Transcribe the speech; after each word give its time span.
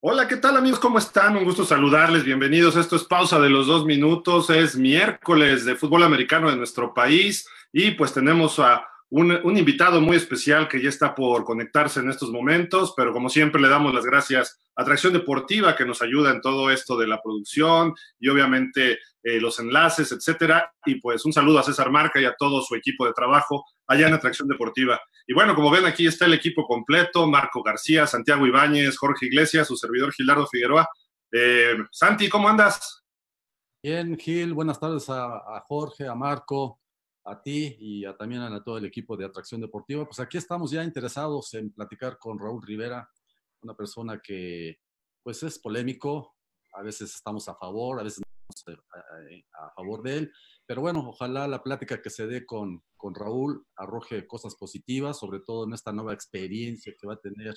Hola, 0.00 0.28
¿qué 0.28 0.36
tal 0.36 0.56
amigos? 0.56 0.78
¿Cómo 0.78 0.98
están? 0.98 1.36
Un 1.36 1.42
gusto 1.42 1.64
saludarles. 1.64 2.22
Bienvenidos. 2.22 2.76
Esto 2.76 2.94
es 2.94 3.02
Pausa 3.02 3.40
de 3.40 3.50
los 3.50 3.66
Dos 3.66 3.84
Minutos. 3.84 4.48
Es 4.48 4.76
miércoles 4.76 5.64
de 5.64 5.74
fútbol 5.74 6.04
americano 6.04 6.48
de 6.48 6.54
nuestro 6.54 6.94
país 6.94 7.48
y 7.72 7.90
pues 7.90 8.12
tenemos 8.12 8.60
a 8.60 8.86
un, 9.10 9.56
invitado 9.56 10.00
muy 10.00 10.16
especial 10.16 10.68
que 10.68 10.82
ya 10.82 10.90
está 10.90 11.14
por 11.14 11.44
conectarse 11.44 12.00
en 12.00 12.10
estos 12.10 12.30
momentos, 12.30 12.92
pero 12.96 13.12
como 13.12 13.30
siempre 13.30 13.60
le 13.60 13.68
damos 13.68 13.94
las 13.94 14.04
gracias 14.04 14.60
a 14.76 14.82
Atracción 14.82 15.14
Deportiva 15.14 15.74
que 15.74 15.86
nos 15.86 16.02
ayuda 16.02 16.30
en 16.30 16.42
todo 16.42 16.70
esto 16.70 16.96
de 16.98 17.06
la 17.06 17.20
producción 17.22 17.94
y 18.20 18.28
obviamente 18.28 18.98
eh, 19.22 19.40
los 19.40 19.58
enlaces, 19.60 20.12
etcétera. 20.12 20.72
Y 20.84 20.96
pues 20.96 21.24
un 21.24 21.32
saludo 21.32 21.58
a 21.58 21.62
César 21.62 21.90
Marca 21.90 22.20
y 22.20 22.26
a 22.26 22.34
todo 22.34 22.60
su 22.60 22.74
equipo 22.74 23.06
de 23.06 23.14
trabajo 23.14 23.64
allá 23.86 24.08
en 24.08 24.14
Atracción 24.14 24.46
Deportiva. 24.46 25.00
Y 25.26 25.32
bueno, 25.32 25.54
como 25.54 25.70
ven 25.70 25.86
aquí 25.86 26.06
está 26.06 26.26
el 26.26 26.34
equipo 26.34 26.66
completo, 26.66 27.26
Marco 27.26 27.62
García, 27.62 28.06
Santiago 28.06 28.46
Ibáñez, 28.46 28.98
Jorge 28.98 29.26
Iglesias, 29.26 29.68
su 29.68 29.76
servidor 29.76 30.12
Gilardo 30.12 30.46
Figueroa. 30.46 30.86
Eh, 31.32 31.76
Santi, 31.90 32.28
¿cómo 32.28 32.48
andas? 32.48 33.04
Bien, 33.82 34.18
Gil, 34.18 34.52
buenas 34.52 34.78
tardes 34.78 35.08
a 35.08 35.64
Jorge, 35.66 36.06
a 36.06 36.14
Marco, 36.14 36.80
a 37.28 37.42
ti 37.42 37.76
y 37.78 38.04
a, 38.04 38.16
también 38.16 38.42
a 38.42 38.62
todo 38.62 38.78
el 38.78 38.84
equipo 38.84 39.16
de 39.16 39.26
Atracción 39.26 39.60
Deportiva. 39.60 40.04
Pues 40.04 40.20
aquí 40.20 40.38
estamos 40.38 40.70
ya 40.70 40.82
interesados 40.82 41.52
en 41.54 41.72
platicar 41.72 42.18
con 42.18 42.38
Raúl 42.38 42.62
Rivera, 42.62 43.08
una 43.62 43.74
persona 43.74 44.20
que 44.22 44.78
pues 45.22 45.42
es 45.42 45.58
polémico, 45.58 46.36
a 46.74 46.82
veces 46.82 47.14
estamos 47.14 47.48
a 47.48 47.54
favor, 47.54 48.00
a 48.00 48.02
veces 48.02 48.20
no 48.20 48.48
estamos 48.48 48.80
a, 48.92 49.66
a 49.66 49.70
favor 49.74 50.02
de 50.02 50.18
él, 50.18 50.32
pero 50.66 50.80
bueno, 50.80 51.00
ojalá 51.08 51.48
la 51.48 51.62
plática 51.62 52.00
que 52.00 52.10
se 52.10 52.26
dé 52.26 52.44
con, 52.46 52.82
con 52.96 53.14
Raúl 53.14 53.64
arroje 53.76 54.26
cosas 54.26 54.54
positivas, 54.54 55.18
sobre 55.18 55.40
todo 55.40 55.66
en 55.66 55.72
esta 55.72 55.92
nueva 55.92 56.14
experiencia 56.14 56.94
que 56.98 57.06
va 57.06 57.14
a 57.14 57.20
tener 57.20 57.54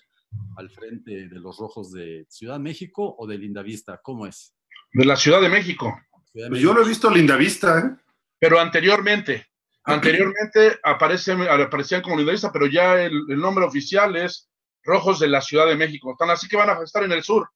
al 0.58 0.70
frente 0.70 1.28
de 1.28 1.40
los 1.40 1.58
Rojos 1.58 1.92
de 1.92 2.26
Ciudad 2.30 2.56
de 2.56 2.62
México 2.62 3.16
o 3.18 3.28
de 3.28 3.38
Lindavista. 3.38 4.00
¿Cómo 4.02 4.28
es? 4.28 4.56
De 4.94 5.06
la 5.06 5.16
Ciudad 5.16 5.42
de 5.42 5.50
México. 5.50 5.94
Ciudad 6.32 6.48
de 6.48 6.50
México. 6.50 6.50
Pues 6.52 6.62
yo 6.62 6.74
lo 6.74 6.84
he 6.84 6.88
visto 6.88 7.10
Lindavista, 7.10 7.80
¿eh? 7.80 7.96
Pero 8.40 8.60
anteriormente, 8.60 9.51
Anteriormente 9.84 10.80
aparece, 10.84 11.32
aparecían 11.32 12.02
como 12.02 12.18
Lindavista, 12.18 12.52
pero 12.52 12.68
ya 12.68 13.02
el, 13.02 13.14
el, 13.30 13.40
nombre 13.40 13.66
oficial 13.66 14.16
es 14.16 14.50
Rojos 14.84 15.20
de 15.20 15.28
la 15.28 15.42
Ciudad 15.42 15.68
de 15.68 15.76
México. 15.76 16.12
Están 16.12 16.30
así 16.30 16.48
que 16.48 16.58
van 16.58 16.70
a 16.70 16.84
estar 16.84 17.04
en 17.04 17.12
el 17.12 17.24
sur. 17.24 17.50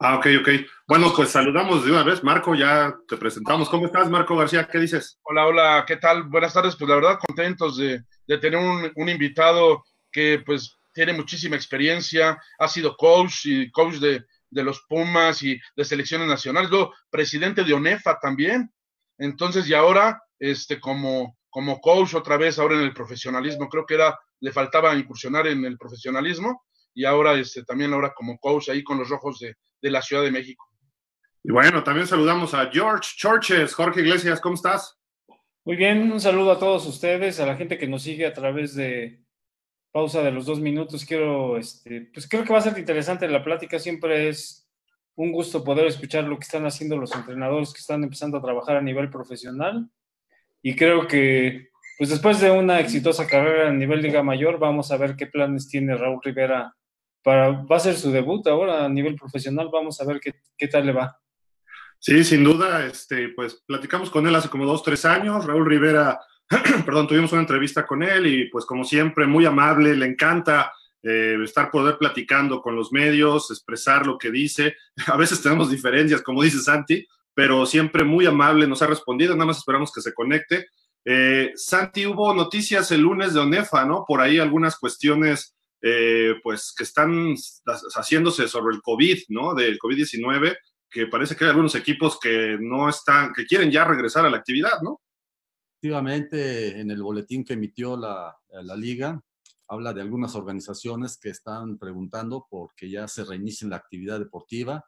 Ah, 0.00 0.16
ok, 0.16 0.26
ok. 0.40 0.48
Bueno, 0.88 1.12
pues 1.14 1.30
saludamos 1.30 1.84
de 1.84 1.92
una 1.92 2.02
vez. 2.02 2.24
Marco, 2.24 2.54
ya 2.54 2.94
te 3.08 3.16
presentamos. 3.16 3.68
¿Cómo 3.68 3.86
estás, 3.86 4.10
Marco 4.10 4.36
García? 4.36 4.68
¿Qué 4.70 4.78
dices? 4.78 5.18
Hola, 5.22 5.46
hola, 5.46 5.84
¿qué 5.86 5.96
tal? 5.96 6.24
Buenas 6.24 6.52
tardes. 6.52 6.74
Pues 6.76 6.88
la 6.88 6.96
verdad, 6.96 7.18
contentos 7.24 7.76
de, 7.76 8.02
de 8.26 8.38
tener 8.38 8.58
un, 8.58 8.90
un, 8.96 9.08
invitado 9.08 9.84
que 10.10 10.42
pues 10.44 10.76
tiene 10.92 11.12
muchísima 11.12 11.56
experiencia, 11.56 12.38
ha 12.58 12.68
sido 12.68 12.96
coach 12.96 13.46
y 13.46 13.70
coach 13.70 13.94
de, 13.94 14.24
de 14.50 14.62
los 14.62 14.82
Pumas 14.88 15.42
y 15.42 15.60
de 15.76 15.84
selecciones 15.84 16.28
nacionales, 16.28 16.70
luego 16.70 16.92
presidente 17.10 17.64
de 17.64 17.74
ONEFA 17.74 18.18
también. 18.20 18.72
Entonces, 19.18 19.68
y 19.68 19.74
ahora, 19.74 20.22
este, 20.38 20.80
como, 20.80 21.36
como 21.54 21.80
coach 21.80 22.14
otra 22.14 22.36
vez 22.36 22.58
ahora 22.58 22.74
en 22.74 22.80
el 22.80 22.92
profesionalismo. 22.92 23.68
Creo 23.68 23.86
que 23.86 23.94
era, 23.94 24.18
le 24.40 24.50
faltaba 24.50 24.92
incursionar 24.96 25.46
en 25.46 25.64
el 25.64 25.78
profesionalismo 25.78 26.64
y 26.92 27.04
ahora 27.04 27.34
este, 27.34 27.62
también 27.62 27.92
ahora 27.92 28.12
como 28.12 28.36
coach 28.38 28.70
ahí 28.70 28.82
con 28.82 28.98
los 28.98 29.08
rojos 29.08 29.38
de, 29.38 29.54
de 29.80 29.90
la 29.92 30.02
Ciudad 30.02 30.24
de 30.24 30.32
México. 30.32 30.68
Y 31.44 31.52
bueno, 31.52 31.84
también 31.84 32.08
saludamos 32.08 32.54
a 32.54 32.68
George 32.72 33.08
Churches. 33.16 33.72
Jorge 33.72 34.00
Iglesias, 34.00 34.40
¿cómo 34.40 34.56
estás? 34.56 34.98
Muy 35.64 35.76
bien, 35.76 36.10
un 36.10 36.20
saludo 36.20 36.50
a 36.50 36.58
todos 36.58 36.88
ustedes, 36.88 37.38
a 37.38 37.46
la 37.46 37.54
gente 37.54 37.78
que 37.78 37.86
nos 37.86 38.02
sigue 38.02 38.26
a 38.26 38.32
través 38.32 38.74
de 38.74 39.22
pausa 39.92 40.24
de 40.24 40.32
los 40.32 40.46
dos 40.46 40.58
minutos. 40.58 41.04
Quiero, 41.04 41.56
este, 41.56 42.10
pues 42.12 42.28
creo 42.28 42.42
que 42.42 42.52
va 42.52 42.58
a 42.58 42.62
ser 42.62 42.76
interesante 42.76 43.28
la 43.28 43.44
plática. 43.44 43.78
Siempre 43.78 44.28
es 44.28 44.68
un 45.14 45.30
gusto 45.30 45.62
poder 45.62 45.86
escuchar 45.86 46.24
lo 46.24 46.36
que 46.36 46.46
están 46.46 46.66
haciendo 46.66 46.96
los 46.96 47.14
entrenadores 47.14 47.72
que 47.72 47.78
están 47.78 48.02
empezando 48.02 48.38
a 48.38 48.42
trabajar 48.42 48.76
a 48.76 48.82
nivel 48.82 49.08
profesional 49.08 49.88
y 50.64 50.74
creo 50.74 51.06
que 51.06 51.68
pues 51.98 52.10
después 52.10 52.40
de 52.40 52.50
una 52.50 52.80
exitosa 52.80 53.26
carrera 53.26 53.68
a 53.68 53.72
nivel 53.72 54.02
Liga 54.02 54.22
Mayor, 54.22 54.58
vamos 54.58 54.90
a 54.90 54.96
ver 54.96 55.14
qué 55.14 55.26
planes 55.26 55.68
tiene 55.68 55.96
Raúl 55.96 56.20
Rivera 56.24 56.74
para, 57.22 57.50
va 57.50 57.76
a 57.76 57.80
ser 57.80 57.94
su 57.94 58.10
debut 58.10 58.46
ahora 58.46 58.84
a 58.84 58.88
nivel 58.88 59.14
profesional, 59.14 59.68
vamos 59.70 60.00
a 60.00 60.06
ver 60.06 60.18
qué, 60.20 60.34
qué 60.56 60.66
tal 60.66 60.86
le 60.86 60.92
va. 60.92 61.18
Sí, 61.98 62.24
sin 62.24 62.42
duda, 62.42 62.84
este, 62.86 63.28
pues 63.28 63.62
platicamos 63.66 64.10
con 64.10 64.26
él 64.26 64.34
hace 64.34 64.48
como 64.48 64.64
dos, 64.64 64.82
tres 64.82 65.04
años, 65.04 65.44
Raúl 65.44 65.66
Rivera, 65.66 66.18
perdón, 66.84 67.06
tuvimos 67.06 67.32
una 67.32 67.42
entrevista 67.42 67.86
con 67.86 68.02
él 68.02 68.26
y 68.26 68.48
pues 68.48 68.64
como 68.64 68.84
siempre, 68.84 69.26
muy 69.26 69.44
amable, 69.44 69.94
le 69.94 70.06
encanta 70.06 70.72
eh, 71.02 71.36
estar 71.44 71.70
poder 71.70 71.98
platicando 71.98 72.62
con 72.62 72.74
los 72.74 72.90
medios, 72.90 73.50
expresar 73.50 74.06
lo 74.06 74.16
que 74.16 74.30
dice, 74.30 74.76
a 75.06 75.16
veces 75.18 75.42
tenemos 75.42 75.70
diferencias, 75.70 76.22
como 76.22 76.42
dice 76.42 76.58
Santi, 76.58 77.06
pero 77.34 77.66
siempre 77.66 78.04
muy 78.04 78.26
amable, 78.26 78.66
nos 78.66 78.80
ha 78.82 78.86
respondido, 78.86 79.34
nada 79.34 79.46
más 79.46 79.58
esperamos 79.58 79.92
que 79.92 80.00
se 80.00 80.14
conecte. 80.14 80.66
Eh, 81.04 81.52
Santi, 81.56 82.06
hubo 82.06 82.32
noticias 82.32 82.90
el 82.92 83.02
lunes 83.02 83.34
de 83.34 83.40
ONEFA, 83.40 83.84
¿no? 83.84 84.04
Por 84.06 84.20
ahí 84.20 84.38
algunas 84.38 84.78
cuestiones, 84.78 85.56
eh, 85.82 86.34
pues, 86.42 86.72
que 86.76 86.84
están 86.84 87.34
haciéndose 87.96 88.48
sobre 88.48 88.74
el 88.74 88.82
COVID, 88.82 89.18
¿no? 89.28 89.54
Del 89.54 89.78
COVID-19, 89.78 90.56
que 90.88 91.08
parece 91.08 91.36
que 91.36 91.44
hay 91.44 91.50
algunos 91.50 91.74
equipos 91.74 92.18
que 92.20 92.56
no 92.60 92.88
están, 92.88 93.32
que 93.32 93.44
quieren 93.44 93.70
ya 93.70 93.84
regresar 93.84 94.24
a 94.24 94.30
la 94.30 94.38
actividad, 94.38 94.80
¿no? 94.82 95.00
Efectivamente, 95.82 96.80
en 96.80 96.90
el 96.90 97.02
boletín 97.02 97.44
que 97.44 97.54
emitió 97.54 97.96
la, 97.96 98.34
la 98.62 98.76
liga, 98.76 99.20
habla 99.68 99.92
de 99.92 100.00
algunas 100.00 100.34
organizaciones 100.34 101.18
que 101.18 101.30
están 101.30 101.78
preguntando 101.78 102.46
por 102.48 102.74
que 102.74 102.88
ya 102.88 103.08
se 103.08 103.24
reinicie 103.24 103.68
la 103.68 103.76
actividad 103.76 104.18
deportiva 104.18 104.84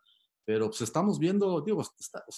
pero 0.46 0.68
pues 0.68 0.80
estamos 0.80 1.18
viendo, 1.18 1.60
digo, 1.60 1.82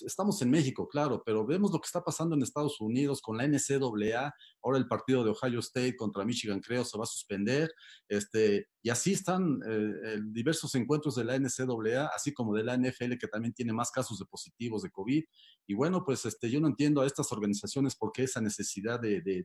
estamos 0.00 0.40
en 0.40 0.50
México, 0.50 0.88
claro, 0.88 1.22
pero 1.26 1.44
vemos 1.44 1.70
lo 1.72 1.78
que 1.78 1.84
está 1.84 2.02
pasando 2.02 2.34
en 2.34 2.42
Estados 2.42 2.80
Unidos 2.80 3.20
con 3.20 3.36
la 3.36 3.46
NCAA, 3.46 4.34
ahora 4.62 4.78
el 4.78 4.88
partido 4.88 5.22
de 5.22 5.30
Ohio 5.30 5.60
State 5.60 5.94
contra 5.94 6.24
Michigan 6.24 6.60
creo 6.60 6.86
se 6.86 6.96
va 6.96 7.04
a 7.04 7.06
suspender, 7.06 7.70
este, 8.08 8.68
y 8.82 8.88
así 8.88 9.12
están 9.12 9.60
eh, 9.68 10.20
diversos 10.24 10.74
encuentros 10.74 11.16
de 11.16 11.24
la 11.24 11.38
NCAA, 11.38 12.06
así 12.16 12.32
como 12.32 12.54
de 12.54 12.64
la 12.64 12.78
NFL 12.78 13.18
que 13.20 13.28
también 13.28 13.52
tiene 13.52 13.74
más 13.74 13.90
casos 13.90 14.18
de 14.18 14.24
positivos 14.24 14.80
de 14.80 14.90
COVID, 14.90 15.24
y 15.66 15.74
bueno, 15.74 16.02
pues 16.02 16.24
este, 16.24 16.50
yo 16.50 16.60
no 16.62 16.68
entiendo 16.68 17.02
a 17.02 17.06
estas 17.06 17.30
organizaciones 17.30 17.94
por 17.94 18.10
qué 18.12 18.22
esa 18.22 18.40
necesidad 18.40 18.98
de 18.98 19.44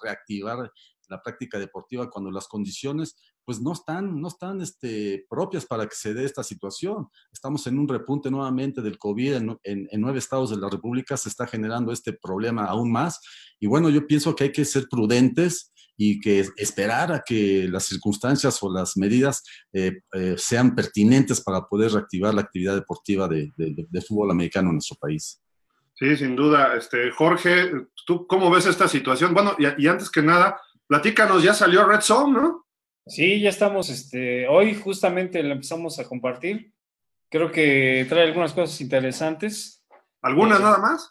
reactivar 0.00 0.70
la 1.08 1.22
práctica 1.22 1.58
deportiva 1.58 2.10
cuando 2.10 2.30
las 2.30 2.48
condiciones 2.48 3.16
pues 3.44 3.60
no 3.60 3.72
están, 3.72 4.20
no 4.20 4.28
están 4.28 4.60
este, 4.60 5.26
propias 5.28 5.66
para 5.66 5.86
que 5.86 5.94
se 5.94 6.14
dé 6.14 6.24
esta 6.24 6.42
situación. 6.42 7.08
Estamos 7.32 7.66
en 7.66 7.78
un 7.78 7.88
repunte 7.88 8.30
nuevamente 8.30 8.80
del 8.80 8.98
COVID 8.98 9.34
en, 9.34 9.88
nueve 9.98 10.18
estados 10.18 10.50
de 10.50 10.56
la 10.56 10.68
República, 10.70 11.16
se 11.16 11.28
está 11.28 11.46
generando 11.46 11.92
este 11.92 12.12
problema 12.12 12.64
aún 12.64 12.90
más. 12.90 13.20
Y 13.60 13.66
bueno, 13.66 13.90
yo 13.90 14.06
pienso 14.06 14.34
que 14.34 14.44
hay 14.44 14.52
que 14.52 14.64
ser 14.64 14.86
prudentes 14.90 15.72
y 15.96 16.20
que 16.20 16.44
esperar 16.56 17.12
a 17.12 17.22
que 17.24 17.68
las 17.68 17.84
circunstancias 17.84 18.60
o 18.62 18.72
las 18.72 18.96
medidas 18.96 19.44
eh, 19.72 20.00
eh, 20.12 20.34
sean 20.36 20.74
pertinentes 20.74 21.40
para 21.40 21.62
poder 21.66 21.92
reactivar 21.92 22.34
la 22.34 22.40
actividad 22.40 22.74
deportiva 22.74 23.28
de, 23.28 23.52
fútbol 24.06 24.30
americano 24.30 24.70
en 24.70 24.76
nuestro 24.76 24.96
país. 24.96 25.40
Sí, 25.94 26.16
sin 26.16 26.34
duda. 26.34 26.74
Este, 26.76 27.12
Jorge, 27.12 27.70
¿tú 28.04 28.26
cómo 28.26 28.50
ves 28.50 28.66
esta 28.66 28.88
situación? 28.88 29.32
Bueno, 29.32 29.54
y 29.78 29.86
antes 29.86 30.10
que 30.10 30.22
nada, 30.22 30.56
platícanos, 30.86 31.42
ya 31.42 31.54
salió 31.54 31.86
Red 31.86 32.00
Zone, 32.00 32.32
¿no? 32.32 32.66
Sí, 33.06 33.40
ya 33.40 33.50
estamos, 33.50 33.90
este, 33.90 34.48
hoy 34.48 34.74
justamente 34.74 35.42
la 35.42 35.52
empezamos 35.52 35.98
a 35.98 36.04
compartir. 36.04 36.72
Creo 37.28 37.50
que 37.50 38.06
trae 38.08 38.24
algunas 38.24 38.52
cosas 38.52 38.80
interesantes. 38.80 39.84
¿Algunas 40.22 40.60
nada 40.60 40.78
más? 40.78 41.10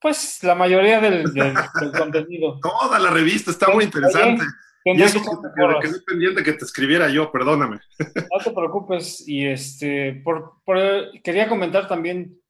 Pues 0.00 0.42
la 0.42 0.54
mayoría 0.54 1.00
del, 1.00 1.32
del, 1.32 1.54
del 1.54 1.92
contenido. 1.98 2.58
Toda 2.60 2.98
la 2.98 3.10
revista 3.10 3.50
está 3.50 3.70
muy 3.72 3.84
interesante. 3.84 4.44
Oye, 4.84 5.00
y 5.00 5.02
eso 5.02 5.20
que, 5.20 5.28
que, 5.28 5.88
quedé 5.88 6.00
pendiente 6.00 6.42
que 6.42 6.52
te 6.52 6.64
escribiera 6.64 7.08
yo, 7.08 7.30
perdóname. 7.30 7.78
No 7.98 8.44
te 8.44 8.50
preocupes. 8.50 9.26
Y 9.26 9.46
este, 9.46 10.14
por, 10.24 10.54
por, 10.64 10.78
quería 11.22 11.48
comentar 11.48 11.86
también, 11.86 12.40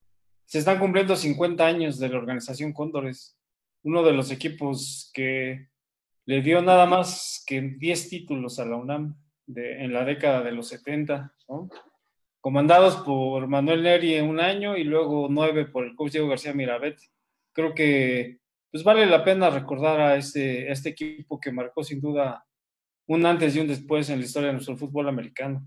se 0.46 0.58
están 0.58 0.78
cumpliendo 0.78 1.16
50 1.16 1.66
años 1.66 1.98
de 1.98 2.08
la 2.08 2.18
organización 2.18 2.72
Cóndores, 2.72 3.36
uno 3.82 4.02
de 4.02 4.12
los 4.12 4.30
equipos 4.30 5.10
que 5.12 5.68
le 6.28 6.42
dio 6.42 6.60
nada 6.60 6.84
más 6.84 7.42
que 7.46 7.58
10 7.58 8.10
títulos 8.10 8.58
a 8.58 8.66
la 8.66 8.76
UNAM 8.76 9.16
de, 9.46 9.82
en 9.82 9.94
la 9.94 10.04
década 10.04 10.42
de 10.42 10.52
los 10.52 10.68
70, 10.68 11.34
¿no? 11.48 11.70
comandados 12.42 12.96
por 12.96 13.48
Manuel 13.48 13.82
Neri 13.82 14.14
en 14.14 14.28
un 14.28 14.38
año 14.38 14.76
y 14.76 14.84
luego 14.84 15.28
nueve 15.30 15.64
por 15.64 15.86
el 15.86 15.94
coach 15.94 16.12
Diego 16.12 16.28
García 16.28 16.52
Mirabet. 16.52 17.00
Creo 17.54 17.74
que 17.74 18.40
pues 18.70 18.84
vale 18.84 19.06
la 19.06 19.24
pena 19.24 19.48
recordar 19.48 20.00
a 20.00 20.16
este, 20.16 20.68
a 20.68 20.72
este 20.72 20.90
equipo 20.90 21.40
que 21.40 21.50
marcó 21.50 21.82
sin 21.82 21.98
duda 21.98 22.44
un 23.06 23.24
antes 23.24 23.56
y 23.56 23.60
un 23.60 23.68
después 23.68 24.10
en 24.10 24.18
la 24.18 24.26
historia 24.26 24.48
de 24.48 24.52
nuestro 24.52 24.76
fútbol 24.76 25.08
americano. 25.08 25.66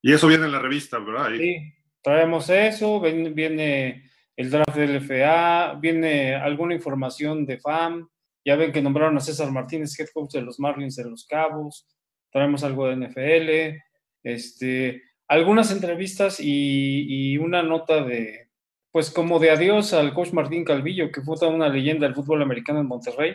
Y 0.00 0.10
eso 0.10 0.26
viene 0.26 0.46
en 0.46 0.52
la 0.52 0.58
revista, 0.58 0.98
¿verdad? 0.98 1.26
Ahí. 1.26 1.38
Sí, 1.38 1.74
traemos 2.00 2.48
eso, 2.48 2.98
viene 2.98 4.10
el 4.36 4.50
draft 4.50 4.74
del 4.74 5.02
FA, 5.02 5.74
viene 5.74 6.34
alguna 6.34 6.74
información 6.74 7.44
de 7.44 7.58
FAM, 7.58 8.08
ya 8.46 8.54
ven 8.54 8.70
que 8.70 8.80
nombraron 8.80 9.16
a 9.16 9.20
César 9.20 9.50
Martínez, 9.50 9.98
head 9.98 10.06
coach 10.14 10.34
de 10.34 10.40
los 10.40 10.60
Marlins 10.60 10.94
de 10.94 11.04
los 11.04 11.26
Cabos. 11.26 11.84
Traemos 12.30 12.62
algo 12.62 12.86
de 12.86 12.94
NFL. 12.94 13.82
Este, 14.22 15.02
algunas 15.26 15.72
entrevistas 15.72 16.38
y, 16.38 17.36
una 17.38 17.64
nota 17.64 18.04
de, 18.04 18.48
pues 18.92 19.10
como 19.10 19.40
de 19.40 19.50
adiós 19.50 19.92
al 19.92 20.14
coach 20.14 20.32
Martín 20.32 20.64
Calvillo, 20.64 21.10
que 21.10 21.22
fue 21.22 21.34
toda 21.34 21.50
una 21.50 21.68
leyenda 21.68 22.06
del 22.06 22.14
fútbol 22.14 22.40
americano 22.40 22.78
en 22.78 22.86
Monterrey. 22.86 23.34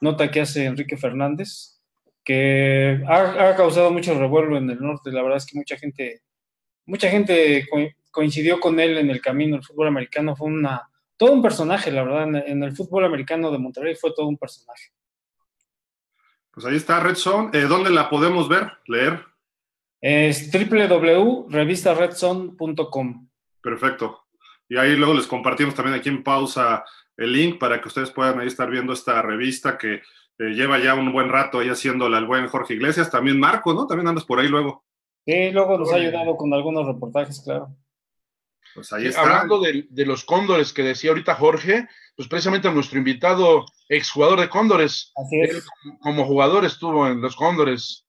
Nota 0.00 0.30
que 0.30 0.40
hace 0.40 0.66
Enrique 0.66 0.96
Fernández, 0.96 1.80
que 2.24 3.02
ha, 3.08 3.56
causado 3.56 3.90
mucho 3.90 4.16
revuelo 4.16 4.56
en 4.56 4.70
el 4.70 4.78
norte. 4.78 5.10
La 5.10 5.22
verdad 5.22 5.38
es 5.38 5.46
que 5.46 5.58
mucha 5.58 5.76
gente, 5.76 6.22
mucha 6.86 7.10
gente 7.10 7.66
coincidió 8.12 8.60
con 8.60 8.78
él 8.78 8.98
en 8.98 9.10
el 9.10 9.20
camino 9.20 9.56
del 9.56 9.64
fútbol 9.64 9.88
americano. 9.88 10.36
Fue 10.36 10.46
una, 10.46 10.87
todo 11.18 11.32
un 11.32 11.42
personaje, 11.42 11.90
la 11.90 12.04
verdad. 12.04 12.46
En, 12.46 12.62
el 12.62 12.74
fútbol 12.74 13.04
americano 13.04 13.50
de 13.50 13.58
Monterrey 13.58 13.94
fue 13.96 14.14
todo 14.14 14.26
un 14.26 14.38
personaje. 14.38 14.84
Pues 16.50 16.64
ahí 16.64 16.76
está 16.76 17.00
Red 17.00 17.16
Zone. 17.16 17.50
Eh, 17.52 17.62
¿Dónde 17.62 17.90
la 17.90 18.08
podemos 18.08 18.48
ver, 18.48 18.72
leer? 18.86 19.24
Es 20.00 20.48
www.revistaredzone.com. 20.50 23.28
Perfecto. 23.60 24.24
Y 24.68 24.76
ahí 24.76 24.94
luego 24.96 25.14
les 25.14 25.26
compartimos 25.26 25.74
también 25.74 25.98
aquí 25.98 26.08
en 26.08 26.22
pausa 26.22 26.84
el 27.16 27.32
link 27.32 27.58
para 27.58 27.80
que 27.80 27.88
ustedes 27.88 28.12
puedan 28.12 28.38
ahí 28.38 28.46
estar 28.46 28.70
viendo 28.70 28.92
esta 28.92 29.20
revista 29.22 29.76
que 29.76 29.94
eh, 29.94 30.02
lleva 30.38 30.78
ya 30.78 30.94
un 30.94 31.12
buen 31.12 31.28
rato 31.28 31.58
ahí 31.58 31.68
haciéndola 31.68 32.18
el 32.18 32.26
buen 32.26 32.46
Jorge 32.46 32.74
Iglesias. 32.74 33.10
También 33.10 33.40
Marco, 33.40 33.74
¿no? 33.74 33.88
También 33.88 34.06
andas 34.06 34.24
por 34.24 34.38
ahí 34.38 34.46
luego. 34.46 34.84
Sí, 35.26 35.50
luego 35.50 35.78
nos 35.78 35.92
ha 35.92 35.96
ayudado 35.96 36.36
con 36.36 36.54
algunos 36.54 36.86
reportajes, 36.86 37.40
claro. 37.40 37.74
Pues 38.78 38.92
ahí 38.92 39.06
está. 39.06 39.22
Hablando 39.22 39.60
de, 39.60 40.06
los 40.06 40.24
cóndores 40.24 40.72
que 40.72 40.84
decía 40.84 41.10
ahorita 41.10 41.34
Jorge, 41.34 41.88
pues 42.14 42.28
precisamente 42.28 42.70
nuestro 42.70 42.98
invitado, 42.98 43.66
exjugador 43.88 44.38
de 44.38 44.48
cóndores, 44.48 45.12
Así 45.16 45.40
es. 45.40 45.66
como 46.00 46.24
jugador 46.24 46.64
estuvo 46.64 47.08
en 47.08 47.20
los 47.20 47.34
cóndores 47.34 48.06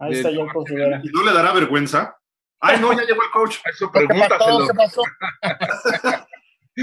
Ahí 0.00 0.14
está 0.14 0.30
ya 0.30 0.38
el 0.40 1.04
¿Y 1.04 1.08
no 1.10 1.24
le 1.24 1.32
dará 1.32 1.52
vergüenza? 1.52 2.16
Ay, 2.60 2.80
no, 2.80 2.92
ya 2.92 3.04
llegó 3.04 3.22
el 3.22 3.30
coach. 3.32 3.58
Eso 3.72 3.90
pregúntaselo. 3.92 4.66
¿Qué 4.66 4.74
pasó? 4.74 5.02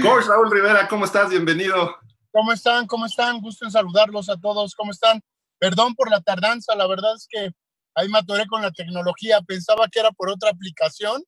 coach 0.02 0.26
Raúl 0.26 0.50
Rivera, 0.50 0.88
¿cómo 0.88 1.04
estás? 1.04 1.28
Bienvenido. 1.28 1.96
¿Cómo 2.30 2.52
están? 2.52 2.86
¿Cómo 2.86 3.04
están? 3.04 3.40
Gusto 3.40 3.66
en 3.66 3.70
saludarlos 3.70 4.30
a 4.30 4.36
todos. 4.38 4.74
¿Cómo 4.74 4.92
están? 4.92 5.22
Perdón 5.58 5.94
por 5.94 6.10
la 6.10 6.22
tardanza, 6.22 6.74
la 6.74 6.86
verdad 6.86 7.14
es 7.14 7.26
que 7.30 7.50
ahí 7.94 8.08
me 8.08 8.18
atoré 8.18 8.46
con 8.46 8.62
la 8.62 8.70
tecnología. 8.70 9.40
Pensaba 9.42 9.88
que 9.88 10.00
era 10.00 10.10
por 10.12 10.30
otra 10.30 10.50
aplicación 10.50 11.22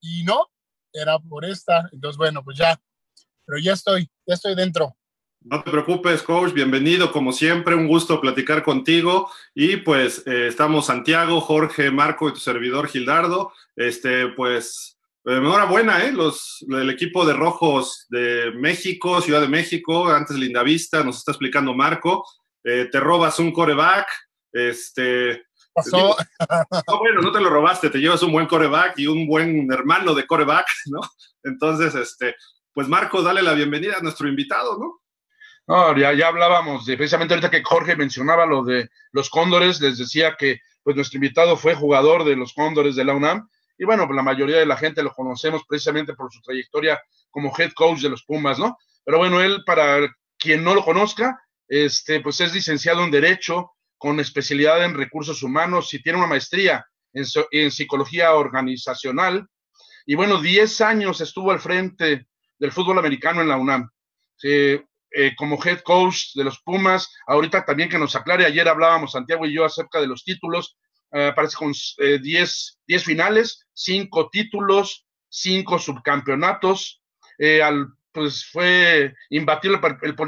y 0.00 0.24
no, 0.24 0.48
era 0.92 1.18
por 1.18 1.44
esta. 1.44 1.88
Entonces, 1.92 2.16
bueno, 2.16 2.42
pues 2.44 2.58
ya, 2.58 2.80
pero 3.44 3.58
ya 3.58 3.72
estoy, 3.72 4.10
ya 4.26 4.34
estoy 4.34 4.54
dentro. 4.54 4.96
No 5.44 5.60
te 5.62 5.72
preocupes, 5.72 6.22
coach, 6.22 6.52
bienvenido 6.52 7.10
como 7.10 7.32
siempre, 7.32 7.74
un 7.74 7.88
gusto 7.88 8.20
platicar 8.20 8.62
contigo. 8.62 9.28
Y 9.54 9.78
pues 9.78 10.22
eh, 10.26 10.46
estamos 10.46 10.86
Santiago, 10.86 11.40
Jorge, 11.40 11.90
Marco 11.90 12.28
y 12.28 12.32
tu 12.32 12.38
servidor 12.38 12.86
Gildardo. 12.86 13.52
Este, 13.74 14.28
pues, 14.28 14.98
enhorabuena, 15.24 16.04
¿eh? 16.04 16.12
Los, 16.12 16.64
el 16.68 16.90
equipo 16.90 17.26
de 17.26 17.32
Rojos 17.32 18.06
de 18.08 18.52
México, 18.54 19.20
Ciudad 19.20 19.40
de 19.40 19.48
México, 19.48 20.08
antes 20.08 20.36
Lindavista, 20.36 21.02
nos 21.02 21.18
está 21.18 21.32
explicando 21.32 21.74
Marco. 21.74 22.24
Eh, 22.62 22.88
te 22.92 23.00
robas 23.00 23.40
un 23.40 23.52
coreback, 23.52 24.06
este. 24.52 25.42
Pasó. 25.74 26.16
no, 26.88 26.98
bueno, 26.98 27.22
no 27.22 27.32
te 27.32 27.40
lo 27.40 27.48
robaste, 27.48 27.90
te 27.90 27.98
llevas 27.98 28.22
un 28.22 28.32
buen 28.32 28.46
coreback 28.46 28.98
y 28.98 29.06
un 29.06 29.26
buen 29.26 29.70
hermano 29.72 30.14
de 30.14 30.26
coreback, 30.26 30.66
¿no? 30.86 31.00
Entonces, 31.42 31.94
este, 31.94 32.36
pues 32.72 32.88
Marco, 32.88 33.22
dale 33.22 33.42
la 33.42 33.54
bienvenida 33.54 33.96
a 33.98 34.02
nuestro 34.02 34.28
invitado, 34.28 34.78
¿no? 34.78 35.00
No, 35.66 35.96
ya, 35.96 36.12
ya 36.12 36.28
hablábamos 36.28 36.84
de 36.86 36.96
precisamente 36.96 37.34
ahorita 37.34 37.50
que 37.50 37.62
Jorge 37.62 37.96
mencionaba 37.96 38.46
lo 38.46 38.64
de 38.64 38.90
los 39.12 39.30
cóndores, 39.30 39.80
les 39.80 39.96
decía 39.96 40.36
que 40.36 40.60
pues 40.82 40.96
nuestro 40.96 41.18
invitado 41.18 41.56
fue 41.56 41.74
jugador 41.74 42.24
de 42.24 42.34
los 42.34 42.52
cóndores 42.52 42.96
de 42.96 43.04
la 43.04 43.14
UNAM 43.14 43.48
y 43.78 43.84
bueno, 43.84 44.06
pues 44.06 44.16
la 44.16 44.22
mayoría 44.22 44.58
de 44.58 44.66
la 44.66 44.76
gente 44.76 45.02
lo 45.02 45.12
conocemos 45.12 45.62
precisamente 45.68 46.14
por 46.14 46.32
su 46.32 46.40
trayectoria 46.42 47.00
como 47.30 47.52
head 47.56 47.72
coach 47.74 48.00
de 48.00 48.10
los 48.10 48.24
Pumas, 48.24 48.58
¿no? 48.58 48.76
Pero 49.04 49.18
bueno, 49.18 49.40
él, 49.40 49.62
para 49.64 50.08
quien 50.38 50.62
no 50.62 50.74
lo 50.74 50.84
conozca, 50.84 51.40
este, 51.68 52.20
pues 52.20 52.40
es 52.40 52.52
licenciado 52.52 53.02
en 53.04 53.10
Derecho 53.10 53.72
con 54.02 54.18
especialidad 54.18 54.84
en 54.84 54.94
recursos 54.94 55.44
humanos 55.44 55.94
y 55.94 56.02
tiene 56.02 56.18
una 56.18 56.26
maestría 56.26 56.84
en, 57.12 57.24
en 57.52 57.70
psicología 57.70 58.34
organizacional. 58.34 59.46
Y 60.06 60.16
bueno, 60.16 60.42
10 60.42 60.80
años 60.80 61.20
estuvo 61.20 61.52
al 61.52 61.60
frente 61.60 62.26
del 62.58 62.72
fútbol 62.72 62.98
americano 62.98 63.42
en 63.42 63.48
la 63.48 63.56
UNAM. 63.56 63.88
Eh, 65.14 65.36
como 65.36 65.62
head 65.64 65.82
coach 65.82 66.34
de 66.34 66.42
los 66.42 66.60
Pumas. 66.62 67.14
Ahorita 67.28 67.64
también 67.64 67.88
que 67.88 67.96
nos 67.96 68.16
aclare, 68.16 68.44
ayer 68.44 68.66
hablábamos 68.68 69.12
Santiago 69.12 69.46
y 69.46 69.54
yo 69.54 69.64
acerca 69.64 70.00
de 70.00 70.08
los 70.08 70.24
títulos. 70.24 70.76
Eh, 71.12 71.32
parece 71.36 71.56
con 71.56 71.72
10 71.72 72.78
eh, 72.88 72.98
finales, 72.98 73.68
5 73.74 74.30
títulos, 74.32 75.06
5 75.28 75.78
subcampeonatos. 75.78 77.00
al, 77.62 77.86
pues 78.10 78.44
fue 78.50 79.14
imbatible, 79.30 79.78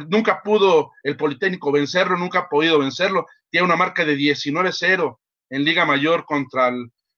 nunca 0.08 0.40
pudo 0.42 0.92
el 1.02 1.16
Politécnico 1.16 1.72
vencerlo, 1.72 2.16
nunca 2.16 2.40
ha 2.40 2.48
podido 2.48 2.78
vencerlo. 2.78 3.26
Tiene 3.54 3.66
una 3.66 3.76
marca 3.76 4.04
de 4.04 4.16
19-0 4.16 5.16
en 5.50 5.64
Liga 5.64 5.84
Mayor 5.84 6.24
contra 6.24 6.72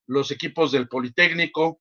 los 0.07 0.31
equipos 0.31 0.71
del 0.71 0.87
Politécnico. 0.87 1.81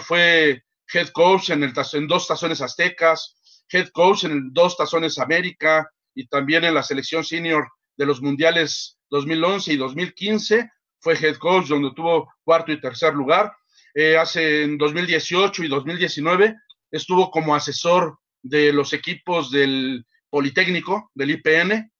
fue 0.00 0.64
head 0.92 1.10
coach 1.10 1.50
en, 1.50 1.62
el, 1.62 1.72
dos 2.08 2.26
tazones 2.26 2.60
aztecas, 2.60 3.36
head 3.68 3.90
coach 3.90 4.24
en 4.24 4.52
dos 4.52 4.76
tazones 4.76 5.20
América 5.20 5.88
y 6.12 6.26
también 6.26 6.64
en 6.64 6.74
la 6.74 6.82
selección 6.82 7.22
senior 7.22 7.68
de 7.96 8.06
los 8.06 8.20
mundiales 8.20 8.98
2011 9.10 9.74
y 9.74 9.76
2015. 9.76 10.68
Fue 10.98 11.14
head 11.14 11.36
coach 11.36 11.68
donde 11.68 11.92
tuvo 11.94 12.34
cuarto 12.42 12.72
y 12.72 12.80
tercer 12.80 13.14
lugar. 13.14 13.52
Eh, 13.94 14.16
hace 14.16 14.64
en 14.64 14.76
2018 14.76 15.62
y 15.62 15.68
2019 15.68 16.56
estuvo 16.90 17.30
como 17.30 17.54
asesor 17.54 18.18
de 18.42 18.72
los 18.72 18.92
equipos 18.92 19.52
del 19.52 20.04
Politécnico, 20.30 21.12
del 21.14 21.30
IPN, 21.30 21.92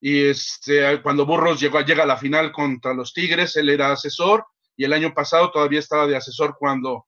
y 0.00 0.24
este, 0.26 1.02
cuando 1.02 1.26
Burros 1.26 1.60
llegó, 1.60 1.80
llega 1.80 2.04
a 2.04 2.06
la 2.06 2.16
final 2.16 2.52
contra 2.52 2.94
los 2.94 3.12
Tigres, 3.12 3.56
él 3.56 3.68
era 3.68 3.92
asesor, 3.92 4.46
y 4.76 4.84
el 4.84 4.92
año 4.92 5.12
pasado 5.12 5.50
todavía 5.50 5.80
estaba 5.80 6.06
de 6.06 6.16
asesor 6.16 6.56
cuando, 6.58 7.06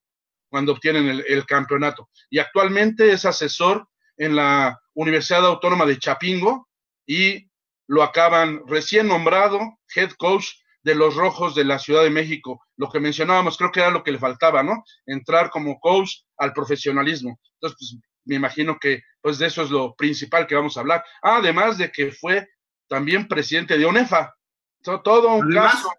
cuando 0.49 0.73
obtienen 0.73 1.07
el, 1.07 1.25
el 1.27 1.45
campeonato. 1.45 2.09
Y 2.29 2.39
actualmente 2.39 3.11
es 3.11 3.25
asesor 3.25 3.87
en 4.17 4.35
la 4.35 4.79
Universidad 4.93 5.45
Autónoma 5.45 5.85
de 5.85 5.97
Chapingo 5.97 6.67
y 7.05 7.49
lo 7.87 8.03
acaban 8.03 8.61
recién 8.67 9.07
nombrado 9.07 9.59
head 9.95 10.11
coach 10.11 10.47
de 10.83 10.95
los 10.95 11.15
Rojos 11.15 11.55
de 11.55 11.63
la 11.63 11.79
Ciudad 11.79 12.03
de 12.03 12.09
México. 12.09 12.61
Lo 12.75 12.89
que 12.89 12.99
mencionábamos, 12.99 13.57
creo 13.57 13.71
que 13.71 13.79
era 13.79 13.91
lo 13.91 14.03
que 14.03 14.11
le 14.11 14.19
faltaba, 14.19 14.63
¿no? 14.63 14.83
Entrar 15.05 15.49
como 15.49 15.79
coach 15.79 16.11
al 16.37 16.53
profesionalismo. 16.53 17.39
Entonces, 17.55 17.77
pues, 17.79 18.01
me 18.25 18.35
imagino 18.35 18.77
que 18.79 19.01
pues 19.21 19.37
de 19.37 19.47
eso 19.47 19.61
es 19.61 19.69
lo 19.69 19.95
principal 19.95 20.47
que 20.47 20.55
vamos 20.55 20.77
a 20.77 20.81
hablar. 20.81 21.03
además 21.21 21.77
de 21.77 21.91
que 21.91 22.11
fue 22.11 22.47
también 22.91 23.25
presidente 23.25 23.77
de 23.77 23.85
ONEFA. 23.85 24.35
Todo, 24.83 25.35
un 25.35 25.49
caso. 25.53 25.89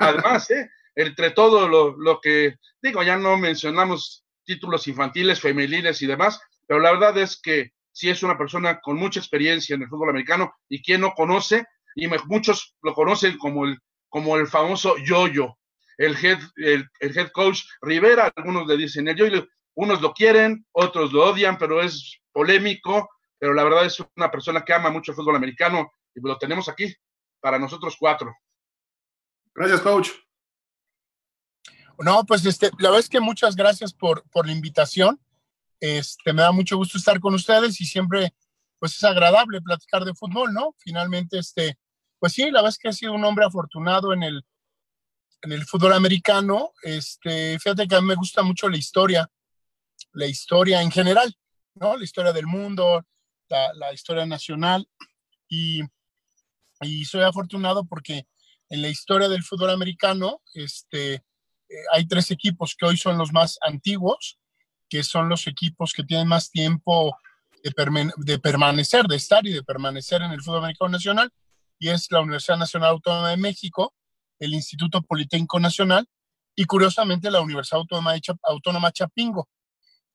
Además, 0.00 0.50
¿eh? 0.50 0.68
entre 0.96 1.30
todo 1.30 1.68
lo, 1.68 1.96
lo 1.96 2.20
que 2.20 2.56
digo, 2.82 3.04
ya 3.04 3.16
no 3.16 3.36
mencionamos 3.36 4.24
títulos 4.44 4.88
infantiles, 4.88 5.40
femeniles 5.40 6.02
y 6.02 6.08
demás, 6.08 6.40
pero 6.66 6.80
la 6.80 6.90
verdad 6.90 7.16
es 7.18 7.40
que 7.40 7.70
sí 7.92 8.10
es 8.10 8.24
una 8.24 8.36
persona 8.36 8.80
con 8.80 8.96
mucha 8.96 9.20
experiencia 9.20 9.76
en 9.76 9.82
el 9.82 9.88
fútbol 9.88 10.10
americano 10.10 10.52
y 10.68 10.82
quien 10.82 11.02
no 11.02 11.12
conoce, 11.12 11.66
y 11.94 12.08
muchos 12.26 12.74
lo 12.82 12.94
conocen 12.94 13.38
como 13.38 13.66
el, 13.66 13.78
como 14.08 14.36
el 14.36 14.48
famoso 14.48 14.96
yo-yo, 15.04 15.56
el 15.98 16.16
head, 16.16 16.40
el, 16.56 16.90
head 16.98 17.30
coach 17.30 17.60
Rivera, 17.80 18.32
algunos 18.34 18.66
le 18.66 18.76
dicen 18.76 19.06
el 19.06 19.14
yo 19.14 19.26
unos 19.76 20.02
lo 20.02 20.12
quieren, 20.12 20.66
otros 20.72 21.12
lo 21.12 21.30
odian, 21.30 21.58
pero 21.58 21.80
es 21.80 22.20
polémico, 22.32 23.08
pero 23.38 23.54
la 23.54 23.62
verdad 23.62 23.86
es 23.86 24.02
una 24.16 24.32
persona 24.32 24.64
que 24.64 24.72
ama 24.72 24.90
mucho 24.90 25.12
el 25.12 25.16
fútbol 25.16 25.36
americano 25.36 25.92
y 26.14 26.20
lo 26.20 26.38
tenemos 26.38 26.68
aquí 26.68 26.94
para 27.40 27.58
nosotros 27.58 27.96
cuatro. 27.98 28.34
Gracias, 29.54 29.80
coach. 29.80 30.10
No, 31.98 32.24
pues 32.24 32.44
este, 32.44 32.70
la 32.78 32.90
verdad 32.90 33.00
es 33.00 33.08
que 33.08 33.20
muchas 33.20 33.54
gracias 33.54 33.92
por, 33.92 34.28
por 34.30 34.46
la 34.46 34.52
invitación. 34.52 35.20
Este, 35.80 36.32
me 36.32 36.42
da 36.42 36.50
mucho 36.50 36.76
gusto 36.76 36.98
estar 36.98 37.20
con 37.20 37.34
ustedes 37.34 37.80
y 37.80 37.84
siempre, 37.84 38.34
pues 38.78 38.96
es 38.96 39.04
agradable 39.04 39.60
platicar 39.60 40.04
de 40.04 40.14
fútbol, 40.14 40.52
¿no? 40.52 40.74
Finalmente, 40.78 41.38
este, 41.38 41.78
pues 42.18 42.32
sí, 42.32 42.44
la 42.50 42.62
verdad 42.62 42.70
es 42.70 42.78
que 42.78 42.88
he 42.88 42.92
sido 42.92 43.12
un 43.12 43.24
hombre 43.24 43.44
afortunado 43.44 44.12
en 44.12 44.22
el, 44.22 44.44
en 45.42 45.52
el 45.52 45.64
fútbol 45.66 45.92
americano. 45.92 46.72
Este, 46.82 47.58
fíjate 47.58 47.86
que 47.86 47.94
a 47.94 48.00
mí 48.00 48.08
me 48.08 48.14
gusta 48.14 48.42
mucho 48.42 48.68
la 48.68 48.78
historia, 48.78 49.30
la 50.12 50.26
historia 50.26 50.82
en 50.82 50.90
general, 50.90 51.36
¿no? 51.74 51.96
La 51.96 52.04
historia 52.04 52.32
del 52.32 52.46
mundo, 52.46 53.04
la, 53.48 53.92
historia 53.92 54.26
nacional. 54.26 54.88
Y, 55.48 55.82
y, 56.80 57.04
soy 57.04 57.22
afortunado 57.22 57.84
porque 57.84 58.26
en 58.68 58.82
la 58.82 58.88
historia 58.88 59.28
del 59.28 59.44
fútbol 59.44 59.70
americano, 59.70 60.40
este, 60.54 61.14
eh, 61.14 61.22
hay 61.92 62.06
tres 62.06 62.30
equipos 62.30 62.74
que 62.76 62.86
hoy 62.86 62.96
son 62.96 63.18
los 63.18 63.32
más 63.32 63.58
antiguos 63.60 64.38
que 64.88 65.02
son 65.02 65.28
los 65.28 65.46
equipos 65.48 65.92
que 65.92 66.04
tienen 66.04 66.28
más 66.28 66.50
tiempo 66.50 67.16
de, 67.62 68.38
permanecer, 68.38 69.06
de 69.06 69.16
estar 69.16 69.44
y 69.46 69.52
de 69.52 69.62
permanecer 69.62 70.22
en 70.22 70.30
el 70.30 70.40
fútbol 70.42 70.58
americano 70.58 70.90
nacional, 70.90 71.30
y 71.78 71.88
es 71.88 72.10
la 72.12 72.20
Universidad 72.20 72.58
Nacional 72.58 72.90
Autónoma 72.90 73.30
de 73.30 73.36
México, 73.36 73.94
el 74.38 74.54
Instituto 74.54 75.02
Politécnico 75.02 75.58
Nacional 75.58 76.06
y 76.54 76.66
curiosamente 76.66 77.30
la 77.30 77.40
Universidad 77.40 77.80
Autónoma, 77.80 78.14
Autónoma 78.44 78.92
Chapingo. 78.92 79.48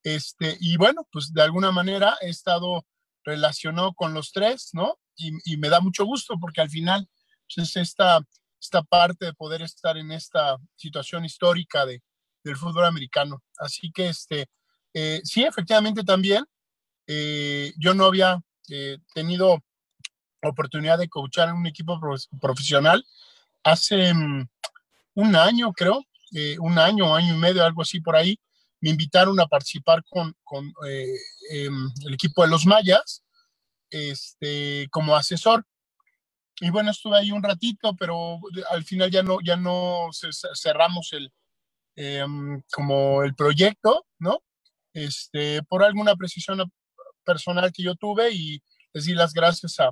Este, 0.04 0.56
y 0.62 0.78
bueno, 0.78 1.06
pues 1.12 1.34
de 1.34 1.42
alguna 1.42 1.72
manera 1.72 2.18
he 2.22 2.30
estado 2.30 2.86
relacionado 3.26 3.94
con 3.94 4.14
los 4.14 4.32
tres, 4.32 4.70
¿no? 4.72 4.98
Y, 5.20 5.58
me 5.58 5.70
da 5.70 5.82
mucho 5.82 6.06
gusto 6.06 6.36
porque 6.40 6.62
al 6.62 6.70
final 6.70 7.08
pues, 7.54 7.70
es 7.70 7.78
esta, 7.78 8.26
esta 8.60 8.82
parte 8.84 9.26
de 9.26 9.34
poder 9.34 9.62
estar 9.62 9.98
en 9.98 10.12
esta 10.12 10.58
situación 10.76 11.26
histórica 11.26 11.86
de, 11.86 12.02
del 12.44 12.56
fútbol 12.56 12.86
americano. 12.86 13.44
Así 13.58 13.92
que 13.92 14.10
este, 14.10 14.50
eh, 14.94 15.22
sí, 15.24 15.44
efectivamente 15.44 16.04
también, 16.04 16.46
eh, 17.08 17.74
yo 17.78 17.94
no 17.94 18.06
había 18.06 18.42
eh, 18.70 18.98
tenido 19.14 19.60
oportunidad 20.42 20.98
de 20.98 21.10
coachar 21.10 21.50
en 21.50 21.56
un 21.56 21.68
equipo 21.68 22.00
profesional 22.40 23.06
hace 23.64 24.14
mm, 24.14 24.48
un 25.16 25.36
año, 25.36 25.74
creo, 25.74 26.06
un 26.60 26.78
año, 26.78 27.16
año 27.16 27.34
y 27.34 27.38
medio, 27.38 27.66
algo 27.66 27.82
así 27.82 28.00
por 28.00 28.16
ahí. 28.16 28.40
Me 28.82 28.92
invitaron 28.92 29.40
a 29.40 29.48
participar 29.48 30.04
con, 30.08 30.34
con 30.44 30.72
em, 31.50 31.92
el 32.06 32.14
equipo 32.14 32.44
de 32.44 32.50
los 32.50 32.68
Mayas 32.68 33.24
este, 33.90 34.88
como 34.92 35.16
asesor. 35.16 35.66
Y 36.62 36.70
bueno, 36.70 36.92
estuve 36.92 37.18
ahí 37.18 37.32
un 37.32 37.44
ratito, 37.44 37.96
pero 37.96 38.40
al 38.70 38.84
final 38.84 39.10
ya 39.10 39.24
no, 39.24 39.40
ya 39.42 39.56
no 39.56 40.10
cerramos 40.56 41.14
el, 41.14 41.32
em, 41.96 42.62
como 42.72 43.24
el 43.24 43.34
proyecto, 43.34 44.06
¿no? 44.20 44.44
Este, 44.94 45.64
por 45.64 45.84
alguna 45.84 46.16
precisión 46.16 46.72
personal 47.24 47.72
que 47.72 47.84
yo 47.84 47.96
tuve 47.96 48.32
y 48.32 48.62
les 48.94 49.06
di 49.06 49.14
las 49.14 49.34
gracias 49.34 49.80
a, 49.80 49.92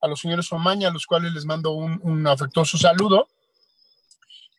a 0.00 0.08
los 0.08 0.20
señores 0.20 0.50
Omaña, 0.52 0.88
a 0.88 0.92
los 0.92 1.06
cuales 1.06 1.32
les 1.32 1.44
mando 1.44 1.72
un, 1.72 2.26
afectuoso 2.26 2.78
saludo. 2.78 3.28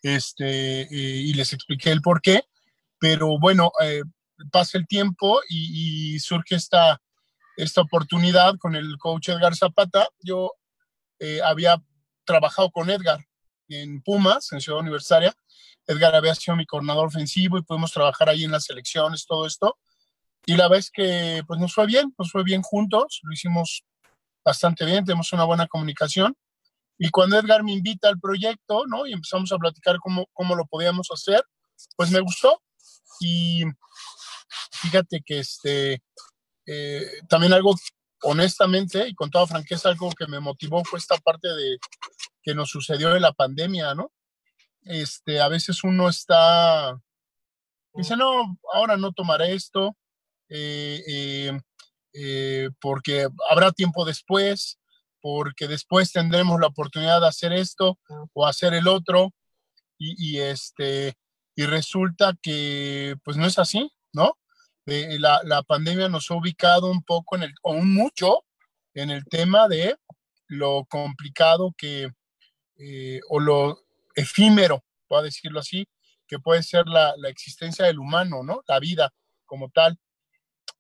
Este, 0.04 0.88
y 0.90 1.34
les 1.34 1.54
expliqué 1.54 1.92
el 1.92 2.02
por 2.02 2.22
qué, 2.22 2.44
pero 3.00 3.38
bueno, 3.38 3.72
eh, 3.84 4.02
pasa 4.52 4.78
el 4.78 4.88
tiempo 4.88 5.42
y, 5.48 6.20
surge 6.20 6.56
esta, 6.56 7.02
esta 7.64 7.82
oportunidad 7.82 8.58
con 8.58 8.76
el 8.76 8.98
coach 8.98 9.30
Edgar 9.30 9.56
Zapata. 9.56 10.10
Yo 10.20 10.54
eh, 11.20 11.42
había 11.44 11.82
trabajado 12.26 12.72
con 12.72 12.90
Edgar 12.90 13.20
en 13.68 14.02
Pumas, 14.02 14.52
en 14.52 14.62
Ciudad 14.62 14.80
Universitaria, 14.80 15.34
Edgar 15.88 16.16
había 16.16 16.36
sido 16.36 16.56
mi 16.56 16.66
coordinador 16.66 17.08
ofensivo 17.08 17.58
y 17.58 17.64
pudimos 17.64 17.92
trabajar 17.92 18.30
ahí 18.30 18.44
en 18.44 18.52
las 18.52 18.66
selecciones, 18.66 19.26
todo 19.26 19.46
esto. 19.46 19.78
Y 20.46 20.56
la 20.56 20.68
vez 20.68 20.90
que 20.92 21.44
pues 21.48 21.60
nos 21.60 21.74
fue 21.74 21.86
bien, 21.86 22.14
nos 22.18 22.32
fue 22.32 22.44
bien 22.44 22.62
juntos, 22.62 23.20
lo 23.24 23.34
hicimos 23.34 23.84
bastante 24.44 24.86
bien, 24.86 25.06
tenemos 25.06 25.32
una 25.34 25.44
buena 25.44 25.68
comunicación. 25.68 26.36
Y 26.98 27.10
cuando 27.10 27.38
Edgar 27.38 27.64
me 27.64 27.74
invita 27.74 28.10
al 28.10 28.20
proyecto, 28.20 28.86
¿no? 28.88 29.08
Y 29.08 29.14
empezamos 29.14 29.52
a 29.52 29.58
platicar 29.58 29.98
cómo, 30.00 30.28
cómo 30.34 30.56
lo 30.56 30.66
podíamos 30.66 31.08
hacer, 31.12 31.44
pues 31.96 32.12
me 32.12 32.20
gustó. 32.20 32.62
Y 33.20 33.64
fíjate 34.72 35.22
que 35.26 35.40
este, 35.40 36.02
eh, 36.66 37.06
también 37.28 37.54
algo, 37.54 37.76
honestamente 38.24 39.08
y 39.08 39.16
con 39.16 39.30
toda 39.32 39.48
franqueza, 39.48 39.90
algo 39.90 40.12
que 40.12 40.28
me 40.28 40.40
motivó 40.40 40.84
fue 40.84 41.00
esta 41.00 41.18
parte 41.18 41.48
de 41.48 41.78
que 42.44 42.54
nos 42.56 42.70
sucedió 42.70 43.16
en 43.16 43.22
la 43.22 43.34
pandemia, 43.34 43.96
¿no? 43.96 44.12
este, 44.84 45.40
a 45.40 45.48
veces 45.48 45.84
uno 45.84 46.10
está, 46.10 47.00
dice, 47.94 48.16
no, 48.16 48.58
ahora 48.74 48.98
no 48.98 49.12
tomaré 49.12 49.54
esto, 49.54 49.96
eh, 50.50 51.52
eh, 52.14 52.70
porque 52.80 53.28
habrá 53.50 53.72
tiempo 53.72 54.06
después, 54.06 54.80
porque 55.22 55.68
después 55.68 56.12
tendremos 56.12 56.60
la 56.60 56.68
oportunidad 56.68 57.22
de 57.22 57.28
hacer 57.28 57.54
esto 57.54 58.00
o 58.34 58.46
hacer 58.46 58.74
el 58.74 58.88
otro, 58.88 59.34
y, 60.04 60.40
este, 60.40 61.14
y 61.56 61.68
resulta 61.68 62.34
que 62.42 63.16
pues 63.24 63.38
no 63.38 63.46
es 63.46 63.60
así, 63.60 63.92
¿no? 64.14 64.36
La, 64.86 65.42
la, 65.44 65.64
pandemia 65.64 66.10
nos 66.10 66.30
ha 66.32 66.36
ubicado 66.36 66.90
un 66.90 67.04
poco 67.04 67.36
en 67.36 67.44
el, 67.44 67.54
o 67.62 67.74
un 67.74 67.94
mucho 67.94 68.46
en 68.94 69.10
el 69.10 69.26
tema 69.26 69.68
de 69.68 69.96
lo 70.48 70.86
complicado 70.86 71.74
que, 71.78 72.10
o 73.30 73.40
lo 73.40 73.80
efímero, 74.16 74.84
puedo 75.08 75.24
decirlo 75.24 75.60
así, 75.60 75.88
que 76.28 76.40
puede 76.40 76.64
ser 76.64 76.88
la, 76.88 77.14
la, 77.18 77.30
existencia 77.30 77.86
del 77.86 78.00
humano, 78.00 78.44
¿no? 78.44 78.64
La 78.68 78.80
vida 78.80 79.14
como 79.46 79.70
tal. 79.70 80.00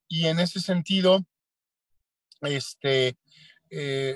Y 0.07 0.27
en 0.27 0.39
ese 0.39 0.59
sentido, 0.59 1.25
este, 2.41 3.17
eh, 3.69 4.15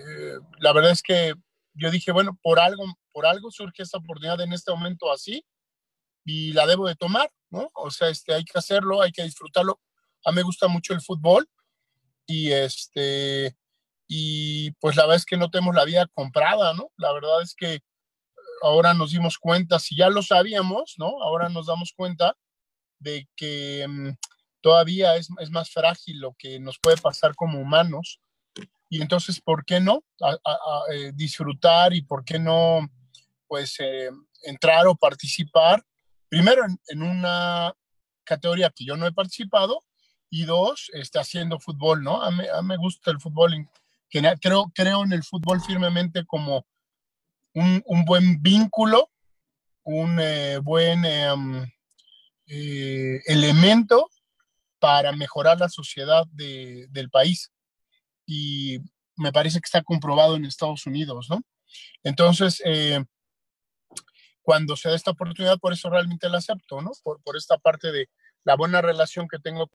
la 0.60 0.74
verdad 0.74 0.92
es 0.92 1.02
que 1.02 1.34
yo 1.74 1.92
dije, 1.92 2.12
bueno, 2.12 2.38
por 2.42 2.60
algo, 2.60 2.84
por 3.12 3.26
algo 3.26 3.52
surge 3.52 3.84
esta 3.84 3.98
oportunidad 3.98 4.42
en 4.42 4.54
este 4.54 4.72
momento 4.72 5.12
así 5.12 5.46
y 6.26 6.54
la 6.54 6.66
debo 6.68 6.88
de 6.88 6.96
tomar, 6.96 7.32
O 7.74 7.92
sea, 7.92 8.10
este, 8.10 8.34
hay 8.34 8.44
que 8.44 8.58
hacerlo, 8.58 9.02
hay 9.02 9.12
que 9.12 9.24
disfrutarlo. 9.24 9.80
A 10.24 10.32
mí 10.32 10.38
me 10.38 10.44
gusta 10.44 10.68
mucho 10.68 10.94
el 10.94 11.02
fútbol 11.02 11.48
y 12.26 12.52
este, 12.52 13.56
y 14.08 14.72
pues 14.72 14.96
la 14.96 15.04
verdad 15.04 15.18
es 15.18 15.26
que 15.26 15.38
no 15.38 15.50
tenemos 15.50 15.76
la 15.76 15.86
vida 15.86 16.08
comprada, 16.14 16.74
¿no? 16.74 16.92
La 16.98 17.12
verdad 17.14 17.42
es 17.42 17.56
que 17.56 17.82
ahora 18.62 18.94
nos 18.94 19.12
dimos 19.12 19.38
cuenta, 19.38 19.80
si 19.80 19.96
ya 19.96 20.10
lo 20.10 20.22
sabíamos, 20.22 20.96
¿no? 20.98 21.22
Ahora 21.22 21.50
nos 21.50 21.68
damos 21.68 21.94
cuenta 21.96 22.36
de 23.00 23.28
que 23.36 23.86
mm, 23.88 24.10
todavía 24.62 25.16
es, 25.16 25.30
es, 25.40 25.52
más 25.52 25.70
frágil 25.70 26.20
lo 26.20 26.34
que 26.38 26.60
nos 26.60 26.80
puede 26.80 26.98
pasar 26.98 27.36
como 27.36 27.60
humanos. 27.60 28.20
Y 28.90 29.02
entonces, 29.02 29.42
¿por 29.42 29.66
qué 29.66 29.80
no 29.80 30.04
eh, 30.92 31.12
disfrutar 31.14 31.94
y 31.94 32.02
por 32.02 32.24
qué 32.24 32.40
no, 32.40 32.88
pues, 33.48 33.80
eh, 33.80 34.10
entrar 34.44 34.88
o 34.88 34.96
participar? 34.96 35.84
Primero, 36.36 36.66
en, 36.90 37.02
una 37.02 37.74
categoría 38.26 38.70
que 38.70 38.84
yo 38.84 38.98
no 38.98 39.08
he 39.08 39.14
participado 39.14 39.82
y 40.30 40.44
dos, 40.44 40.92
está 40.92 41.22
haciendo 41.22 41.62
fútbol, 41.62 42.04
¿no? 42.04 42.22
A 42.22 42.30
mí, 42.30 42.44
me 42.64 42.76
gusta 42.76 43.10
el 43.10 43.22
fútbol. 43.22 43.70
creo, 44.42 44.70
creo 44.76 45.06
en 45.06 45.14
el 45.14 45.24
fútbol 45.24 45.62
firmemente 45.62 46.26
como 46.26 46.68
un, 47.54 47.82
buen 48.06 48.42
vínculo, 48.42 49.10
un 49.84 50.20
eh, 50.20 50.58
buen 50.58 51.06
em, 51.06 51.72
eh, 52.48 53.22
elemento 53.28 54.10
para 54.78 55.14
mejorar 55.14 55.58
la 55.58 55.70
sociedad 55.70 56.28
del 56.28 57.10
país. 57.10 57.50
Y 58.26 58.80
me 59.16 59.32
parece 59.32 59.62
que 59.62 59.68
está 59.68 59.82
comprobado 59.84 60.36
en 60.36 60.44
Estados 60.44 60.86
Unidos, 60.86 61.28
¿no? 61.30 61.40
Entonces, 62.04 62.62
eh, 62.66 63.06
cuando 64.46 64.76
se 64.78 64.90
da 64.90 64.96
esta 64.96 65.12
oportunidad, 65.12 65.58
por 65.58 65.74
eso 65.74 65.90
realmente 65.90 66.30
la 66.30 66.38
acepto, 66.38 66.80
¿no? 66.80 66.92
Por, 67.04 67.36
esta 67.36 67.58
parte 67.58 67.92
de 67.92 68.10
la 68.44 68.56
buena 68.56 68.80
relación 68.80 69.28
que 69.28 69.40
tengo 69.40 69.72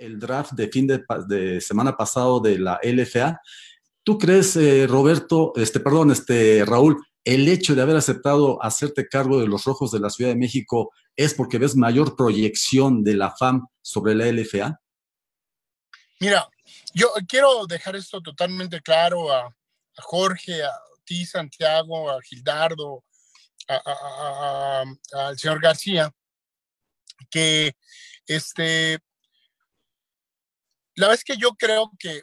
El 0.00 0.18
draft 0.18 0.52
de 0.52 0.68
fin 0.68 0.86
de, 0.86 1.60
semana 1.60 1.96
pasado 1.96 2.40
de 2.40 2.58
la 2.58 2.78
LFA. 2.82 3.40
¿Tú 4.02 4.18
crees, 4.18 4.56
eh, 4.56 4.86
Roberto, 4.86 5.52
este, 5.56 5.80
perdón, 5.80 6.10
este, 6.10 6.64
Raúl, 6.64 7.02
el 7.24 7.48
hecho 7.48 7.74
de 7.74 7.82
haber 7.82 7.96
aceptado 7.96 8.62
hacerte 8.62 9.08
cargo 9.08 9.40
de 9.40 9.46
los 9.46 9.64
rojos 9.64 9.90
de 9.90 10.00
la 10.00 10.10
Ciudad 10.10 10.30
de 10.30 10.36
México 10.36 10.92
es 11.16 11.34
porque 11.34 11.58
ves 11.58 11.76
mayor 11.76 12.16
proyección 12.16 13.02
de 13.02 13.14
la 13.14 13.34
FAM 13.34 13.66
sobre 13.82 14.14
la 14.14 14.26
LFA? 14.26 14.80
Mira, 16.20 16.48
yo 16.94 17.12
quiero 17.26 17.66
dejar 17.66 17.96
esto 17.96 18.20
totalmente 18.20 18.80
claro 18.80 19.32
a, 19.32 19.54
Jorge, 20.00 20.62
a 20.62 20.70
ti, 21.04 21.26
Santiago, 21.26 22.10
a 22.10 22.20
Gildardo, 22.22 23.04
al 23.66 25.38
señor 25.38 25.60
García, 25.60 26.12
que 27.30 27.74
este, 28.26 29.00
la 30.98 31.08
vez 31.08 31.22
que 31.22 31.36
yo 31.36 31.54
creo 31.54 31.92
que 31.98 32.22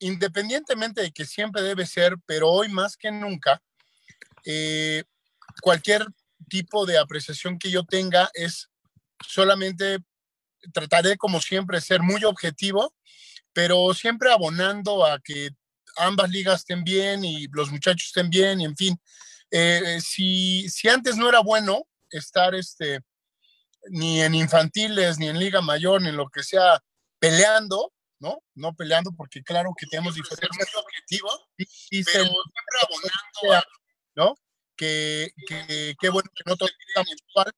independientemente 0.00 1.02
de 1.02 1.12
que 1.12 1.24
siempre 1.24 1.62
debe 1.62 1.86
ser, 1.86 2.16
pero 2.26 2.50
hoy 2.50 2.68
más 2.68 2.96
que 2.96 3.10
nunca, 3.12 3.62
eh, 4.44 5.04
cualquier 5.62 6.04
tipo 6.48 6.84
de 6.84 6.98
apreciación 6.98 7.58
que 7.58 7.70
yo 7.70 7.84
tenga 7.84 8.28
es 8.34 8.68
solamente 9.26 9.98
trataré 10.72 11.16
como 11.16 11.40
siempre 11.40 11.80
ser 11.80 12.02
muy 12.02 12.24
objetivo, 12.24 12.92
pero 13.52 13.94
siempre 13.94 14.32
abonando 14.32 15.06
a 15.06 15.20
que 15.20 15.50
ambas 15.96 16.30
ligas 16.30 16.60
estén 16.60 16.82
bien 16.82 17.24
y 17.24 17.46
los 17.52 17.70
muchachos 17.70 18.08
estén 18.08 18.30
bien, 18.30 18.60
y 18.60 18.64
en 18.64 18.76
fin. 18.76 19.00
Eh, 19.50 20.00
si, 20.00 20.68
si 20.68 20.88
antes 20.88 21.16
no 21.16 21.28
era 21.28 21.38
bueno 21.38 21.86
estar 22.10 22.54
este, 22.56 23.00
ni 23.90 24.20
en 24.22 24.34
infantiles, 24.34 25.18
ni 25.18 25.28
en 25.28 25.38
liga 25.38 25.60
mayor, 25.60 26.02
ni 26.02 26.08
en 26.08 26.16
lo 26.16 26.28
que 26.28 26.42
sea, 26.42 26.82
peleando, 27.24 27.92
¿no? 28.20 28.42
No 28.54 28.74
peleando 28.74 29.12
porque 29.16 29.42
claro 29.42 29.72
que 29.76 29.86
tenemos 29.86 30.14
diferentes 30.14 30.68
objetivos, 30.74 31.46
y, 31.56 31.64
siempre 31.64 32.20
abonando, 32.82 33.66
¿no? 34.14 34.34
Que, 34.76 35.30
que, 35.48 36.08
bueno 36.10 36.28
que 36.34 36.42
no 36.46 36.56
todos 36.56 36.72
igual, 37.30 37.52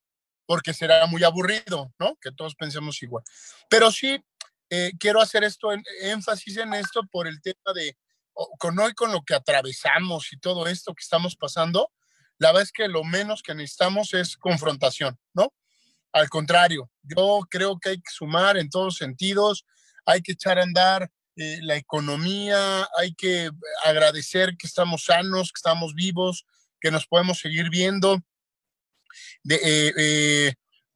porque 0.46 0.72
será 0.72 1.06
muy 1.06 1.24
aburrido, 1.24 1.92
¿no? 1.98 2.16
Que 2.20 2.30
todos 2.30 2.54
pensemos 2.54 3.02
igual. 3.02 3.24
Pero 3.68 3.90
sí, 3.90 4.22
eh, 4.70 4.92
quiero 4.98 5.20
hacer 5.20 5.42
esto, 5.42 5.72
en, 5.72 5.82
énfasis 6.02 6.58
en 6.58 6.74
esto 6.74 7.02
por 7.10 7.26
el 7.26 7.40
tema 7.40 7.72
de, 7.74 7.96
con 8.58 8.78
hoy 8.78 8.92
con 8.94 9.10
lo 9.12 9.22
que 9.22 9.34
atravesamos 9.34 10.32
y 10.32 10.38
todo 10.38 10.66
esto 10.66 10.94
que 10.94 11.02
estamos 11.02 11.36
pasando, 11.36 11.90
la 12.38 12.48
verdad 12.48 12.64
es 12.64 12.72
que 12.72 12.86
lo 12.86 13.02
menos 13.02 13.42
que 13.42 13.54
necesitamos 13.54 14.14
es 14.14 14.36
confrontación, 14.36 15.18
¿no? 15.32 15.52
Al 16.16 16.30
contrario, 16.30 16.90
yo 17.02 17.40
creo 17.50 17.78
que 17.78 17.90
hay 17.90 17.96
que 17.98 18.10
sumar 18.10 18.56
en 18.56 18.70
todos 18.70 18.96
sentidos, 18.96 19.66
hay 20.06 20.22
que 20.22 20.32
echar 20.32 20.58
a 20.58 20.62
andar 20.62 21.10
eh, 21.36 21.58
la 21.60 21.76
economía, 21.76 22.88
hay 22.96 23.14
que 23.14 23.50
agradecer 23.84 24.56
que 24.56 24.66
estamos 24.66 25.04
sanos, 25.04 25.52
que 25.52 25.58
estamos 25.58 25.92
vivos, 25.92 26.46
que 26.80 26.90
nos 26.90 27.06
podemos 27.06 27.38
seguir 27.38 27.68
viendo. 27.68 28.18
De, 29.42 29.60
eh, 29.62 30.54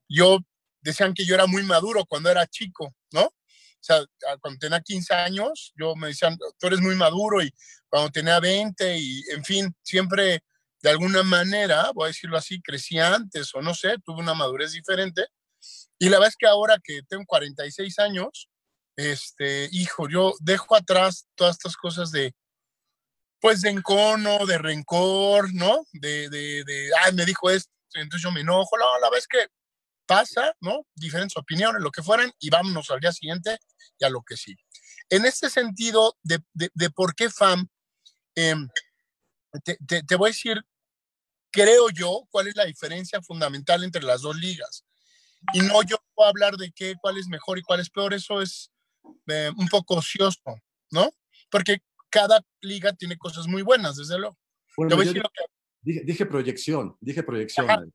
yo 0.09 0.39
decían 0.81 1.13
que 1.13 1.23
yo 1.23 1.35
era 1.35 1.45
muy 1.45 1.61
maduro 1.61 2.03
cuando 2.05 2.31
era 2.31 2.47
chico, 2.47 2.95
¿no? 3.11 3.25
O 3.25 3.33
sea, 3.79 4.03
cuando 4.39 4.57
tenía 4.57 4.81
15 4.81 5.13
años, 5.13 5.71
yo 5.75 5.95
me 5.95 6.07
decían, 6.07 6.35
tú 6.57 6.65
eres 6.65 6.81
muy 6.81 6.95
maduro 6.95 7.43
y 7.43 7.53
cuando 7.87 8.09
tenía 8.09 8.39
20 8.39 8.97
y, 8.97 9.21
en 9.35 9.43
fin, 9.43 9.75
siempre 9.83 10.41
de 10.81 10.89
alguna 10.89 11.23
manera, 11.23 11.91
voy 11.93 12.05
a 12.05 12.07
decirlo 12.07 12.37
así, 12.37 12.61
crecí 12.61 12.99
antes 12.99 13.53
o 13.53 13.61
no 13.61 13.73
sé, 13.73 13.95
tuve 14.03 14.19
una 14.19 14.33
madurez 14.33 14.71
diferente. 14.71 15.27
Y 15.99 16.09
la 16.09 16.17
verdad 16.17 16.29
es 16.29 16.37
que 16.37 16.47
ahora 16.47 16.79
que 16.83 17.01
tengo 17.07 17.23
46 17.25 17.99
años, 17.99 18.49
este, 18.95 19.69
hijo, 19.71 20.09
yo 20.09 20.33
dejo 20.39 20.75
atrás 20.75 21.27
todas 21.35 21.55
estas 21.57 21.77
cosas 21.77 22.11
de, 22.11 22.33
pues, 23.39 23.61
de 23.61 23.69
encono, 23.69 24.45
de 24.45 24.57
rencor, 24.57 25.53
¿no? 25.53 25.85
De, 25.93 26.29
de, 26.29 26.63
de 26.63 26.89
ay, 27.03 27.13
me 27.13 27.25
dijo 27.25 27.49
esto, 27.49 27.71
entonces 27.93 28.23
yo 28.23 28.31
me 28.31 28.41
enojo. 28.41 28.77
No, 28.77 28.99
la 28.99 29.17
es 29.17 29.27
que 29.27 29.47
pasa, 30.05 30.55
¿no? 30.61 30.85
Diferentes 30.95 31.37
opiniones, 31.37 31.81
lo 31.81 31.91
que 31.91 32.03
fueran, 32.03 32.31
y 32.39 32.49
vámonos 32.49 32.91
al 32.91 32.99
día 32.99 33.11
siguiente 33.11 33.57
y 33.97 34.05
a 34.05 34.09
lo 34.09 34.21
que 34.23 34.35
sigue. 34.35 34.63
En 35.09 35.25
este 35.25 35.49
sentido 35.49 36.17
de, 36.23 36.39
de, 36.53 36.89
por 36.89 37.15
qué 37.15 37.29
FAM, 37.29 37.67
em, 38.35 38.67
te, 39.63 39.77
te, 40.03 40.15
voy 40.15 40.29
a 40.29 40.33
decir, 40.33 40.61
creo 41.51 41.89
yo, 41.89 42.27
cuál 42.29 42.47
es 42.47 42.55
la 42.55 42.65
diferencia 42.65 43.21
fundamental 43.21 43.83
entre 43.83 44.03
las 44.03 44.21
dos 44.21 44.35
ligas. 44.37 44.85
Y 45.53 45.59
no 45.61 45.81
yo 45.83 45.97
puedo 46.13 46.29
hablar 46.29 46.55
de 46.55 46.71
qué, 46.71 46.95
cuál 47.01 47.17
es 47.17 47.27
mejor 47.27 47.57
y 47.57 47.61
cuál 47.61 47.79
es 47.79 47.89
peor, 47.89 48.13
eso 48.13 48.41
es 48.41 48.71
eh, 49.27 49.51
un 49.57 49.67
poco 49.67 49.95
ocioso, 49.95 50.41
¿no? 50.91 51.11
Porque 51.49 51.79
cada 52.09 52.41
liga 52.61 52.93
tiene 52.93 53.17
cosas 53.17 53.47
muy 53.47 53.61
buenas, 53.61 53.95
desde 53.97 54.19
luego. 54.19 54.37
Bueno, 54.77 54.95
voy 54.95 55.05
a 55.05 55.07
decir 55.07 55.23
lo 55.23 55.29
que, 55.29 55.43
Dije, 55.83 56.27
proyección, 56.27 56.95
dije 57.01 57.23
proyección. 57.23 57.91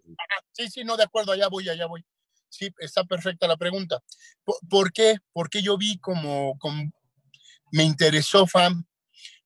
Sí, 0.51 0.69
sí, 0.69 0.85
no, 0.85 0.97
de 0.97 1.05
acuerdo, 1.05 1.33
allá 1.33 1.49
voy, 1.49 1.69
allá 1.69 1.87
voy. 1.87 2.05
Sí, 2.49 2.69
está 2.79 3.05
perfecta 3.05 3.47
la 3.47 3.57
pregunta. 3.57 4.03
¿Por, 4.69 4.93
qué? 4.93 5.19
Porque 5.33 5.63
yo 5.63 5.79
vi 5.79 5.99
como, 5.99 6.59
como, 6.59 6.91
me 7.71 7.85
interesó 7.85 8.47
FAM. 8.47 8.85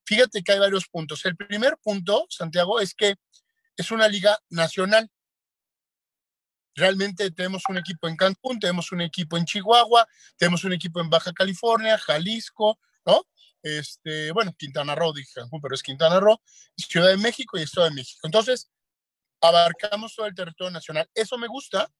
Fíjate 0.04 0.42
que 0.42 0.52
hay 0.52 0.58
varios 0.58 0.86
puntos. 0.88 1.24
El 1.26 1.36
primer 1.36 1.76
punto, 1.82 2.26
Santiago, 2.30 2.80
es 2.80 2.94
que 2.94 3.16
es 3.76 3.90
una 3.90 4.08
liga 4.08 4.38
nacional. 4.48 5.10
Realmente 6.74 7.30
tenemos 7.30 7.62
un 7.68 7.78
equipo 7.78 8.08
en 8.08 8.16
Cancún, 8.16 8.58
tenemos 8.58 8.92
un 8.92 9.00
equipo 9.00 9.36
en 9.36 9.44
Chihuahua, 9.44 10.06
tenemos 10.36 10.64
un 10.64 10.72
equipo 10.72 11.00
en 11.00 11.10
Baja 11.10 11.32
California, 11.32 11.98
Jalisco, 11.98 12.78
¿no? 13.04 13.24
este, 13.62 14.32
bueno, 14.32 14.54
Quintana 14.56 14.94
Roo, 14.94 15.12
dije 15.12 15.32
Cancún, 15.34 15.60
pero 15.60 15.74
es 15.74 15.82
Quintana 15.82 16.20
Roo, 16.20 16.40
Ciudad 16.76 17.08
de 17.08 17.16
México 17.16 17.58
y 17.58 17.62
Estado 17.62 17.88
de 17.88 17.94
México. 17.94 18.20
Entonces, 18.24 18.70
abarcamos 19.40 20.14
todo 20.14 20.26
el 20.26 20.34
territorio 20.34 20.70
nacional. 20.70 21.08
Eso 21.14 21.38
me 21.38 21.46
gusta 21.46 21.90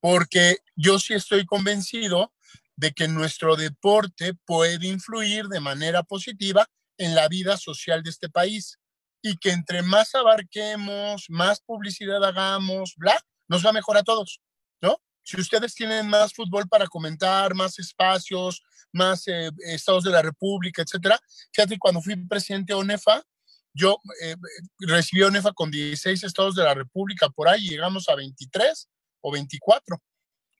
porque 0.00 0.58
yo 0.76 0.98
sí 0.98 1.14
estoy 1.14 1.44
convencido 1.44 2.32
de 2.76 2.92
que 2.92 3.08
nuestro 3.08 3.56
deporte 3.56 4.34
puede 4.34 4.86
influir 4.86 5.46
de 5.46 5.60
manera 5.60 6.02
positiva 6.04 6.68
en 6.96 7.14
la 7.14 7.28
vida 7.28 7.56
social 7.56 8.02
de 8.02 8.10
este 8.10 8.28
país 8.28 8.78
y 9.22 9.36
que 9.38 9.50
entre 9.50 9.82
más 9.82 10.14
abarquemos, 10.14 11.26
más 11.28 11.60
publicidad 11.60 12.22
hagamos, 12.24 12.94
bla, 12.96 13.18
nos 13.48 13.64
va 13.64 13.72
mejor 13.72 13.96
a 13.96 14.02
todos, 14.02 14.40
¿no? 14.80 15.00
Si 15.22 15.40
ustedes 15.40 15.74
tienen 15.74 16.08
más 16.08 16.32
fútbol 16.32 16.68
para 16.68 16.86
comentar, 16.86 17.54
más 17.54 17.78
espacios, 17.78 18.62
más 18.92 19.26
eh, 19.28 19.50
estados 19.66 20.04
de 20.04 20.10
la 20.10 20.22
República, 20.22 20.82
etcétera. 20.82 21.20
Fíjate, 21.52 21.78
cuando 21.78 22.00
fui 22.00 22.16
presidente 22.16 22.72
de 22.72 22.78
ONEFA, 22.78 23.22
yo 23.74 23.98
eh, 24.22 24.36
recibí 24.78 25.22
ONEFA 25.22 25.52
con 25.52 25.70
16 25.70 26.24
estados 26.24 26.54
de 26.54 26.64
la 26.64 26.74
República, 26.74 27.28
por 27.28 27.48
ahí 27.48 27.68
llegamos 27.68 28.08
a 28.08 28.14
23 28.14 28.88
o 29.20 29.32
24. 29.32 30.02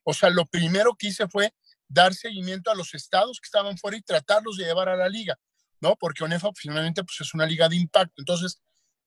O 0.03 0.13
sea, 0.13 0.29
lo 0.29 0.45
primero 0.45 0.95
que 0.95 1.07
hice 1.07 1.27
fue 1.27 1.53
dar 1.87 2.13
seguimiento 2.13 2.69
a 2.71 2.75
los 2.75 2.93
estados 2.93 3.39
que 3.41 3.47
estaban 3.47 3.77
fuera 3.77 3.97
y 3.97 4.01
tratarlos 4.01 4.57
de 4.57 4.65
llevar 4.65 4.89
a 4.89 4.95
la 4.95 5.09
liga, 5.09 5.37
¿no? 5.81 5.95
Porque 5.95 6.23
ONEFA 6.23 6.49
finalmente 6.55 7.03
pues, 7.03 7.21
es 7.21 7.33
una 7.33 7.45
liga 7.45 7.69
de 7.69 7.75
impacto. 7.75 8.15
Entonces, 8.17 8.61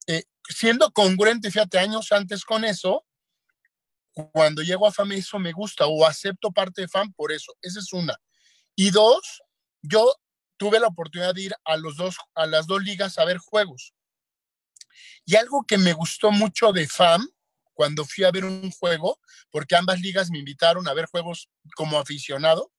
eh, 0.07 0.23
siendo 0.49 0.91
congruente, 0.91 1.51
fíjate, 1.51 1.79
años 1.79 2.11
antes 2.11 2.43
con 2.43 2.65
eso, 2.65 3.05
cuando 4.31 4.61
llego 4.61 4.87
a 4.87 4.91
FAM 4.91 5.13
eso 5.13 5.39
me 5.39 5.51
gusta 5.51 5.87
o 5.87 6.05
acepto 6.05 6.51
parte 6.51 6.81
de 6.81 6.87
FAM 6.87 7.13
por 7.13 7.31
eso. 7.31 7.53
Esa 7.61 7.79
es 7.79 7.91
una. 7.93 8.15
Y 8.75 8.91
dos, 8.91 9.43
yo 9.81 10.15
tuve 10.57 10.79
la 10.79 10.87
oportunidad 10.87 11.33
de 11.33 11.43
ir 11.43 11.55
a, 11.65 11.77
los 11.77 11.97
dos, 11.97 12.17
a 12.35 12.45
las 12.45 12.67
dos 12.67 12.83
ligas 12.83 13.17
a 13.17 13.25
ver 13.25 13.37
juegos. 13.37 13.93
Y 15.25 15.35
algo 15.35 15.63
que 15.67 15.77
me 15.77 15.93
gustó 15.93 16.31
mucho 16.31 16.71
de 16.71 16.87
FAM, 16.87 17.27
cuando 17.73 18.05
fui 18.05 18.23
a 18.23 18.31
ver 18.31 18.45
un 18.45 18.69
juego, 18.71 19.19
porque 19.49 19.75
ambas 19.75 19.99
ligas 19.99 20.29
me 20.29 20.37
invitaron 20.37 20.87
a 20.87 20.93
ver 20.93 21.07
juegos 21.07 21.49
como 21.75 21.97
aficionado, 21.97 22.71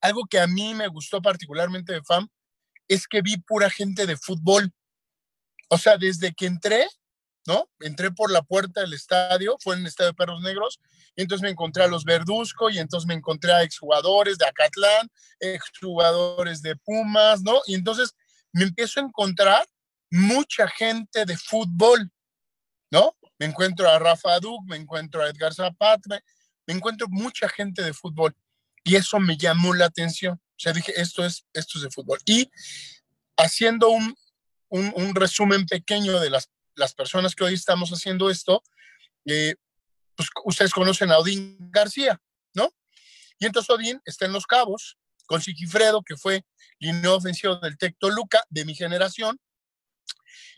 algo 0.00 0.24
que 0.28 0.40
a 0.40 0.48
mí 0.48 0.74
me 0.74 0.88
gustó 0.88 1.22
particularmente 1.22 1.92
de 1.92 2.02
FAM 2.02 2.28
es 2.94 3.06
que 3.06 3.22
vi 3.22 3.38
pura 3.38 3.70
gente 3.70 4.06
de 4.06 4.16
fútbol. 4.16 4.72
O 5.68 5.78
sea, 5.78 5.96
desde 5.96 6.34
que 6.34 6.46
entré, 6.46 6.86
¿no? 7.46 7.68
Entré 7.80 8.10
por 8.10 8.30
la 8.30 8.42
puerta 8.42 8.82
del 8.82 8.92
estadio, 8.92 9.56
fue 9.60 9.74
en 9.74 9.82
el 9.82 9.86
estadio 9.86 10.10
de 10.10 10.16
Perros 10.16 10.42
Negros, 10.42 10.80
y 11.16 11.22
entonces 11.22 11.42
me 11.42 11.50
encontré 11.50 11.84
a 11.84 11.88
los 11.88 12.04
Verduzco, 12.04 12.70
y 12.70 12.78
entonces 12.78 13.06
me 13.06 13.14
encontré 13.14 13.52
a 13.52 13.62
exjugadores 13.62 14.38
de 14.38 14.46
Acatlán, 14.46 15.08
exjugadores 15.40 16.62
de 16.62 16.76
Pumas, 16.76 17.42
¿no? 17.42 17.60
Y 17.66 17.74
entonces 17.74 18.14
me 18.52 18.64
empiezo 18.64 19.00
a 19.00 19.04
encontrar 19.04 19.66
mucha 20.10 20.68
gente 20.68 21.24
de 21.24 21.36
fútbol, 21.36 22.10
¿no? 22.90 23.16
Me 23.38 23.46
encuentro 23.46 23.88
a 23.88 23.98
Rafa 23.98 24.38
Duc, 24.38 24.62
me 24.66 24.76
encuentro 24.76 25.22
a 25.22 25.28
Edgar 25.28 25.54
Zapata, 25.54 26.20
me, 26.66 26.74
encuentro 26.74 27.08
mucha 27.08 27.48
gente 27.48 27.82
de 27.82 27.94
fútbol, 27.94 28.36
y 28.84 28.96
eso 28.96 29.18
me 29.18 29.36
llamó 29.36 29.74
la 29.74 29.86
atención. 29.86 30.40
O 30.62 30.68
sea, 30.68 30.72
dije, 30.72 30.92
esto 31.00 31.24
es, 31.24 31.44
esto 31.52 31.78
es 31.78 31.82
de 31.82 31.90
fútbol. 31.90 32.20
Y 32.24 32.48
haciendo 33.36 33.88
un, 33.88 34.14
un, 34.68 35.14
resumen 35.14 35.66
pequeño 35.66 36.20
de 36.20 36.30
las 36.30 36.48
las 36.74 36.94
personas 36.94 37.34
que 37.34 37.44
hoy 37.44 37.54
estamos 37.54 37.90
haciendo 37.90 38.30
esto, 38.30 38.62
eh, 39.26 39.54
pues 40.16 40.28
ustedes 40.44 40.72
conocen 40.72 41.10
a 41.10 41.18
Odín 41.18 41.56
García, 41.70 42.20
¿no? 42.54 42.70
Y 43.38 43.46
entonces 43.46 43.70
Odín 43.70 44.00
está 44.04 44.26
en 44.26 44.32
Los 44.32 44.46
Cabos, 44.46 44.98
con 45.26 45.40
Siquifredo, 45.40 46.02
que 46.02 46.16
fue 46.16 46.44
línea 46.78 47.12
ofensivo 47.12 47.56
del 47.56 47.78
Tecto 47.78 48.10
Luca 48.10 48.44
de 48.50 48.64
mi 48.64 48.74
generación. 48.74 49.38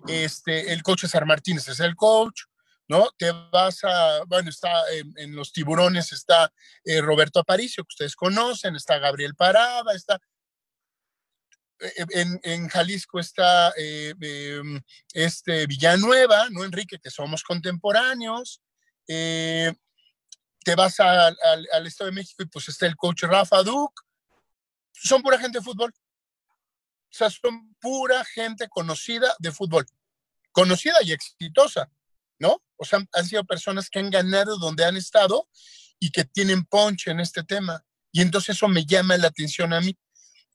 Este, 0.09 0.73
el 0.73 0.83
coach 0.83 1.03
César 1.03 1.27
Martínez 1.27 1.69
es 1.69 1.81
el 1.81 1.97
coach, 1.97 2.43
¿no? 2.89 3.09
Te 3.17 3.33
vas 3.51 3.83
a, 3.85 4.25
bueno, 4.27 4.51
está 4.51 4.71
en, 4.93 5.35
los 5.35 5.53
tiburones, 5.53 6.13
está 6.13 6.53
eh, 6.85 7.01
Roberto 7.01 7.41
Aparicio, 7.41 7.85
que 7.85 7.93
ustedes 7.93 8.17
conocen, 8.17 8.77
está 8.77 8.99
Gabriel 8.99 9.35
Parada, 9.35 9.95
está... 9.95 10.19
Eh, 11.81 12.07
en, 12.11 12.41
en 12.45 12.69
Jalisco 12.69 13.19
está 13.19 13.73
eh, 13.77 14.15
em, 14.21 14.81
este 15.13 15.67
Villanueva, 15.67 16.49
¿no? 16.51 16.65
Enrique, 16.65 16.99
que 16.99 17.11
somos 17.11 17.43
contemporáneos. 17.43 18.61
te 19.07 20.75
vas 20.77 20.99
al, 21.01 21.37
al 21.73 21.87
Estado 21.87 22.11
de 22.11 22.17
México 22.17 22.43
y 22.43 22.47
pues 22.47 22.69
está 22.69 22.87
el 22.87 22.97
coach 22.97 23.25
Rafa 23.25 23.63
Duke. 23.63 24.03
Son 24.93 25.23
pura 25.23 25.39
gente 25.39 25.59
de 25.59 25.65
fútbol. 25.65 25.93
O 25.93 27.17
sea, 27.17 27.29
son 27.31 27.75
pura 27.81 28.25
gente 28.25 28.69
conocida 28.69 29.35
de 29.39 29.53
fútbol. 29.53 29.87
Conocida 30.53 30.97
y 31.03 31.13
exitosa. 31.13 31.91
¿No? 32.39 32.63
O 32.77 32.85
sea, 32.85 33.05
han 33.13 33.27
sido 33.27 33.45
personas 33.45 33.89
que 33.89 33.99
han 33.99 34.11
ganado 34.11 34.59
donde 34.59 34.85
han 34.85 34.97
estado 34.97 35.49
y 35.99 36.11
que 36.11 36.25
tienen 36.25 36.65
punch 36.65 37.09
en 37.09 37.21
este 37.21 37.43
tema. 37.43 37.85
Y 38.13 38.21
entonces 38.21 38.57
eso 38.57 38.69
me 38.69 38.85
llama 38.85 39.17
la 39.17 39.29
atención 39.29 39.73
a 39.73 39.81
mí. 39.81 39.97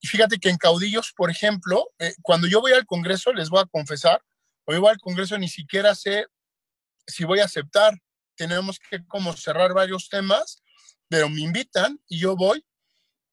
Y 0.01 0.07
fíjate 0.07 0.37
que 0.39 0.49
en 0.49 0.57
Caudillos, 0.57 1.13
por 1.15 1.29
ejemplo, 1.29 1.89
eh, 1.99 2.13
cuando 2.21 2.47
yo 2.47 2.61
voy 2.61 2.71
al 2.73 2.85
Congreso, 2.85 3.33
les 3.33 3.49
voy 3.49 3.61
a 3.61 3.65
confesar, 3.65 4.21
yo 4.67 4.79
voy 4.79 4.91
al 4.91 4.99
Congreso 4.99 5.37
ni 5.37 5.49
siquiera 5.49 5.95
sé 5.95 6.27
si 7.07 7.23
voy 7.23 7.39
a 7.39 7.45
aceptar. 7.45 7.93
Tenemos 8.35 8.79
que 8.79 9.05
como 9.07 9.35
cerrar 9.35 9.73
varios 9.73 10.07
temas, 10.09 10.61
pero 11.07 11.27
me 11.29 11.41
invitan 11.41 11.99
y 12.07 12.19
yo 12.19 12.35
voy 12.35 12.63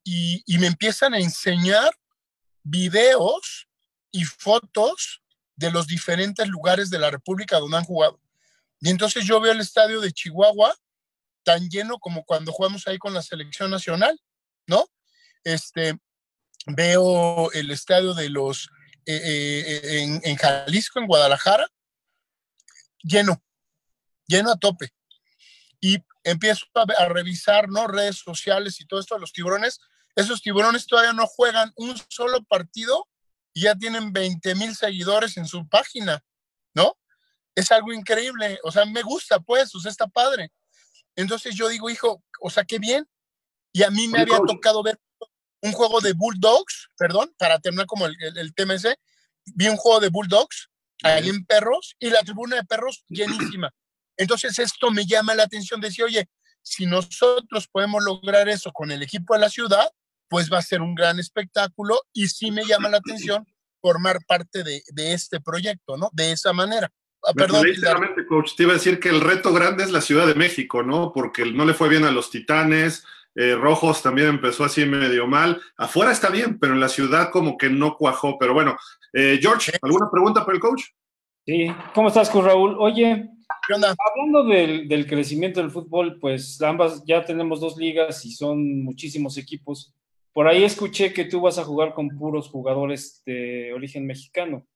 y 0.08 0.58
me 0.58 0.68
empiezan 0.68 1.14
a 1.14 1.18
enseñar 1.18 1.90
videos 2.62 3.68
y 4.12 4.24
fotos 4.24 5.22
de 5.56 5.70
los 5.70 5.86
diferentes 5.86 6.48
lugares 6.48 6.90
de 6.90 6.98
la 6.98 7.10
República 7.10 7.58
donde 7.58 7.78
han 7.78 7.84
jugado. 7.84 8.20
Y 8.86 8.90
entonces 8.90 9.24
yo 9.24 9.40
veo 9.40 9.50
el 9.50 9.58
estadio 9.58 10.00
de 10.00 10.12
Chihuahua 10.12 10.72
tan 11.42 11.68
lleno 11.68 11.98
como 11.98 12.24
cuando 12.24 12.52
jugamos 12.52 12.86
ahí 12.86 12.98
con 12.98 13.14
la 13.14 13.20
selección 13.20 13.68
nacional, 13.68 14.16
¿no? 14.68 14.86
Este, 15.42 15.98
veo 16.66 17.50
el 17.50 17.72
estadio 17.72 18.14
de 18.14 18.30
los, 18.30 18.70
eh, 19.04 19.20
eh, 19.26 20.02
en, 20.02 20.20
en, 20.22 20.36
Jalisco, 20.36 21.00
en 21.00 21.08
Guadalajara, 21.08 21.68
lleno, 23.02 23.42
lleno 24.24 24.52
a 24.52 24.56
tope. 24.56 24.92
Y 25.80 25.98
empiezo 26.22 26.66
a, 26.74 26.82
a, 26.82 27.08
revisar, 27.08 27.68
¿no? 27.68 27.88
Redes 27.88 28.18
sociales 28.18 28.80
y 28.80 28.86
todo 28.86 29.00
esto 29.00 29.16
de 29.16 29.20
los 29.20 29.32
tiburones. 29.32 29.80
Esos 30.14 30.42
tiburones 30.42 30.86
todavía 30.86 31.12
no 31.12 31.26
juegan 31.26 31.72
un 31.74 32.00
solo 32.08 32.40
partido 32.44 33.08
y 33.52 33.62
ya 33.62 33.74
tienen 33.74 34.12
20 34.12 34.54
mil 34.54 34.76
seguidores 34.76 35.36
en 35.38 35.48
su 35.48 35.68
página. 35.68 36.22
Es 37.56 37.72
algo 37.72 37.92
increíble, 37.92 38.60
o 38.62 38.70
sea, 38.70 38.84
me 38.84 39.02
gusta, 39.02 39.40
pues, 39.40 39.74
o 39.74 39.80
sea, 39.80 39.90
está 39.90 40.06
padre. 40.06 40.52
Entonces 41.16 41.54
yo 41.56 41.68
digo, 41.68 41.88
hijo, 41.88 42.22
o 42.40 42.50
sea, 42.50 42.64
qué 42.64 42.78
bien. 42.78 43.08
Y 43.72 43.82
a 43.82 43.90
mí 43.90 44.06
me 44.08 44.20
había 44.20 44.38
tocado 44.46 44.82
ver 44.82 45.00
un 45.62 45.72
juego 45.72 46.00
de 46.00 46.12
Bulldogs, 46.12 46.90
perdón, 46.98 47.34
para 47.38 47.58
terminar 47.58 47.86
como 47.86 48.06
el, 48.06 48.14
el, 48.36 48.54
tema 48.54 48.74
ese, 48.74 48.98
vi 49.54 49.68
un 49.68 49.76
juego 49.76 50.00
de 50.00 50.10
Bulldogs 50.10 50.68
ahí 51.02 51.28
en 51.30 51.44
Perros 51.46 51.96
y 51.98 52.10
la 52.10 52.22
tribuna 52.22 52.56
de 52.56 52.64
Perros 52.64 53.04
llenísima. 53.08 53.72
Entonces 54.18 54.58
esto 54.58 54.90
me 54.90 55.06
llama 55.06 55.34
la 55.34 55.44
atención, 55.44 55.80
decir, 55.80 56.04
oye, 56.04 56.28
si 56.62 56.84
nosotros 56.84 57.68
podemos 57.68 58.04
lograr 58.04 58.48
eso 58.48 58.70
con 58.72 58.90
el 58.90 59.02
equipo 59.02 59.34
de 59.34 59.40
la 59.40 59.48
ciudad, 59.50 59.90
pues 60.28 60.52
va 60.52 60.58
a 60.58 60.62
ser 60.62 60.82
un 60.82 60.94
gran 60.94 61.18
espectáculo 61.18 62.00
y 62.12 62.28
sí 62.28 62.50
me 62.50 62.64
llama 62.64 62.88
la 62.88 62.98
atención 62.98 63.46
formar 63.80 64.18
parte 64.26 64.62
de, 64.62 64.82
de 64.88 65.12
este 65.12 65.40
proyecto, 65.40 65.96
¿no? 65.96 66.10
De 66.12 66.32
esa 66.32 66.52
manera. 66.52 66.92
Ah, 67.26 67.32
perdón. 67.34 67.66
coach, 68.28 68.54
te 68.56 68.62
iba 68.62 68.72
a 68.72 68.76
decir 68.76 69.00
que 69.00 69.08
el 69.08 69.20
reto 69.20 69.52
grande 69.52 69.82
es 69.82 69.90
la 69.90 70.00
Ciudad 70.00 70.26
de 70.26 70.36
México, 70.36 70.82
¿no? 70.82 71.12
Porque 71.12 71.44
no 71.44 71.64
le 71.64 71.74
fue 71.74 71.88
bien 71.88 72.04
a 72.04 72.12
los 72.12 72.30
Titanes, 72.30 73.04
eh, 73.34 73.54
Rojos 73.54 74.02
también 74.02 74.28
empezó 74.28 74.64
así 74.64 74.86
medio 74.86 75.26
mal. 75.26 75.60
Afuera 75.76 76.10
está 76.10 76.30
bien, 76.30 76.58
pero 76.58 76.72
en 76.72 76.80
la 76.80 76.88
ciudad 76.88 77.30
como 77.30 77.58
que 77.58 77.68
no 77.68 77.96
cuajó. 77.96 78.38
Pero 78.38 78.54
bueno, 78.54 78.76
eh, 79.12 79.38
George, 79.40 79.72
¿alguna 79.82 80.08
pregunta 80.10 80.44
para 80.44 80.54
el 80.54 80.60
coach? 80.60 80.84
Sí, 81.44 81.66
¿cómo 81.94 82.08
estás, 82.08 82.30
con 82.30 82.44
Raúl? 82.44 82.76
Oye, 82.78 83.28
hablando 83.68 84.44
del, 84.44 84.88
del, 84.88 85.06
crecimiento 85.06 85.60
del 85.60 85.70
fútbol, 85.70 86.18
pues 86.18 86.60
ambas 86.62 87.04
ya 87.04 87.24
tenemos 87.24 87.60
dos 87.60 87.76
ligas 87.76 88.24
y 88.24 88.32
son 88.32 88.82
muchísimos 88.82 89.36
equipos. 89.36 89.92
Por 90.32 90.48
ahí 90.48 90.64
escuché 90.64 91.12
que 91.12 91.26
tú 91.26 91.42
vas 91.42 91.58
a 91.58 91.64
jugar 91.64 91.92
con 91.92 92.08
puros 92.08 92.48
jugadores 92.48 93.22
de 93.26 93.72
origen 93.74 94.06
mexicano. 94.06 94.66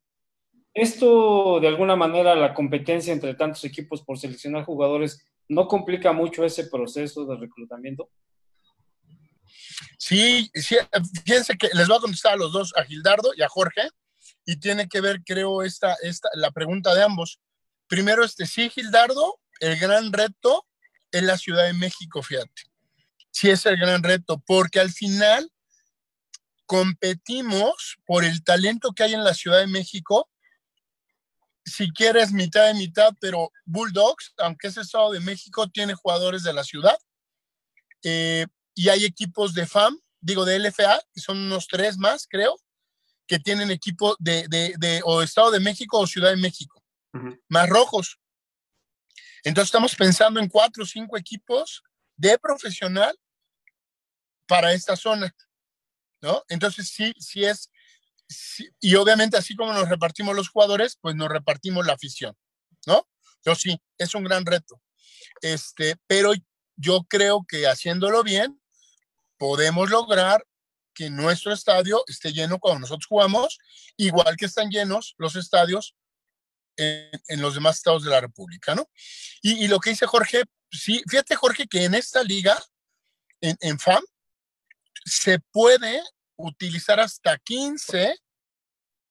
Esto, 0.73 1.59
de 1.61 1.69
alguna 1.69 1.97
manera, 1.97 2.35
la 2.35 2.55
competencia 2.55 3.13
entre 3.13 3.35
tantos 3.35 3.65
equipos 3.65 4.03
por 4.03 4.19
seleccionar 4.19 4.65
jugadores, 4.65 5.27
¿no 5.49 5.67
complica 5.67 6.13
mucho 6.13 6.45
ese 6.45 6.65
proceso 6.67 7.25
de 7.27 7.37
reclutamiento? 7.37 8.09
Sí, 9.99 10.51
fíjense 10.55 11.59
que 11.59 11.69
les 11.75 11.89
voy 11.89 11.99
a 11.99 12.01
contestar 12.01 12.35
a 12.35 12.37
los 12.37 12.53
dos, 12.53 12.73
a 12.77 12.85
Gildardo 12.85 13.33
y 13.37 13.43
a 13.43 13.49
Jorge, 13.49 13.91
y 14.47 14.57
tiene 14.57 14.89
que 14.89 15.01
ver, 15.01 15.23
creo, 15.25 15.63
esta, 15.63 15.95
esta, 16.03 16.29
la 16.35 16.51
pregunta 16.53 16.95
de 16.95 17.03
ambos. 17.03 17.41
Primero, 17.89 18.25
este, 18.25 18.47
sí, 18.47 18.71
Gildardo, 18.71 19.41
el 19.61 19.79
gran 19.79 20.13
reto 20.13 20.67
es 21.11 21.23
la 21.23 21.37
Ciudad 21.37 21.65
de 21.65 21.73
México, 21.73 22.23
fíjate. 22.23 22.63
Sí 23.31 23.51
es 23.51 23.67
el 23.67 23.77
gran 23.77 24.03
reto, 24.03 24.43
porque 24.47 24.81
al 24.81 24.91
final 24.91 25.51
competimos 26.67 27.99
por 28.07 28.25
el 28.25 28.45
talento 28.45 28.93
que 28.93 29.03
hay 29.03 29.15
en 29.15 29.25
la 29.25 29.35
Ciudad 29.35 29.59
de 29.59 29.67
México 29.67 30.30
si 31.71 31.91
quieres 31.93 32.33
mitad 32.33 32.67
de 32.67 32.75
mitad, 32.75 33.15
pero 33.21 33.51
Bulldogs, 33.65 34.35
aunque 34.39 34.69
es 34.69 34.77
Estado 34.77 35.13
de 35.13 35.21
México, 35.21 35.69
tiene 35.69 35.95
jugadores 35.95 36.43
de 36.43 36.53
la 36.53 36.65
ciudad. 36.65 36.99
Eh, 38.03 38.47
y 38.75 38.89
hay 38.89 39.05
equipos 39.05 39.55
de 39.55 39.67
FAM, 39.67 39.99
digo 40.21 40.45
de 40.45 40.59
LFA, 40.59 41.01
que 41.13 41.21
son 41.21 41.39
unos 41.39 41.67
tres 41.67 41.97
más, 41.99 42.27
creo, 42.29 42.57
que 43.27 43.39
tienen 43.39 43.71
equipo 43.71 44.17
de, 44.19 44.47
de, 44.49 44.75
de 44.79 45.01
o 45.05 45.23
Estado 45.23 45.51
de 45.51 45.61
México 45.61 45.99
o 45.99 46.07
Ciudad 46.07 46.31
de 46.31 46.37
México, 46.37 46.83
más 47.49 47.69
rojos. 47.69 48.19
Entonces 49.45 49.69
estamos 49.69 49.95
pensando 49.95 50.41
en 50.41 50.49
cuatro 50.49 50.83
o 50.83 50.87
cinco 50.87 51.17
equipos 51.17 51.83
de 52.17 52.39
profesional 52.39 53.17
para 54.47 54.73
esta 54.73 54.97
zona, 54.97 55.35
¿no? 56.21 56.43
Entonces 56.49 56.89
sí, 56.89 57.15
sí 57.19 57.45
es, 57.45 57.71
y 58.81 58.95
obviamente 58.95 59.37
así 59.37 59.57
como 59.57 59.73
nos 59.73 59.89
repartimos 59.89 60.37
los 60.37 60.49
jugadores, 60.49 60.97
pues 61.01 61.17
nos 61.17 61.29
repartimos 61.29 61.87
la 61.87 61.95
afición, 61.95 62.37
¿no? 62.87 63.09
Yo 63.45 63.55
sí, 63.55 63.81
es 63.99 64.15
un 64.15 64.25
gran 64.25 64.47
reto. 64.47 64.81
Este, 65.41 65.97
pero 66.07 66.33
yo 66.77 67.05
creo 67.09 67.45
que 67.49 67.67
haciéndolo 67.67 68.23
bien, 68.23 68.61
podemos 69.37 69.91
lograr 69.91 70.47
que 70.95 71.11
nuestro 71.11 71.53
estadio 71.53 72.03
esté 72.07 72.33
lleno 72.33 72.59
cuando 72.59 72.81
nosotros 72.81 73.07
jugamos, 73.07 73.59
igual 73.97 74.37
que 74.37 74.47
están 74.47 74.71
llenos 74.71 75.15
los 75.19 75.37
estadios 75.37 75.97
en, 76.77 77.41
los 77.41 77.55
demás 77.55 77.77
estados 77.77 78.05
de 78.05 78.11
la 78.11 78.21
República, 78.21 78.75
¿no? 78.75 78.89
Y, 79.43 79.65
y, 79.65 79.69
lo 79.69 79.81
que 79.81 79.91
dice 79.91 80.07
Jorge, 80.07 80.45
sí, 80.71 81.03
fíjate 81.09 81.37
Jorge 81.37 81.67
que 81.67 81.85
en 81.85 81.95
esta 81.95 82.23
liga, 82.23 82.59
en, 83.41 83.57
en 83.61 83.79
FAM, 83.79 84.03
se 85.05 85.39
puede 85.39 86.03
utilizar 86.47 87.01
hasta 87.01 87.39
15 87.39 88.17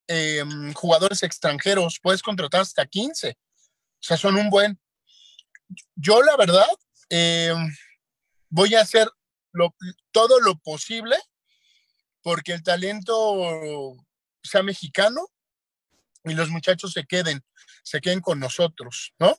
em, 0.08 0.72
jugadores 0.74 1.22
extranjeros, 1.22 1.98
puedes 2.02 2.22
contratar 2.22 2.62
hasta 2.62 2.86
15. 2.86 3.30
O 3.30 4.02
sea, 4.02 4.16
son 4.16 4.36
un 4.36 4.50
buen. 4.50 4.80
Yo, 5.94 6.22
la 6.22 6.36
verdad, 6.36 6.68
em, 7.08 7.74
voy 8.48 8.74
a 8.74 8.82
hacer 8.82 9.08
todo 10.12 10.40
lo 10.40 10.56
posible 10.58 11.16
porque 12.22 12.52
el 12.52 12.62
talento 12.62 13.96
sea 14.42 14.62
mexicano 14.62 15.26
y 16.24 16.34
los 16.34 16.50
muchachos 16.50 16.92
se 16.92 17.04
queden, 17.04 17.42
se 17.82 18.00
queden 18.00 18.20
con 18.20 18.38
nosotros, 18.38 19.14
¿no? 19.18 19.36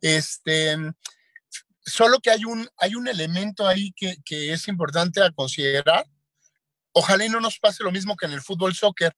Este, 0.00 0.76
solo 1.84 2.20
que 2.20 2.30
hay 2.30 2.44
un, 2.44 2.68
hay 2.76 2.94
un 2.94 3.08
elemento 3.08 3.66
ahí 3.66 3.92
que, 3.96 4.16
que 4.24 4.52
es 4.52 4.68
importante 4.68 5.22
a 5.22 5.30
considerar 5.30 6.06
Ojalá 6.92 7.24
y 7.24 7.28
no 7.28 7.40
nos 7.40 7.58
pase 7.58 7.84
lo 7.84 7.92
mismo 7.92 8.16
que 8.16 8.26
en 8.26 8.32
el 8.32 8.40
fútbol 8.40 8.74
soccer. 8.74 9.14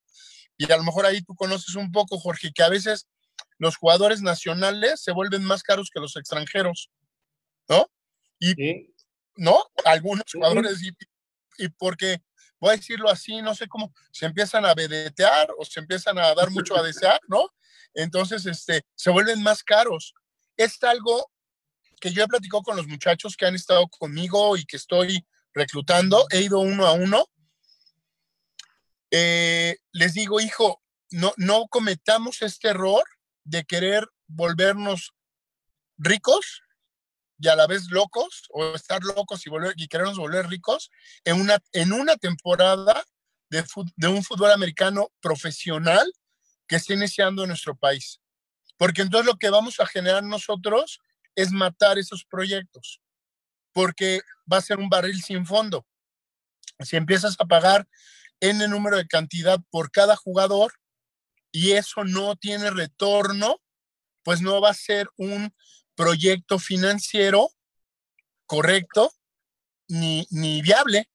Y 0.57 0.71
a 0.71 0.77
lo 0.77 0.85
mejor 0.85 1.07
ahí 1.07 1.23
tú 1.23 1.35
conoces 1.35 1.75
un 1.75 1.91
poco, 1.91 2.19
Jorge, 2.19 2.53
que 2.53 2.63
a 2.63 2.69
veces 2.69 3.09
los 3.59 3.77
jugadores 3.77 4.23
nacionales 4.23 5.01
se 5.01 5.13
vuelven 5.13 5.45
más 5.45 5.63
caros 5.63 5.91
que 5.93 6.01
los 6.01 6.17
extranjeros, 6.17 6.91
¿no? 7.69 7.91
Y, 8.39 8.55
¿no? 9.37 9.63
Algunos 9.85 10.25
jugadores, 10.31 10.83
y, 10.83 10.91
y, 11.59 11.69
porque, 11.69 12.23
voy 12.59 12.71
a 12.71 12.77
decirlo 12.77 13.09
así, 13.11 13.41
no 13.43 13.55
sé 13.55 13.69
cómo, 13.69 13.93
se 14.13 14.27
empiezan 14.27 14.65
a 14.65 14.75
vedetear 14.75 15.49
o 15.59 15.65
se 15.65 15.81
empiezan 15.81 16.19
a 16.19 16.35
dar 16.35 16.51
mucho 16.51 16.77
a 16.77 16.83
desear, 16.83 17.21
¿no? 17.29 17.49
Entonces, 17.95 18.47
este, 18.47 18.83
se 18.95 19.11
vuelven 19.11 19.43
más 19.43 19.63
caros. 19.63 20.15
Es 20.57 20.83
algo 20.83 21.31
que 22.01 22.13
yo 22.13 22.25
he 22.25 22.29
platicado 22.29 22.63
con 22.63 22.77
los 22.77 22.87
muchachos 22.87 23.37
que 23.37 23.47
han 23.47 23.55
estado 23.55 23.87
conmigo 23.89 24.57
y 24.57 24.65
que 24.65 24.77
estoy 24.77 25.27
reclutando, 25.53 26.27
he 26.31 26.41
ido 26.41 26.59
uno 26.61 26.87
a 26.87 26.93
uno. 26.93 27.27
Eh, 29.11 29.77
les 29.92 30.14
digo, 30.14 30.40
hijo, 30.40 30.83
no, 31.11 31.33
no 31.37 31.66
cometamos 31.68 32.42
este 32.42 32.68
error 32.68 33.03
de 33.44 33.64
querer 33.64 34.09
volvernos 34.29 35.12
ricos 35.99 36.62
y 37.38 37.49
a 37.49 37.57
la 37.57 37.66
vez 37.66 37.90
locos, 37.90 38.44
o 38.51 38.75
estar 38.75 39.03
locos 39.03 39.46
y, 39.46 39.51
volver, 39.51 39.75
querernos 39.88 40.18
volver 40.18 40.46
ricos 40.49 40.90
en 41.25 41.40
una, 41.40 41.59
en 41.73 41.92
una 41.92 42.16
temporada 42.16 43.03
de, 43.49 43.64
de 43.96 44.09
un 44.09 44.23
fútbol 44.23 44.53
americano 44.53 45.11
profesional 45.20 46.12
que 46.68 46.77
esté 46.77 46.94
iniciando 46.94 47.42
en 47.42 47.49
nuestro 47.49 47.75
país. 47.75 48.20
Porque 48.77 49.03
entonces 49.03 49.27
lo 49.27 49.38
que 49.38 49.49
vamos 49.49 49.81
a 49.81 49.87
generar 49.87 50.23
nosotros 50.23 51.01
es 51.35 51.51
matar 51.51 51.99
esos 51.99 52.25
proyectos, 52.25 53.01
porque 53.73 54.20
va 54.51 54.59
a 54.59 54.62
ser 54.62 54.79
un 54.79 54.90
barril 54.90 55.23
sin 55.23 55.46
fondo. 55.46 55.87
Si 56.81 56.96
empiezas 56.96 57.37
a 57.38 57.46
pagar 57.46 57.88
N 58.40 58.66
número 58.68 58.96
de 58.96 59.07
cantidad 59.07 59.59
por 59.70 59.90
cada 59.90 60.16
jugador 60.16 60.72
y 61.53 61.72
eso 61.72 62.05
no 62.05 62.37
tiene 62.37 62.70
retorno, 62.70 63.61
pues 64.22 64.40
no 64.40 64.61
va 64.61 64.70
a 64.70 64.74
ser 64.74 65.09
un 65.16 65.55
proyecto 65.94 66.59
financiero 66.59 67.50
correcto 68.46 69.12
ni, 69.88 70.26
ni 70.31 70.62
viable. 70.62 71.11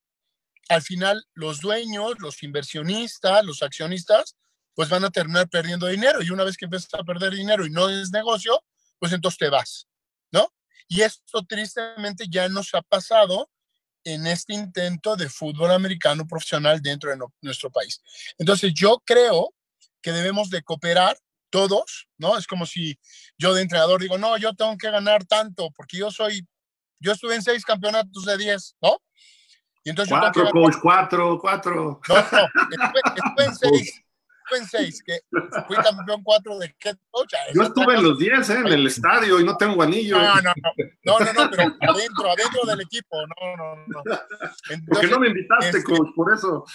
Al 0.69 0.81
final, 0.81 1.25
los 1.33 1.61
dueños, 1.61 2.15
los 2.19 2.41
inversionistas, 2.43 3.45
los 3.45 3.61
accionistas, 3.61 4.35
pues 4.73 4.89
van 4.89 5.05
a 5.05 5.09
terminar 5.09 5.47
perdiendo 5.49 5.87
dinero. 5.87 6.21
Y 6.21 6.29
una 6.31 6.43
vez 6.43 6.57
que 6.57 6.65
empiezas 6.65 6.93
a 6.93 7.03
perder 7.03 7.33
dinero 7.33 7.65
y 7.65 7.69
no 7.69 7.89
es 7.89 8.11
negocio, 8.11 8.63
pues 8.99 9.13
entonces 9.13 9.37
te 9.37 9.49
vas, 9.49 9.87
¿no? 10.31 10.53
Y 10.87 11.01
esto 11.01 11.43
tristemente 11.47 12.25
ya 12.29 12.49
nos 12.49 12.73
ha 12.75 12.81
pasado 12.81 13.49
en 14.05 14.27
este 14.27 14.53
intento 14.53 15.15
de 15.15 15.27
fútbol 15.27 15.71
americano 15.71 16.25
profesional 16.25 16.81
dentro 16.81 17.09
de 17.09 17.17
nuestro 17.41 17.69
país. 17.71 18.01
Entonces 18.37 18.71
yo 18.73 19.01
creo 19.03 19.53
que 20.01 20.11
debemos 20.11 20.49
de 20.49 20.61
cooperar 20.61 21.17
todos, 21.49 22.07
¿no? 22.17 22.37
Es 22.37 22.47
como 22.47 22.65
si 22.65 22.97
yo 23.37 23.53
de 23.53 23.63
entrenador 23.63 24.01
digo, 24.01 24.17
no, 24.17 24.37
yo 24.37 24.53
tengo 24.53 24.77
que 24.77 24.91
ganar 24.91 25.25
tanto 25.25 25.71
porque 25.75 25.97
yo 25.97 26.11
soy, 26.11 26.47
yo 26.99 27.11
estuve 27.11 27.35
en 27.35 27.41
seis 27.41 27.65
campeonatos 27.65 28.23
de 28.23 28.37
diez, 28.37 28.75
¿no? 28.81 29.01
Y 29.83 29.89
entonces 29.89 30.15
cuatro, 30.17 30.49
coach, 30.51 30.75
cuatro, 30.81 31.39
cuatro. 31.41 32.01
No, 32.07 32.15
no, 32.15 32.21
estuve 32.21 33.45
en 33.45 33.55
seis 33.55 34.04
en 34.51 34.67
que 35.05 35.19
fui 35.67 35.75
campeón 35.77 36.23
cuatro 36.23 36.57
de 36.59 36.75
head 36.83 36.97
coach. 37.09 37.33
Yo 37.53 37.63
estuve 37.63 37.95
en 37.95 38.03
los 38.03 38.19
diez, 38.19 38.49
¿eh? 38.49 38.59
en 38.59 38.67
el 38.67 38.87
estadio 38.87 39.39
y 39.39 39.43
no 39.43 39.57
tengo 39.57 39.81
anillo. 39.81 40.17
No, 40.17 40.35
no, 40.35 40.53
no, 41.03 41.19
no, 41.19 41.33
no, 41.33 41.49
pero 41.49 41.63
adentro, 41.81 42.31
adentro 42.31 42.65
del 42.67 42.81
equipo, 42.81 43.17
no, 43.27 43.57
no, 43.57 43.75
no. 43.87 44.03
Porque 44.89 45.07
no 45.07 45.19
me 45.19 45.27
invitaste, 45.27 45.77
este, 45.77 45.83
coach, 45.83 46.09
por 46.15 46.33
eso. 46.33 46.65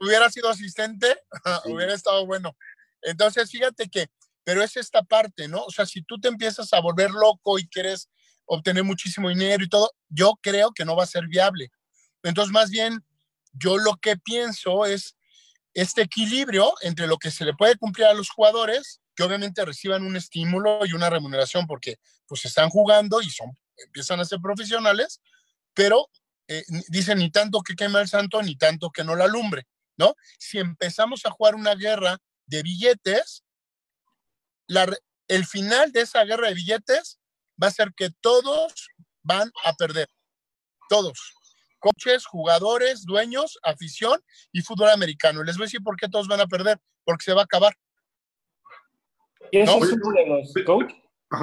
Hubiera 0.00 0.30
sido 0.30 0.50
asistente, 0.50 1.16
hubiera 1.66 1.94
estado 1.94 2.26
bueno. 2.26 2.56
Entonces, 3.02 3.50
fíjate 3.50 3.88
que, 3.88 4.08
pero 4.44 4.62
es 4.62 4.76
esta 4.76 5.02
parte, 5.02 5.48
¿no? 5.48 5.62
O 5.64 5.70
sea, 5.70 5.86
si 5.86 6.02
tú 6.02 6.18
te 6.18 6.28
empiezas 6.28 6.72
a 6.72 6.80
volver 6.80 7.10
loco 7.10 7.58
y 7.58 7.68
quieres 7.68 8.08
obtener 8.44 8.84
muchísimo 8.84 9.28
dinero 9.28 9.62
y 9.64 9.68
todo, 9.68 9.90
yo 10.08 10.38
creo 10.40 10.72
que 10.72 10.84
no 10.84 10.96
va 10.96 11.04
a 11.04 11.06
ser 11.06 11.26
viable. 11.28 11.70
Entonces, 12.22 12.52
más 12.52 12.70
bien, 12.70 13.04
yo 13.52 13.78
lo 13.78 13.96
que 13.96 14.16
pienso 14.16 14.86
es 14.86 15.16
este 15.74 16.02
equilibrio 16.02 16.74
entre 16.82 17.06
lo 17.06 17.18
que 17.18 17.30
se 17.30 17.44
le 17.44 17.54
puede 17.54 17.76
cumplir 17.76 18.06
a 18.06 18.14
los 18.14 18.30
jugadores, 18.30 19.00
que 19.14 19.22
obviamente 19.22 19.64
reciban 19.64 20.04
un 20.04 20.16
estímulo 20.16 20.84
y 20.84 20.92
una 20.92 21.10
remuneración 21.10 21.66
porque 21.66 21.96
pues 22.26 22.44
están 22.44 22.68
jugando 22.68 23.20
y 23.20 23.30
son, 23.30 23.56
empiezan 23.76 24.20
a 24.20 24.24
ser 24.24 24.40
profesionales, 24.40 25.20
pero 25.74 26.08
eh, 26.48 26.62
dicen 26.88 27.18
ni 27.18 27.30
tanto 27.30 27.62
que 27.62 27.74
queme 27.74 28.00
el 28.00 28.08
santo, 28.08 28.42
ni 28.42 28.56
tanto 28.56 28.90
que 28.90 29.04
no 29.04 29.16
la 29.16 29.24
alumbre, 29.24 29.66
¿no? 29.96 30.14
Si 30.38 30.58
empezamos 30.58 31.24
a 31.24 31.30
jugar 31.30 31.54
una 31.54 31.74
guerra 31.74 32.18
de 32.46 32.62
billetes, 32.62 33.44
el 35.28 35.46
final 35.46 35.92
de 35.92 36.02
esa 36.02 36.24
guerra 36.24 36.48
de 36.48 36.54
billetes 36.54 37.18
va 37.62 37.68
a 37.68 37.72
ser 37.72 37.92
que 37.94 38.10
todos 38.20 38.88
van 39.22 39.50
a 39.64 39.74
perder, 39.74 40.08
todos 40.88 41.34
coches, 41.82 42.24
jugadores, 42.24 43.04
dueños, 43.04 43.58
afición 43.62 44.22
y 44.52 44.62
fútbol 44.62 44.90
americano. 44.90 45.42
Les 45.42 45.56
voy 45.56 45.64
a 45.64 45.66
decir 45.66 45.82
por 45.82 45.96
qué 45.96 46.08
todos 46.08 46.28
van 46.28 46.40
a 46.40 46.46
perder, 46.46 46.78
porque 47.04 47.24
se 47.24 47.34
va 47.34 47.42
a 47.42 47.44
acabar. 47.44 47.76
Y 49.50 49.58
eso, 49.58 49.84
es, 49.84 49.92
uno 49.92 50.12
de 50.12 50.26
los, 50.26 50.54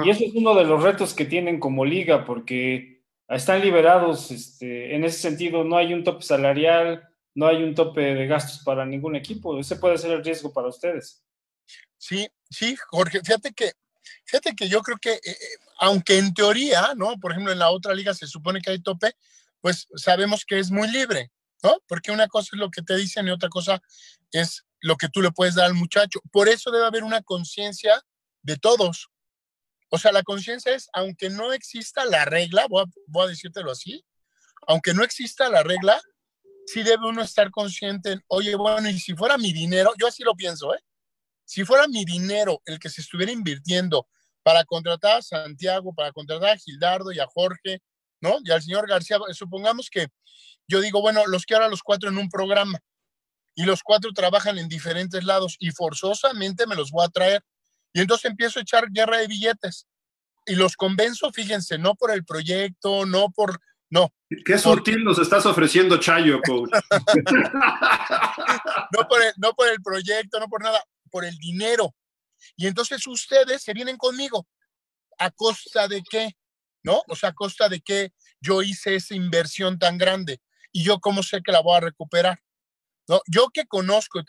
y 0.04 0.10
eso 0.10 0.24
es 0.24 0.34
uno 0.34 0.54
de 0.54 0.64
los 0.64 0.82
retos 0.82 1.14
que 1.14 1.26
tienen 1.26 1.60
como 1.60 1.84
liga, 1.84 2.24
porque 2.24 3.04
están 3.28 3.60
liberados, 3.60 4.30
este, 4.30 4.96
en 4.96 5.04
ese 5.04 5.18
sentido, 5.18 5.62
no 5.62 5.76
hay 5.76 5.92
un 5.92 6.02
tope 6.02 6.24
salarial, 6.24 7.08
no 7.34 7.46
hay 7.46 7.62
un 7.62 7.74
tope 7.74 8.00
de 8.00 8.26
gastos 8.26 8.64
para 8.64 8.84
ningún 8.86 9.14
equipo. 9.14 9.58
Ese 9.58 9.76
puede 9.76 9.98
ser 9.98 10.12
el 10.12 10.24
riesgo 10.24 10.52
para 10.52 10.68
ustedes. 10.68 11.22
Sí, 11.96 12.26
sí, 12.48 12.76
Jorge, 12.88 13.20
fíjate 13.20 13.52
que, 13.52 13.72
fíjate 14.24 14.56
que 14.56 14.68
yo 14.68 14.80
creo 14.80 14.96
que, 14.96 15.12
eh, 15.12 15.20
eh, 15.24 15.36
aunque 15.80 16.18
en 16.18 16.32
teoría, 16.32 16.94
¿no? 16.96 17.18
Por 17.20 17.32
ejemplo, 17.32 17.52
en 17.52 17.58
la 17.58 17.70
otra 17.70 17.94
liga 17.94 18.14
se 18.14 18.26
supone 18.26 18.60
que 18.60 18.70
hay 18.70 18.82
tope, 18.82 19.12
pues 19.60 19.86
sabemos 19.96 20.44
que 20.44 20.58
es 20.58 20.70
muy 20.70 20.88
libre, 20.90 21.30
¿no? 21.62 21.78
Porque 21.86 22.12
una 22.12 22.28
cosa 22.28 22.50
es 22.52 22.58
lo 22.58 22.70
que 22.70 22.82
te 22.82 22.96
dicen 22.96 23.28
y 23.28 23.30
otra 23.30 23.48
cosa 23.48 23.80
es 24.32 24.64
lo 24.80 24.96
que 24.96 25.08
tú 25.08 25.20
le 25.22 25.30
puedes 25.30 25.54
dar 25.54 25.66
al 25.66 25.74
muchacho. 25.74 26.20
Por 26.32 26.48
eso 26.48 26.70
debe 26.70 26.86
haber 26.86 27.04
una 27.04 27.22
conciencia 27.22 28.02
de 28.42 28.56
todos. 28.56 29.08
O 29.90 29.98
sea, 29.98 30.12
la 30.12 30.22
conciencia 30.22 30.74
es, 30.74 30.88
aunque 30.92 31.30
no 31.30 31.52
exista 31.52 32.04
la 32.04 32.24
regla, 32.24 32.66
voy 32.68 32.84
a, 32.84 32.86
voy 33.06 33.26
a 33.26 33.28
decírtelo 33.28 33.72
así, 33.72 34.04
aunque 34.66 34.94
no 34.94 35.02
exista 35.02 35.48
la 35.48 35.62
regla, 35.62 36.00
sí 36.66 36.82
debe 36.82 37.08
uno 37.08 37.22
estar 37.22 37.50
consciente 37.50 38.12
en, 38.12 38.22
oye, 38.28 38.54
bueno, 38.54 38.88
y 38.88 38.98
si 38.98 39.14
fuera 39.14 39.36
mi 39.36 39.52
dinero, 39.52 39.92
yo 39.98 40.06
así 40.06 40.22
lo 40.22 40.34
pienso, 40.34 40.74
¿eh? 40.74 40.80
Si 41.44 41.64
fuera 41.64 41.88
mi 41.88 42.04
dinero 42.04 42.62
el 42.64 42.78
que 42.78 42.88
se 42.88 43.00
estuviera 43.00 43.32
invirtiendo 43.32 44.06
para 44.44 44.64
contratar 44.64 45.18
a 45.18 45.22
Santiago, 45.22 45.92
para 45.92 46.12
contratar 46.12 46.50
a 46.50 46.56
Gildardo 46.56 47.10
y 47.10 47.18
a 47.18 47.26
Jorge, 47.26 47.82
¿no? 48.20 48.38
Y 48.44 48.50
al 48.50 48.62
señor 48.62 48.88
García, 48.88 49.18
supongamos 49.32 49.90
que 49.90 50.08
yo 50.68 50.80
digo, 50.80 51.00
bueno, 51.00 51.26
los 51.26 51.46
quiero 51.46 51.64
a 51.64 51.68
los 51.68 51.82
cuatro 51.82 52.08
en 52.08 52.18
un 52.18 52.28
programa 52.28 52.80
y 53.54 53.64
los 53.64 53.82
cuatro 53.82 54.12
trabajan 54.12 54.58
en 54.58 54.68
diferentes 54.68 55.24
lados 55.24 55.56
y 55.58 55.70
forzosamente 55.70 56.66
me 56.66 56.76
los 56.76 56.90
voy 56.90 57.04
a 57.04 57.08
traer. 57.08 57.42
Y 57.92 58.00
entonces 58.00 58.30
empiezo 58.30 58.58
a 58.58 58.62
echar 58.62 58.86
guerra 58.90 59.18
de 59.18 59.26
billetes 59.26 59.86
y 60.46 60.54
los 60.54 60.76
convenzo, 60.76 61.32
fíjense, 61.32 61.78
no 61.78 61.94
por 61.94 62.12
el 62.12 62.24
proyecto, 62.24 63.04
no 63.04 63.30
por, 63.30 63.60
no. 63.90 64.12
Qué 64.44 64.58
sutil 64.58 65.04
nos 65.04 65.18
estás 65.18 65.44
ofreciendo, 65.44 65.98
Chayo, 65.98 66.40
coach. 66.40 66.70
no, 68.92 69.08
por 69.08 69.22
el, 69.22 69.32
no 69.36 69.52
por 69.54 69.68
el 69.68 69.82
proyecto, 69.82 70.38
no 70.38 70.48
por 70.48 70.62
nada, 70.62 70.82
por 71.10 71.24
el 71.24 71.36
dinero. 71.38 71.94
Y 72.56 72.66
entonces 72.66 73.06
ustedes 73.06 73.62
se 73.62 73.74
vienen 73.74 73.96
conmigo. 73.96 74.46
¿A 75.18 75.30
costa 75.30 75.88
de 75.88 76.02
qué? 76.08 76.30
¿No? 76.82 77.02
O 77.08 77.16
sea, 77.16 77.30
a 77.30 77.34
costa 77.34 77.68
de 77.68 77.80
que 77.80 78.12
yo 78.40 78.62
hice 78.62 78.96
esa 78.96 79.14
inversión 79.14 79.78
tan 79.78 79.98
grande 79.98 80.40
y 80.72 80.84
yo 80.84 81.00
cómo 81.00 81.22
sé 81.22 81.42
que 81.42 81.52
la 81.52 81.60
voy 81.60 81.76
a 81.76 81.80
recuperar, 81.80 82.40
¿no? 83.08 83.20
Yo 83.26 83.48
que 83.52 83.66
conozco, 83.66 84.20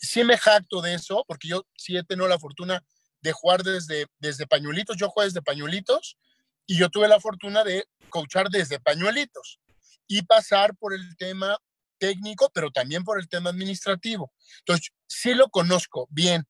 sí 0.00 0.24
me 0.24 0.38
jacto 0.38 0.80
de 0.80 0.94
eso, 0.94 1.24
porque 1.26 1.48
yo 1.48 1.66
sí 1.76 1.96
he 1.96 2.04
la 2.16 2.38
fortuna 2.38 2.84
de 3.20 3.32
jugar 3.32 3.62
desde, 3.62 4.06
desde 4.18 4.46
pañuelitos, 4.46 4.96
yo 4.96 5.08
juego 5.08 5.26
desde 5.26 5.42
pañuelitos 5.42 6.16
y 6.66 6.78
yo 6.78 6.88
tuve 6.88 7.08
la 7.08 7.20
fortuna 7.20 7.64
de 7.64 7.86
coachar 8.10 8.48
desde 8.50 8.80
pañuelitos 8.80 9.60
y 10.06 10.22
pasar 10.22 10.76
por 10.76 10.94
el 10.94 11.16
tema 11.16 11.58
técnico, 11.98 12.50
pero 12.54 12.70
también 12.70 13.04
por 13.04 13.18
el 13.18 13.28
tema 13.28 13.50
administrativo. 13.50 14.32
Entonces, 14.60 14.90
sí 15.06 15.34
lo 15.34 15.48
conozco 15.48 16.06
bien. 16.10 16.46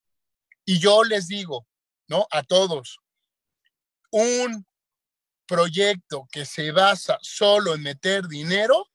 Y 0.64 0.78
yo 0.78 1.02
les 1.04 1.26
digo, 1.28 1.66
¿no? 2.06 2.26
A 2.30 2.42
todos, 2.42 2.98
un 4.10 4.66
proyecto 5.48 6.28
que 6.30 6.44
se 6.44 6.70
basa 6.70 7.18
solo 7.22 7.74
en 7.74 7.82
meter 7.82 8.28
dinero 8.28 8.88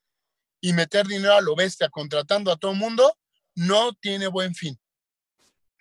y 0.62 0.72
meter 0.72 1.06
dinero 1.06 1.34
a 1.34 1.42
lo 1.42 1.56
bestia 1.56 1.90
contratando 1.90 2.52
a 2.52 2.56
todo 2.56 2.74
mundo, 2.74 3.18
no 3.56 3.94
tiene 3.94 4.28
buen 4.28 4.56
fin, 4.56 4.80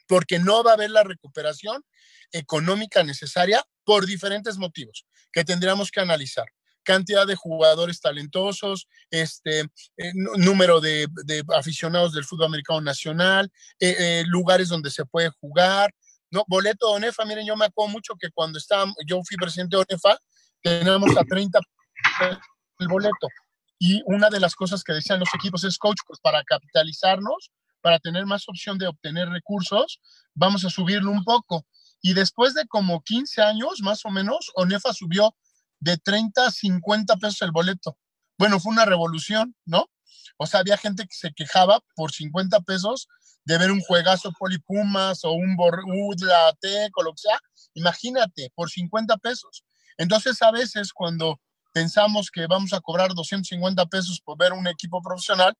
porque 0.08 0.40
no 0.40 0.64
va 0.64 0.72
a 0.72 0.74
haber 0.74 0.90
la 0.90 1.04
recuperación 1.04 1.84
económica 2.32 3.04
necesaria 3.04 3.62
por 3.84 4.06
diferentes 4.06 4.56
motivos 4.58 5.06
que 5.30 5.44
tendríamos 5.44 5.90
que 5.90 6.00
analizar. 6.00 6.46
Cantidad 6.82 7.26
de 7.28 7.36
jugadores 7.36 8.00
talentosos, 8.00 8.88
este, 9.10 9.60
eh, 9.60 10.12
número 10.14 10.80
de, 10.80 11.06
aficionados 11.54 12.12
del 12.12 12.24
fútbol 12.24 12.46
americano 12.46 12.80
nacional, 12.80 13.52
eh, 13.78 13.94
eh, 13.98 14.24
lugares 14.26 14.68
donde 14.68 14.90
se 14.90 15.04
puede 15.04 15.30
jugar, 15.40 15.94
no, 16.32 16.44
boleto 16.48 16.88
de 16.88 16.94
ONEFA, 16.94 17.24
miren, 17.26 17.46
yo 17.46 17.56
me 17.56 17.66
acuerdo 17.66 17.92
mucho 17.92 18.14
que 18.18 18.30
cuando 18.30 18.58
estaba, 18.58 18.92
yo 19.06 19.20
fui 19.22 19.36
presidente 19.36 19.76
de 19.76 19.84
ONEFA, 19.88 20.18
tenemos 20.62 21.16
a 21.16 21.24
30 21.24 21.60
el 22.78 22.88
boleto. 22.88 23.28
Y 23.78 24.02
una 24.06 24.30
de 24.30 24.40
las 24.40 24.54
cosas 24.54 24.84
que 24.84 24.92
decían 24.92 25.20
los 25.20 25.34
equipos 25.34 25.64
es, 25.64 25.76
coach, 25.76 25.98
pues 26.06 26.20
para 26.20 26.42
capitalizarnos, 26.44 27.50
para 27.80 27.98
tener 27.98 28.26
más 28.26 28.48
opción 28.48 28.78
de 28.78 28.86
obtener 28.86 29.28
recursos, 29.28 30.00
vamos 30.34 30.64
a 30.64 30.70
subirlo 30.70 31.10
un 31.10 31.24
poco. 31.24 31.66
Y 32.00 32.14
después 32.14 32.54
de 32.54 32.66
como 32.66 33.02
15 33.02 33.42
años, 33.42 33.80
más 33.82 34.04
o 34.04 34.10
menos, 34.10 34.50
ONEFA 34.54 34.92
subió 34.92 35.34
de 35.80 35.96
30 35.98 36.46
a 36.46 36.50
50 36.50 37.16
pesos 37.16 37.42
el 37.42 37.50
boleto. 37.50 37.98
bueno, 38.38 38.60
fue 38.60 38.72
una 38.72 38.84
revolución, 38.84 39.54
¿no? 39.64 39.88
O 40.36 40.46
sea, 40.46 40.60
había 40.60 40.76
gente 40.76 41.04
que 41.04 41.14
se 41.14 41.32
quejaba 41.32 41.80
por 41.94 42.12
50 42.12 42.60
pesos 42.60 43.08
de 43.44 43.58
ver 43.58 43.70
un 43.70 43.80
juegazo 43.80 44.32
Polipumas 44.38 45.24
o 45.24 45.32
un 45.32 45.56
Udla 45.58 46.52
Tec 46.60 46.96
o 46.96 47.02
lo 47.02 47.12
que 47.12 47.22
sea. 47.22 47.38
Imagínate, 47.74 48.50
por 48.54 48.70
50 48.70 49.16
pesos. 49.18 49.64
Entonces, 49.96 50.40
a 50.42 50.50
veces 50.50 50.92
cuando 50.92 51.40
pensamos 51.72 52.30
que 52.30 52.46
vamos 52.46 52.72
a 52.72 52.80
cobrar 52.80 53.14
250 53.14 53.86
pesos 53.86 54.20
por 54.20 54.38
ver 54.38 54.52
un 54.52 54.66
equipo 54.66 55.00
profesional, 55.02 55.54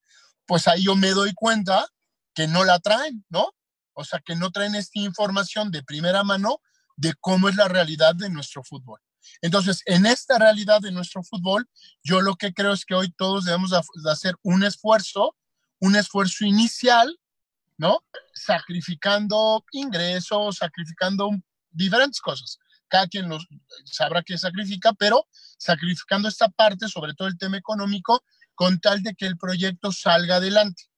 pues 0.47 0.69
ahí 0.69 0.85
yo 0.85 0.97
me 0.97 1.11
doy 1.11 1.33
cuenta 1.35 1.87
que 2.35 2.47
no 2.47 2.65
la 2.65 2.79
traen, 2.79 3.25
¿no? 3.29 3.53
O 3.95 4.05
sea, 4.05 4.21
que 4.21 4.37
no 4.37 4.51
traen 4.51 4.75
esta 4.75 4.99
información 5.01 5.71
de 5.71 5.83
primera 5.83 6.25
mano 6.25 6.61
de 6.97 7.15
cómo 7.21 7.49
es 7.49 7.57
la 7.57 7.69
realidad 7.69 8.15
de 8.15 8.31
nuestro 8.31 8.63
fútbol. 8.63 9.01
Entonces, 9.41 9.83
en 9.87 10.07
esta 10.07 10.39
realidad 10.39 10.81
de 10.81 10.93
nuestro 10.93 11.23
fútbol, 11.23 11.69
yo 12.03 12.21
lo 12.21 12.35
que 12.37 12.53
creo 12.53 12.73
es 12.73 12.85
que 12.85 12.95
hoy 12.95 13.13
todos 13.13 13.45
debemos 13.45 13.71
de 13.71 14.11
hacer 14.11 14.35
un 14.43 14.65
esfuerzo, 14.65 15.37
un 15.79 15.97
esfuerzo 15.97 16.45
inicial, 16.45 17.19
¿no? 17.77 18.05
Sacrificando 18.35 19.65
ingresos, 19.73 20.57
sacrificando 20.57 21.31
diferentes 21.71 22.21
cosas. 22.21 22.59
Cada 22.93 23.09
quien 23.09 23.27
los 23.27 23.49
sabrá 23.87 24.23
que 24.23 24.37
sacrifica, 24.37 24.93
pero 24.93 25.27
sacrificando 25.57 26.29
esta 26.29 26.51
parte, 26.51 26.89
sobre 26.89 27.15
todo 27.15 27.27
el 27.27 27.39
tema 27.39 27.57
económico, 27.57 28.23
con 28.55 28.81
tal 28.81 29.03
de 29.03 29.15
que 29.15 29.25
el 29.25 29.39
proyecto 29.39 29.93
salga 29.93 30.37
adelante, 30.37 30.91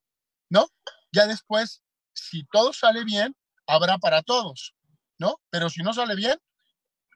¿no? 0.48 0.66
Ya 1.12 1.28
después, 1.28 1.84
si 2.12 2.44
todo 2.46 2.72
sale 2.72 3.04
bien, 3.04 3.36
habrá 3.68 3.98
para 3.98 4.24
todos, 4.24 4.74
¿no? 5.18 5.40
Pero 5.50 5.70
si 5.70 5.84
no 5.84 5.94
sale 5.94 6.16
bien, 6.16 6.36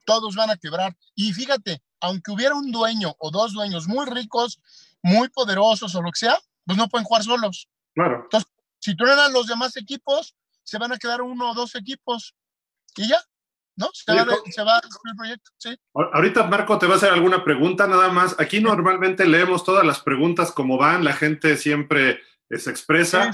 todos 0.06 0.36
van 0.36 0.50
a 0.50 0.56
quebrar. 0.56 0.96
Y 1.16 1.32
fíjate, 1.32 1.82
aunque 1.98 2.30
hubiera 2.30 2.54
un 2.54 2.70
dueño 2.70 3.16
o 3.18 3.32
dos 3.32 3.54
dueños 3.54 3.88
muy 3.88 4.06
ricos, 4.06 4.60
muy 5.02 5.28
poderosos 5.28 5.92
o 5.96 6.02
lo 6.02 6.12
que 6.12 6.20
sea, 6.20 6.38
pues 6.64 6.78
no 6.78 6.88
pueden 6.88 7.04
jugar 7.04 7.24
solos. 7.24 7.68
Claro. 7.94 8.20
Entonces, 8.22 8.48
si 8.78 8.94
truenan 8.94 9.32
los 9.32 9.48
demás 9.48 9.76
equipos, 9.76 10.36
se 10.62 10.78
van 10.78 10.92
a 10.92 10.98
quedar 10.98 11.20
uno 11.20 11.50
o 11.50 11.54
dos 11.54 11.74
equipos 11.74 12.36
y 12.94 13.08
ya, 13.08 13.20
¿no? 13.78 13.88
Se, 13.92 14.12
va, 14.12 14.26
se 14.50 14.62
va 14.62 14.80
el 14.80 15.16
proyecto, 15.16 15.50
sí. 15.56 15.76
Ahorita 15.94 16.44
Marco 16.48 16.78
te 16.78 16.86
va 16.86 16.94
a 16.94 16.96
hacer 16.96 17.12
alguna 17.12 17.44
pregunta, 17.44 17.86
nada 17.86 18.10
más. 18.10 18.38
Aquí 18.38 18.60
normalmente 18.60 19.26
leemos 19.26 19.64
todas 19.64 19.86
las 19.86 20.00
preguntas 20.00 20.52
como 20.52 20.76
van, 20.76 21.04
la 21.04 21.14
gente 21.14 21.56
siempre 21.56 22.20
se 22.50 22.70
expresa. 22.70 23.30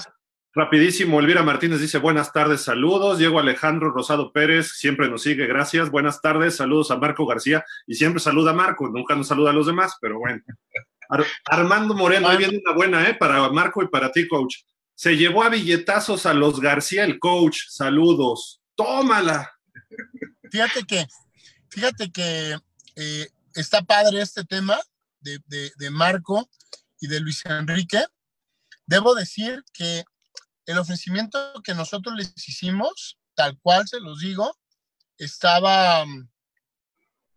Rapidísimo, 0.57 1.19
Elvira 1.19 1.43
Martínez 1.43 1.81
dice 1.81 1.99
buenas 1.99 2.33
tardes, 2.33 2.63
saludos. 2.63 3.19
Diego 3.19 3.41
Alejandro 3.41 3.91
Rosado 3.91 4.33
Pérez 4.33 4.73
siempre 4.77 5.09
nos 5.09 5.23
sigue, 5.23 5.47
gracias. 5.47 5.91
Buenas 5.91 6.21
tardes, 6.21 6.57
saludos 6.57 6.91
a 6.91 6.97
Marco 6.97 7.27
García 7.27 7.65
y 7.87 7.95
siempre 7.95 8.21
saluda 8.21 8.53
a 8.53 8.55
Marco, 8.55 8.89
nunca 8.89 9.17
nos 9.17 9.27
saluda 9.27 9.51
a 9.51 9.55
los 9.55 9.67
demás, 9.67 9.97
pero 10.01 10.19
bueno. 10.19 10.43
Armando 11.47 11.95
Moreno, 11.95 12.29
ahí 12.29 12.37
viene 12.37 12.61
una 12.65 12.75
buena, 12.75 13.09
¿eh? 13.09 13.15
Para 13.15 13.49
Marco 13.49 13.83
y 13.83 13.89
para 13.89 14.13
ti, 14.13 14.29
coach. 14.29 14.57
Se 14.95 15.17
llevó 15.17 15.43
a 15.43 15.49
billetazos 15.49 16.25
a 16.27 16.35
los 16.35 16.61
García, 16.61 17.05
el 17.05 17.19
coach. 17.19 17.63
Saludos. 17.69 18.61
Tómala. 18.77 19.54
Fíjate 20.51 20.85
que, 20.85 21.07
fíjate 21.71 22.13
que 22.13 22.59
eh, 22.97 23.29
está 23.55 23.83
padre 23.83 24.21
este 24.21 24.45
tema 24.45 24.81
de, 25.21 25.41
de 25.77 25.91
Marco 25.91 26.49
y 27.01 27.07
de 27.07 27.21
Luis 27.21 27.45
Enrique. 27.47 28.05
Debo 28.87 29.15
decir 29.15 29.65
que 29.73 30.05
el 30.67 30.79
ofrecimiento 30.79 31.39
que 31.63 31.75
nosotros 31.75 32.15
les 32.17 32.33
hicimos, 32.49 33.19
tal 33.35 33.59
cual 33.61 33.87
se 33.87 34.01
los 34.01 34.21
digo, 34.21 34.59
estaba 35.19 36.05
mm, 36.05 36.29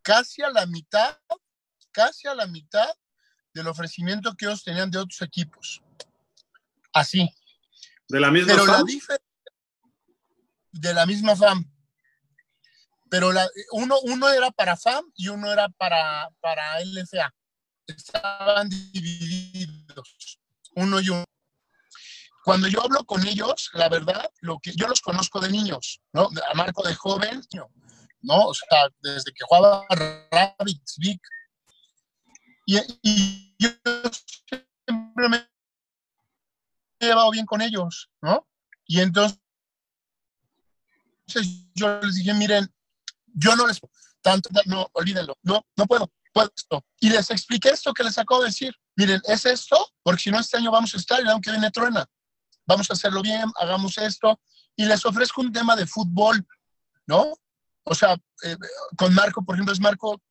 casi 0.01 0.41
a 0.41 0.49
la 0.49 0.65
mitad, 0.65 1.17
casi 1.91 2.27
a 2.27 2.35
la 2.35 2.47
mitad 2.47 2.89
del 3.53 3.67
ofrecimiento 3.67 4.35
que 4.35 4.45
ellos 4.45 4.63
tenían 4.63 4.91
de 4.91 4.99
otros 4.99 5.21
equipos. 5.21 5.81
Así. 6.93 7.29
¿De 8.07 8.19
la 8.19 8.31
misma 8.31 8.53
Pero 8.53 8.65
fam? 8.65 8.85
la 8.87 9.19
de 10.71 10.93
la 10.93 11.05
misma 11.05 11.35
FAM. 11.35 11.65
Pero 13.09 13.31
la, 13.31 13.47
uno, 13.71 13.97
uno 14.03 14.29
era 14.29 14.51
para 14.51 14.75
FAM 14.75 15.05
y 15.15 15.29
uno 15.29 15.51
era 15.51 15.69
para, 15.69 16.29
para 16.39 16.79
LFA. 16.81 17.33
Estaban 17.87 18.69
divididos, 18.91 20.39
uno 20.75 20.99
y 20.99 21.09
uno 21.09 21.23
cuando 22.47 22.69
yo 22.69 22.81
hablo 22.81 23.03
con 23.03 23.27
ellos, 23.27 23.69
la 23.73 23.89
verdad, 23.89 24.31
lo 24.39 24.57
que 24.59 24.71
yo 24.71 24.87
los 24.87 25.01
conozco 25.01 25.41
de 25.41 25.49
niños, 25.49 25.99
¿no? 26.13 26.29
A 26.49 26.53
Marco 26.53 26.81
de 26.81 26.95
joven, 26.95 27.41
¿no? 28.21 28.45
O 28.47 28.53
sea, 28.53 28.87
desde 29.01 29.33
que 29.33 29.43
jugaba 29.45 29.85
Rabbits, 30.31 30.95
Vic. 30.97 31.19
Y, 32.65 32.77
y 33.01 33.53
yo 33.59 33.69
siempre 34.47 35.27
me 35.27 35.45
he 37.01 37.05
llevado 37.07 37.31
bien 37.31 37.45
con 37.45 37.61
ellos, 37.61 38.09
¿no? 38.21 38.47
Y 38.85 39.01
entonces 39.01 39.37
yo 41.75 41.99
les 41.99 42.15
dije, 42.15 42.33
miren, 42.33 42.73
yo 43.37 43.55
no 43.55 43.67
les 43.67 43.79
tanto, 44.21 44.49
no, 44.65 44.87
olvídenlo, 44.93 45.37
no, 45.43 45.65
no 45.75 45.85
puedo, 45.85 46.11
puedo 46.33 46.51
esto. 46.55 46.83
Y 46.99 47.09
les 47.09 47.29
expliqué 47.29 47.69
esto 47.69 47.93
que 47.93 48.03
les 48.03 48.17
acabo 48.17 48.41
de 48.41 48.47
decir. 48.47 48.75
Miren, 48.95 49.21
es 49.25 49.45
esto, 49.45 49.77
porque 50.03 50.23
si 50.23 50.31
no 50.31 50.39
este 50.39 50.57
año 50.57 50.71
vamos 50.71 50.93
a 50.93 50.97
estar 50.97 51.23
y 51.23 51.29
aunque 51.29 51.51
viene 51.51 51.71
truena 51.71 52.07
vamos 52.67 52.89
a 52.89 52.93
hacerlo 52.93 53.21
bien, 53.21 53.49
hagamos 53.55 53.97
esto, 53.97 54.39
y 54.75 54.85
les 54.85 55.03
ofrezco 55.05 55.41
un 55.41 55.51
tema 55.51 55.75
de 55.75 55.87
fútbol, 55.87 56.45
¿no? 57.07 57.33
O 57.83 57.95
sea, 57.95 58.15
eh, 58.43 58.57
con 58.97 59.13
Marco, 59.15 59.43
por 59.43 59.55
ejemplo, 59.55 59.73
es 59.73 59.79
Marco, 59.79 60.21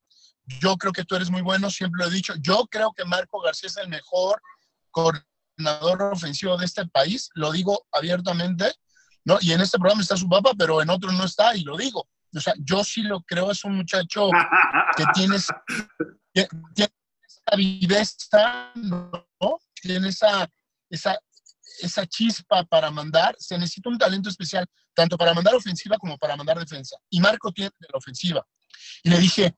yo 0.61 0.77
creo 0.77 0.93
que 0.93 1.05
tú 1.05 1.17
eres 1.17 1.31
muy 1.31 1.41
bueno, 1.41 1.71
siempre 1.71 2.05
lo 2.05 2.11
he 2.11 2.15
dicho, 2.15 2.35
yo 2.39 2.67
creo 2.71 2.93
que 2.93 3.05
Marco 3.05 3.41
García 3.41 3.69
es 3.69 3.77
el 3.79 3.89
mejor 3.89 4.41
coordinador 4.91 6.13
ofensivo 6.13 6.57
de 6.59 6.67
este 6.67 6.87
país, 6.87 7.31
lo 7.35 7.51
digo 7.51 7.87
abiertamente, 7.91 8.73
¿no? 9.25 9.39
Y 9.41 9.53
en 9.53 9.63
este 9.63 9.79
programa 9.79 10.03
está 10.03 10.17
su 10.17 10.29
papá, 10.29 10.53
pero 10.57 10.83
en 10.83 10.91
otro 10.91 11.11
no 11.11 11.25
está, 11.25 11.57
y 11.57 11.65
lo 11.65 11.77
digo. 11.77 12.07
O 12.37 12.41
sea, 12.41 12.55
yo 12.59 12.85
sí 12.85 13.03
lo 13.03 13.21
creo, 13.23 13.51
es 13.51 13.65
un 13.65 13.77
muchacho 13.77 14.31
que 14.97 15.05
tiene, 15.15 15.37
esa 15.37 15.57
viveza, 17.57 18.73
¿no? 18.75 19.59
Tiene 19.81 20.09
esa, 20.09 20.49
esa 20.91 21.19
esa 21.81 22.07
chispa 22.07 22.65
para 22.65 22.91
mandar, 22.91 23.37
se 23.39 23.59
necesita 23.59 23.89
un 23.89 23.99
talento 23.99 24.29
especial, 24.29 24.67
tanto 24.95 25.17
para 25.17 25.35
mandar 25.35 25.55
ofensiva 25.55 25.97
como 25.99 26.17
para 26.19 26.37
mandar 26.37 26.59
defensa. 26.59 26.97
Y 27.11 27.21
Marco 27.21 27.53
tiene 27.53 27.71
la 27.81 27.99
ofensiva. 27.99 28.47
Y 29.03 29.11
le 29.11 29.19
dije, 29.19 29.55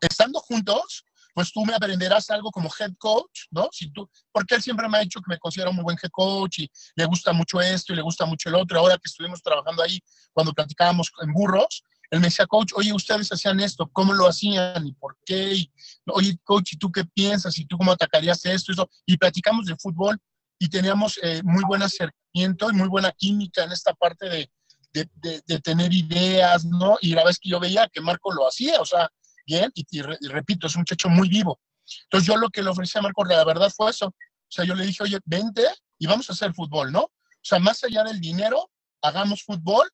estando 0.00 0.40
juntos, 0.40 1.04
pues 1.34 1.52
tú 1.52 1.64
me 1.64 1.74
aprenderás 1.74 2.28
algo 2.30 2.50
como 2.50 2.70
head 2.78 2.92
coach, 2.98 3.46
¿no? 3.50 3.68
Si 3.72 3.90
tú, 3.90 4.08
porque 4.30 4.56
él 4.56 4.62
siempre 4.62 4.88
me 4.88 4.98
ha 4.98 5.00
dicho 5.00 5.20
que 5.20 5.30
me 5.32 5.38
considera 5.38 5.70
un 5.70 5.76
muy 5.76 5.84
buen 5.84 5.98
head 6.02 6.10
coach 6.10 6.58
y 6.58 6.70
le 6.94 7.04
gusta 7.06 7.32
mucho 7.32 7.60
esto 7.60 7.92
y 7.92 7.96
le 7.96 8.02
gusta 8.02 8.26
mucho 8.26 8.48
el 8.50 8.56
otro. 8.56 8.78
Ahora 8.78 8.96
que 8.96 9.08
estuvimos 9.08 9.42
trabajando 9.42 9.82
ahí, 9.82 9.98
cuando 10.32 10.52
platicábamos 10.52 11.10
en 11.22 11.32
burros, 11.32 11.82
él 12.12 12.20
me 12.20 12.26
decía, 12.26 12.46
coach, 12.46 12.72
oye, 12.74 12.92
ustedes 12.92 13.32
hacían 13.32 13.58
esto, 13.60 13.88
¿cómo 13.90 14.12
lo 14.12 14.28
hacían 14.28 14.86
y 14.86 14.92
por 14.92 15.16
qué? 15.24 15.54
Y, 15.54 15.72
oye, 16.08 16.38
coach, 16.44 16.74
¿y 16.74 16.76
tú 16.76 16.92
qué 16.92 17.06
piensas? 17.06 17.56
¿Y 17.56 17.64
tú 17.64 17.78
cómo 17.78 17.90
atacarías 17.90 18.44
esto? 18.44 18.70
Y, 18.70 18.74
eso? 18.74 18.90
y 19.06 19.16
platicamos 19.16 19.64
de 19.64 19.76
fútbol 19.76 20.18
y 20.58 20.68
teníamos 20.68 21.18
eh, 21.22 21.40
muy 21.42 21.64
buen 21.64 21.82
acercamiento 21.82 22.70
y 22.70 22.74
muy 22.74 22.88
buena 22.88 23.12
química 23.12 23.64
en 23.64 23.72
esta 23.72 23.94
parte 23.94 24.28
de, 24.28 24.50
de, 24.92 25.42
de, 25.46 25.58
tener 25.60 25.90
ideas, 25.90 26.66
¿no? 26.66 26.98
Y 27.00 27.14
la 27.14 27.24
vez 27.24 27.38
que 27.38 27.48
yo 27.48 27.58
veía 27.58 27.88
que 27.88 28.02
Marco 28.02 28.30
lo 28.30 28.46
hacía, 28.46 28.78
o 28.78 28.84
sea, 28.84 29.08
bien, 29.46 29.72
y, 29.74 29.86
y, 29.90 30.02
repito, 30.02 30.66
es 30.66 30.76
un 30.76 30.82
muchacho 30.82 31.08
muy 31.08 31.30
vivo. 31.30 31.58
Entonces 32.04 32.26
yo 32.26 32.36
lo 32.36 32.50
que 32.50 32.62
le 32.62 32.68
ofrecí 32.68 32.98
a 32.98 33.02
Marco, 33.02 33.24
la 33.24 33.42
verdad 33.42 33.72
fue 33.74 33.90
eso. 33.90 34.08
O 34.08 34.14
sea, 34.50 34.66
yo 34.66 34.74
le 34.74 34.84
dije, 34.84 35.02
oye, 35.02 35.18
vente 35.24 35.66
y 35.98 36.06
vamos 36.06 36.28
a 36.28 36.34
hacer 36.34 36.52
fútbol, 36.52 36.92
¿no? 36.92 37.04
O 37.04 37.10
sea, 37.40 37.58
más 37.58 37.82
allá 37.84 38.04
del 38.04 38.20
dinero, 38.20 38.70
hagamos 39.00 39.42
fútbol 39.44 39.90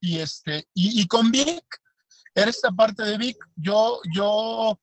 y, 0.00 0.18
este, 0.18 0.66
y, 0.74 1.06
con 1.06 1.30
Vic, 1.30 1.64
era 2.34 2.50
esta 2.50 2.70
parte 2.70 3.02
de 3.02 3.16
Vic, 3.16 3.36
yo, 3.56 4.00
yo 4.14 4.78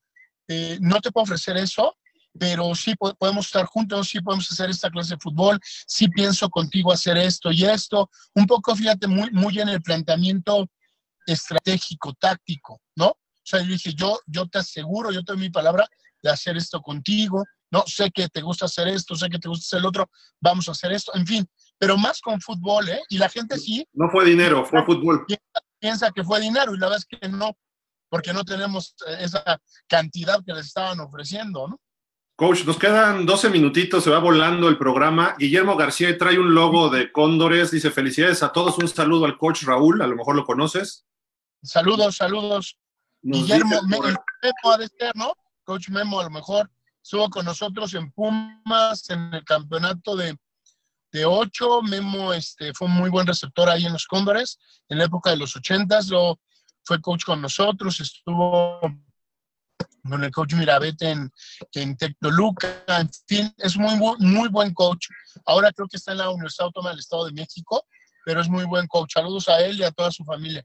eh, 0.48 0.78
no 0.82 1.00
te 1.00 1.12
puedo 1.12 1.24
ofrecer 1.24 1.58
eso, 1.58 1.96
pero 2.38 2.74
sí 2.74 2.96
podemos 2.96 3.46
estar 3.46 3.66
juntos, 3.66 4.10
sí 4.10 4.20
podemos 4.20 4.52
hacer 4.52 4.70
esta 4.70 4.90
clase 4.90 5.16
de 5.16 5.20
fútbol, 5.20 5.60
sí 5.88 6.08
pienso 6.08 6.50
contigo 6.50 6.92
hacer 6.92 7.18
esto 7.18 7.52
y 7.52 7.64
esto, 7.64 8.10
un 8.34 8.48
poco, 8.48 8.76
fíjate, 8.76 9.08
muy, 9.08 9.30
muy 9.32 9.60
en 9.60 9.70
el 9.70 9.82
planteamiento 9.82 10.68
estratégico, 11.26 12.14
táctico, 12.14 12.82
¿no? 12.96 13.08
O 13.08 13.46
sea, 13.46 13.62
yo 13.62 13.68
dije, 13.68 13.94
yo, 13.94 14.20
yo 14.26 14.48
te 14.48 14.60
aseguro, 14.60 15.12
yo 15.12 15.24
te 15.24 15.34
doy 15.34 15.42
mi 15.42 15.50
palabra 15.50 15.88
de 16.22 16.30
hacer 16.30 16.58
esto 16.58 16.82
contigo, 16.82 17.44
¿no? 17.70 17.84
Sé 17.86 18.10
que 18.12 18.28
te 18.30 18.42
gusta 18.42 18.66
hacer 18.66 18.88
esto, 18.88 19.16
sé 19.16 19.30
que 19.30 19.40
te 19.40 19.50
gusta 19.50 19.66
hacer 19.66 19.80
el 19.80 19.86
otro, 19.86 20.10
vamos 20.40 20.68
a 20.70 20.72
hacer 20.72 20.92
esto, 20.92 21.12
en 21.16 21.28
fin, 21.28 21.48
pero 21.84 21.98
más 21.98 22.22
con 22.22 22.40
fútbol, 22.40 22.88
¿eh? 22.88 23.02
Y 23.10 23.18
la 23.18 23.28
gente 23.28 23.58
sí. 23.58 23.86
No 23.92 24.10
fue 24.10 24.24
dinero, 24.24 24.64
fue 24.64 24.86
fútbol. 24.86 25.26
Piensa, 25.82 26.12
que 26.12 26.24
fue 26.24 26.40
dinero 26.40 26.74
y 26.74 26.78
la 26.78 26.86
verdad 26.86 27.04
es 27.06 27.20
que 27.20 27.28
no, 27.28 27.58
porque 28.08 28.32
no 28.32 28.46
tenemos 28.46 28.96
esa 29.20 29.60
cantidad 29.86 30.42
que 30.46 30.54
les 30.54 30.68
estaban 30.68 31.02
ofreciendo, 31.02 31.68
¿no? 31.68 31.82
Coach, 32.38 32.64
nos 32.64 32.78
quedan 32.78 33.26
12 33.26 33.50
minutitos, 33.50 34.02
se 34.02 34.10
va 34.10 34.20
volando 34.20 34.70
el 34.70 34.78
programa. 34.78 35.36
Guillermo 35.38 35.76
García 35.76 36.18
trae 36.18 36.40
un 36.40 36.56
logo 36.56 36.90
de 36.90 37.12
Cóndores, 37.12 37.72
dice 37.72 37.92
felicidades 37.92 38.44
a 38.44 38.54
todos, 38.54 38.78
un 38.78 38.88
saludo 38.88 39.26
al 39.26 39.38
coach 39.38 39.64
Raúl, 39.64 40.02
a 40.02 40.08
lo 40.08 40.16
mejor 40.16 40.38
lo 40.38 40.46
conoces. 40.46 41.06
Saludos, 41.62 42.16
saludos. 42.16 42.78
Nos 43.22 43.40
Guillermo, 43.40 43.82
Memo 43.90 44.72
ha 44.72 44.78
de 44.78 44.88
ser, 44.88 45.14
¿no? 45.16 45.34
Coach 45.66 45.90
Memo 45.90 46.22
a 46.22 46.24
lo 46.24 46.30
mejor. 46.30 46.72
estuvo 47.04 47.30
con 47.30 47.44
nosotros 47.44 47.94
en 47.94 48.10
Pumas, 48.14 49.10
en 49.10 49.34
el 49.34 49.44
campeonato 49.44 50.16
de, 50.16 50.38
de 51.14 51.26
8. 51.26 51.84
Memo 51.84 52.34
este, 52.34 52.74
fue 52.74 52.88
un 52.88 52.94
muy 52.94 53.10
buen 53.10 53.26
receptor 53.26 53.70
ahí 53.70 53.86
en 53.86 53.94
los 53.94 54.06
Cóndores, 54.06 54.60
en 54.90 54.98
la 54.98 55.06
época 55.06 55.30
de 55.30 55.38
los 55.38 55.56
80 55.56 56.00
lo 56.10 56.40
fue 56.84 57.00
coach 57.00 57.24
con 57.24 57.42
nosotros, 57.42 58.02
estuvo 58.02 58.82
con 58.82 60.22
el 60.22 60.32
coach 60.32 60.54
Mirabete 60.56 61.12
en, 61.12 61.32
en 61.74 61.96
Tecnoluca, 61.96 62.84
en 62.88 63.10
fin, 63.26 63.54
es 63.58 63.78
muy, 63.78 63.98
muy 64.20 64.50
buen 64.50 64.74
coach. 64.74 65.08
Ahora 65.46 65.72
creo 65.72 65.88
que 65.88 65.96
está 65.96 66.12
en 66.12 66.18
la 66.18 66.30
Universidad 66.30 66.66
Autónoma 66.66 66.90
del 66.90 67.00
Estado 67.00 67.26
de 67.26 67.32
México, 67.32 67.86
pero 68.26 68.42
es 68.42 68.50
muy 68.50 68.66
buen 68.66 68.86
coach. 68.88 69.14
Saludos 69.14 69.48
a 69.48 69.62
él 69.62 69.80
y 69.80 69.84
a 69.84 69.92
toda 69.92 70.12
su 70.12 70.26
familia. 70.26 70.64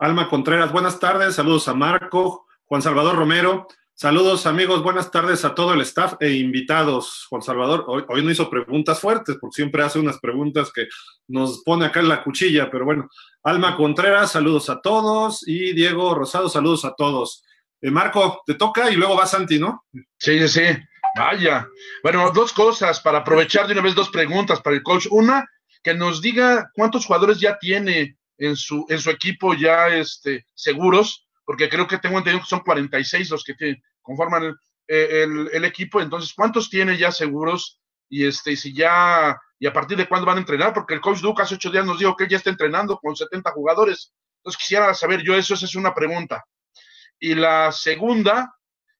Alma 0.00 0.28
Contreras, 0.28 0.72
buenas 0.72 0.98
tardes, 0.98 1.36
saludos 1.36 1.68
a 1.68 1.74
Marco, 1.74 2.46
Juan 2.64 2.82
Salvador 2.82 3.14
Romero, 3.14 3.68
saludos 3.94 4.46
amigos, 4.46 4.82
buenas 4.82 5.10
tardes 5.10 5.44
a 5.44 5.54
todo 5.54 5.74
el 5.74 5.80
staff 5.82 6.14
e 6.20 6.32
invitados. 6.32 7.26
Juan 7.28 7.42
Salvador, 7.42 7.84
hoy, 7.86 8.22
no 8.22 8.30
hizo 8.30 8.50
preguntas 8.50 9.00
fuertes, 9.00 9.36
porque 9.40 9.56
siempre 9.56 9.82
hace 9.82 9.98
unas 9.98 10.18
preguntas 10.18 10.70
que 10.72 10.86
nos 11.28 11.62
pone 11.64 11.86
acá 11.86 12.00
en 12.00 12.08
la 12.08 12.22
cuchilla, 12.22 12.70
pero 12.70 12.84
bueno, 12.84 13.08
Alma 13.42 13.76
Contreras, 13.76 14.32
saludos 14.32 14.68
a 14.70 14.80
todos, 14.80 15.46
y 15.46 15.72
Diego 15.72 16.14
Rosado, 16.14 16.48
saludos 16.48 16.84
a 16.84 16.94
todos. 16.94 17.44
Eh, 17.80 17.90
Marco, 17.90 18.42
te 18.46 18.54
toca 18.54 18.90
y 18.90 18.96
luego 18.96 19.16
va 19.16 19.26
Santi, 19.26 19.58
¿no? 19.58 19.84
Sí, 20.18 20.38
sí, 20.40 20.48
sí. 20.48 20.78
Vaya. 21.16 21.68
Bueno, 22.02 22.30
dos 22.32 22.52
cosas 22.52 23.00
para 23.00 23.18
aprovechar 23.18 23.66
de 23.66 23.74
una 23.74 23.82
vez 23.82 23.94
dos 23.94 24.08
preguntas 24.10 24.60
para 24.60 24.74
el 24.74 24.82
coach. 24.82 25.06
Una, 25.10 25.46
que 25.82 25.94
nos 25.94 26.20
diga 26.20 26.70
cuántos 26.74 27.06
jugadores 27.06 27.38
ya 27.38 27.58
tiene 27.58 28.16
en 28.38 28.56
su, 28.56 28.84
en 28.88 28.98
su 28.98 29.10
equipo 29.10 29.54
ya 29.54 29.88
este, 29.88 30.46
seguros, 30.54 31.23
porque 31.44 31.68
creo 31.68 31.86
que 31.86 31.98
tengo 31.98 32.18
entendido 32.18 32.42
que 32.42 32.48
son 32.48 32.60
46 32.60 33.30
los 33.30 33.44
que 33.44 33.76
conforman 34.02 34.44
el, 34.44 34.54
el, 34.86 35.50
el, 35.52 35.64
equipo. 35.64 36.00
Entonces, 36.00 36.32
¿cuántos 36.34 36.70
tiene 36.70 36.96
ya 36.96 37.12
seguros? 37.12 37.80
Y 38.08 38.26
este, 38.26 38.56
si 38.56 38.74
ya, 38.74 39.38
y 39.58 39.66
a 39.66 39.72
partir 39.72 39.96
de 39.96 40.08
cuándo 40.08 40.26
van 40.26 40.36
a 40.36 40.40
entrenar, 40.40 40.72
porque 40.72 40.94
el 40.94 41.00
coach 41.00 41.20
Duke 41.20 41.42
hace 41.42 41.54
ocho 41.54 41.70
días 41.70 41.86
nos 41.86 41.98
dijo 41.98 42.16
que 42.16 42.24
él 42.24 42.30
ya 42.30 42.36
está 42.36 42.50
entrenando 42.50 42.98
con 42.98 43.16
70 43.16 43.50
jugadores. 43.52 44.12
Entonces, 44.38 44.60
quisiera 44.60 44.94
saber 44.94 45.22
yo 45.22 45.34
eso, 45.34 45.54
esa 45.54 45.66
es 45.66 45.74
una 45.74 45.94
pregunta. 45.94 46.44
Y 47.18 47.34
la 47.34 47.72
segunda, 47.72 48.54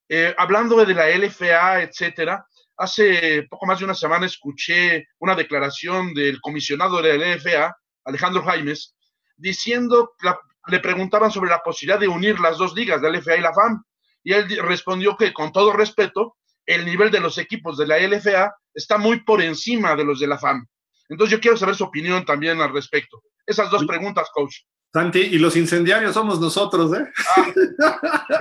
eh, 0.09 0.35
hablando 0.39 0.85
de 0.85 0.95
la 0.95 1.09
LFA, 1.09 1.83
etcétera, 1.83 2.47
hace 2.77 3.47
poco 3.49 3.67
más 3.67 3.79
de 3.79 3.85
una 3.85 3.95
semana 3.95 4.27
escuché 4.27 5.07
una 5.19 5.35
declaración 5.35 6.15
del 6.15 6.41
comisionado 6.41 7.01
de 7.01 7.19
la 7.19 7.35
LFA, 7.37 7.77
Alejandro 8.05 8.43
Jaimes, 8.43 8.95
diciendo, 9.37 10.15
la, 10.23 10.39
le 10.69 10.81
preguntaban 10.81 11.31
sobre 11.31 11.51
la 11.51 11.63
posibilidad 11.63 12.01
de 12.01 12.09
unir 12.09 12.41
las 12.41 12.59
dos 12.59 12.75
ligas, 12.75 13.03
la 13.03 13.11
LFA 13.11 13.37
y 13.37 13.41
la 13.41 13.53
FAM, 13.53 13.83
y 14.23 14.33
él 14.33 14.49
respondió 14.63 15.17
que 15.17 15.33
con 15.33 15.53
todo 15.53 15.73
respeto, 15.73 16.37
el 16.67 16.85
nivel 16.85 17.11
de 17.11 17.21
los 17.21 17.39
equipos 17.39 17.77
de 17.77 17.87
la 17.87 17.99
LFA 17.99 18.55
está 18.73 18.99
muy 18.99 19.21
por 19.21 19.43
encima 19.43 19.95
de 19.95 20.05
los 20.05 20.21
de 20.21 20.27
la 20.27 20.39
FAM. 20.39 20.67
Entonces 21.09 21.33
yo 21.33 21.41
quiero 21.41 21.57
saber 21.57 21.75
su 21.75 21.85
opinión 21.85 22.25
también 22.25 22.61
al 22.61 22.73
respecto. 22.73 23.23
Esas 23.47 23.71
dos 23.71 23.85
preguntas, 23.85 24.29
coach. 24.33 24.57
Santi, 24.93 25.21
y 25.21 25.39
los 25.39 25.57
incendiarios 25.57 26.15
somos 26.15 26.41
nosotros, 26.41 26.93
¿eh? 26.97 27.05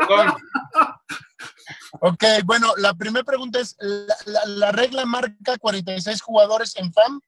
Ah, 0.10 0.38
ok, 2.00 2.24
bueno, 2.46 2.74
la 2.78 2.94
primera 2.94 3.24
pregunta 3.24 3.60
es, 3.60 3.76
la, 3.80 4.16
la, 4.26 4.46
la, 4.46 4.72
regla 4.72 5.06
marca 5.06 5.58
46 5.60 6.22
jugadores 6.22 6.76
en 6.78 6.94
FAM, 6.94 7.22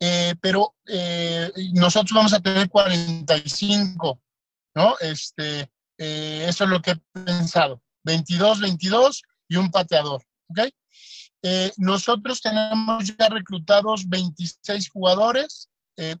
eh, 0.00 0.34
pero 0.40 0.74
eh, 0.86 1.50
nosotros 1.72 2.12
vamos 2.14 2.32
a 2.32 2.40
tener 2.40 2.68
45, 2.68 4.20
¿no? 4.74 4.96
Este, 5.00 5.70
eh, 5.98 6.46
eso 6.48 6.64
es 6.64 6.70
lo 6.70 6.82
que 6.82 6.92
he 6.92 6.96
pensado, 7.12 7.82
22, 8.04 8.60
22 8.60 9.22
y 9.48 9.56
un 9.56 9.70
pateador, 9.70 10.22
¿ok? 10.48 10.60
nosotros 11.76 12.40
tenemos 12.40 13.04
ya 13.04 13.28
reclutados 13.28 14.08
26 14.08 14.88
jugadores, 14.88 15.68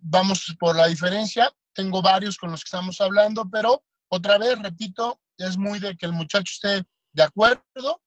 vamos 0.02 0.54
por 0.60 0.76
la 0.76 0.86
diferencia, 0.86 1.50
tengo 1.72 2.02
varios 2.02 2.36
con 2.36 2.50
los 2.50 2.62
que 2.62 2.68
estamos 2.68 3.00
hablando, 3.00 3.48
pero 3.50 3.82
otra 4.08 4.36
vez, 4.36 4.58
repito, 4.60 5.18
es 5.38 5.56
muy 5.56 5.78
de 5.78 5.96
que 5.96 6.04
el 6.04 6.12
muchacho 6.12 6.52
esté 6.52 6.86
de 7.12 7.22
acuerdo. 7.22 8.02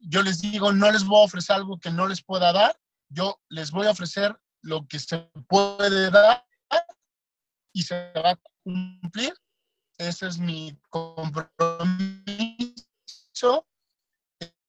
Yo 0.00 0.22
les 0.22 0.40
digo, 0.40 0.70
no 0.72 0.90
les 0.90 1.04
voy 1.04 1.22
a 1.22 1.24
ofrecer 1.24 1.56
algo 1.56 1.78
que 1.78 1.90
no 1.90 2.06
les 2.06 2.22
pueda 2.22 2.52
dar, 2.52 2.78
yo 3.08 3.40
les 3.48 3.70
voy 3.70 3.86
a 3.86 3.92
ofrecer 3.92 4.38
lo 4.62 4.86
que 4.86 4.98
se 4.98 5.18
puede 5.48 6.10
dar 6.10 6.44
y 7.72 7.82
se 7.82 8.12
va 8.12 8.30
a 8.30 8.40
cumplir. 8.62 9.34
Ese 9.98 10.26
es 10.26 10.38
mi 10.38 10.78
compromiso. 10.90 11.48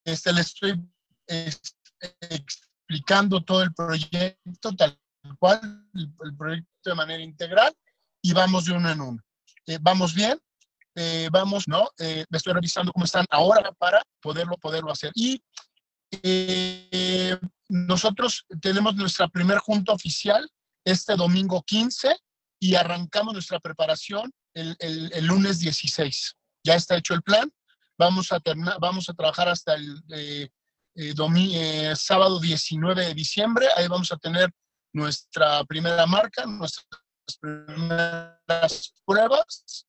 Este, 0.03 0.33
le 0.33 0.41
estoy 0.41 0.81
este, 1.27 2.17
explicando 2.29 3.41
todo 3.43 3.63
el 3.63 3.73
proyecto 3.73 4.75
tal 4.75 4.99
cual, 5.37 5.87
el, 5.93 6.13
el 6.23 6.35
proyecto 6.35 6.89
de 6.89 6.95
manera 6.95 7.21
integral 7.21 7.75
y 8.21 8.33
vamos 8.33 8.65
de 8.65 8.73
uno 8.73 8.89
en 8.89 9.01
uno. 9.01 9.23
Eh, 9.67 9.77
vamos 9.79 10.15
bien, 10.15 10.39
eh, 10.95 11.29
vamos, 11.31 11.67
¿no? 11.67 11.87
Eh, 11.99 12.25
me 12.29 12.37
estoy 12.37 12.53
revisando 12.53 12.91
cómo 12.91 13.05
están 13.05 13.25
ahora 13.29 13.71
para 13.73 14.01
poderlo, 14.19 14.57
poderlo 14.57 14.91
hacer. 14.91 15.11
Y 15.15 15.41
eh, 16.11 17.37
nosotros 17.69 18.45
tenemos 18.61 18.95
nuestra 18.95 19.27
primer 19.27 19.59
junta 19.59 19.93
oficial 19.93 20.49
este 20.83 21.15
domingo 21.15 21.61
15 21.63 22.15
y 22.59 22.75
arrancamos 22.75 23.33
nuestra 23.33 23.59
preparación 23.59 24.31
el, 24.53 24.75
el, 24.79 25.11
el 25.13 25.25
lunes 25.25 25.59
16. 25.59 26.35
Ya 26.63 26.75
está 26.75 26.97
hecho 26.97 27.13
el 27.13 27.21
plan. 27.21 27.51
Vamos 27.97 28.31
a, 28.31 28.39
terminar, 28.39 28.77
vamos 28.79 29.09
a 29.09 29.13
trabajar 29.13 29.49
hasta 29.49 29.75
el 29.75 30.01
eh, 30.09 30.49
eh, 30.95 31.13
domingo, 31.13 31.95
sábado 31.95 32.39
19 32.39 33.05
de 33.05 33.13
diciembre. 33.13 33.67
Ahí 33.75 33.87
vamos 33.87 34.11
a 34.11 34.17
tener 34.17 34.51
nuestra 34.93 35.63
primera 35.65 36.05
marca, 36.05 36.45
nuestras 36.45 36.87
primeras 37.39 38.93
pruebas 39.05 39.85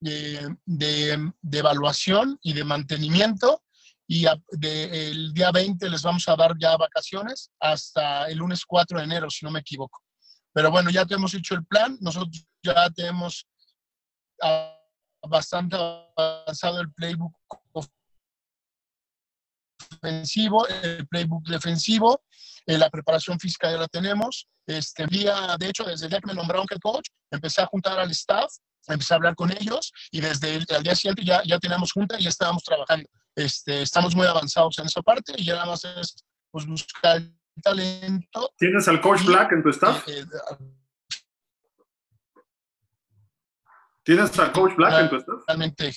de, 0.00 0.56
de, 0.64 1.32
de 1.42 1.58
evaluación 1.58 2.38
y 2.42 2.52
de 2.52 2.64
mantenimiento. 2.64 3.63
Y 4.06 4.26
a, 4.26 4.36
de, 4.50 5.10
el 5.10 5.32
día 5.32 5.50
20 5.50 5.88
les 5.88 6.02
vamos 6.02 6.28
a 6.28 6.36
dar 6.36 6.54
ya 6.58 6.76
vacaciones 6.76 7.50
hasta 7.58 8.28
el 8.28 8.38
lunes 8.38 8.64
4 8.66 8.98
de 8.98 9.04
enero, 9.04 9.30
si 9.30 9.44
no 9.44 9.50
me 9.50 9.60
equivoco. 9.60 10.02
Pero 10.52 10.70
bueno, 10.70 10.90
ya 10.90 11.04
te 11.04 11.14
hemos 11.14 11.34
hecho 11.34 11.54
el 11.54 11.64
plan. 11.64 11.98
Nosotros 12.00 12.46
ya 12.62 12.88
tenemos 12.90 13.46
uh, 14.42 15.28
bastante 15.28 15.76
avanzado 16.16 16.80
el 16.80 16.92
playbook 16.92 17.34
ofensivo, 19.92 20.66
el 20.68 21.06
playbook 21.08 21.46
defensivo, 21.48 22.22
eh, 22.66 22.78
la 22.78 22.90
preparación 22.90 23.38
física 23.38 23.70
ya 23.70 23.78
la 23.78 23.88
tenemos. 23.88 24.48
Este 24.66 25.06
día, 25.06 25.56
de 25.58 25.68
hecho, 25.68 25.84
desde 25.84 26.06
el 26.06 26.10
día 26.10 26.20
que 26.20 26.28
me 26.28 26.34
nombraron 26.34 26.66
head 26.70 26.78
coach, 26.80 27.08
empecé 27.30 27.62
a 27.62 27.66
juntar 27.66 27.98
al 27.98 28.10
staff, 28.12 28.50
empecé 28.86 29.14
a 29.14 29.16
hablar 29.16 29.34
con 29.34 29.50
ellos 29.50 29.92
y 30.10 30.20
desde 30.20 30.54
el, 30.56 30.66
el 30.68 30.82
día 30.82 30.94
siguiente 30.94 31.24
ya, 31.24 31.42
ya 31.44 31.58
teníamos 31.58 31.92
junta 31.92 32.18
y 32.18 32.22
ya 32.22 32.28
estábamos 32.28 32.62
trabajando. 32.62 33.08
Este, 33.36 33.82
estamos 33.82 34.14
muy 34.14 34.26
avanzados 34.26 34.78
en 34.78 34.86
esa 34.86 35.02
parte 35.02 35.34
y 35.36 35.44
ya 35.44 35.54
nada 35.54 35.66
más 35.66 35.84
es 35.84 36.24
pues, 36.50 36.66
buscar 36.66 37.16
el 37.16 37.34
talento. 37.62 38.52
¿Tienes 38.56 38.86
al 38.88 39.00
coach 39.00 39.22
y, 39.22 39.26
Black 39.26 39.52
en 39.52 39.62
tu 39.62 39.70
staff? 39.70 40.08
Eh, 40.08 40.20
eh, 40.20 40.56
¿Tienes 44.04 44.38
al 44.38 44.52
coach 44.52 44.74
Black 44.76 45.00
en 45.00 45.08
tu 45.10 45.16
staff? 45.16 45.42
Realmente 45.46 45.92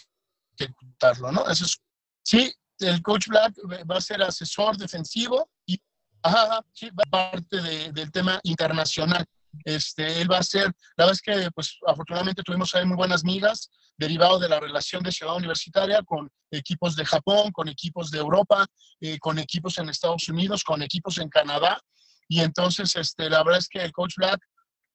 ejecutarlo, 0.58 1.32
¿no? 1.32 1.48
Eso 1.48 1.66
es, 1.66 1.82
sí, 2.24 2.52
el 2.80 3.02
coach 3.02 3.28
Black 3.28 3.54
va 3.90 3.98
a 3.98 4.02
ser 4.02 4.22
asesor 4.22 4.78
defensivo 4.78 5.50
y 5.66 5.80
ajá, 6.24 6.66
sí, 6.74 6.90
va 6.90 7.04
a 7.06 7.32
parte 7.32 7.62
de, 7.62 7.92
del 7.92 8.12
tema 8.12 8.40
internacional. 8.44 9.26
Este, 9.64 10.22
él 10.22 10.32
va 10.32 10.40
a 10.40 10.44
ser, 10.44 10.66
la 10.96 11.06
verdad 11.06 11.14
es 11.14 11.22
que 11.22 11.52
pues 11.52 11.78
afortunadamente 11.86 12.44
tuvimos 12.44 12.74
ahí 12.76 12.86
muy 12.86 12.98
buenas 12.98 13.24
migas 13.24 13.70
derivado 13.98 14.40
de 14.40 14.50
la 14.50 14.60
relación 14.60 15.04
de 15.04 15.12
ciudad 15.12 15.36
universitaria 15.36 16.02
con 16.04 16.30
equipos 16.52 16.96
de 16.96 17.06
Japón, 17.06 17.52
con 17.52 17.68
equipos 17.68 18.12
de 18.12 18.20
Europa, 18.20 18.66
eh, 19.02 19.18
con 19.20 19.40
equipos 19.40 19.78
en 19.80 19.90
Estados 19.90 20.30
Unidos, 20.30 20.64
con 20.64 20.82
equipos 20.82 21.18
en 21.18 21.30
Canadá. 21.30 21.82
Y 22.28 22.42
entonces, 22.42 22.96
este, 22.96 23.30
la 23.30 23.44
verdad 23.44 23.60
es 23.60 23.68
que 23.68 23.80
el 23.80 23.92
coach 23.92 24.16
Black 24.18 24.40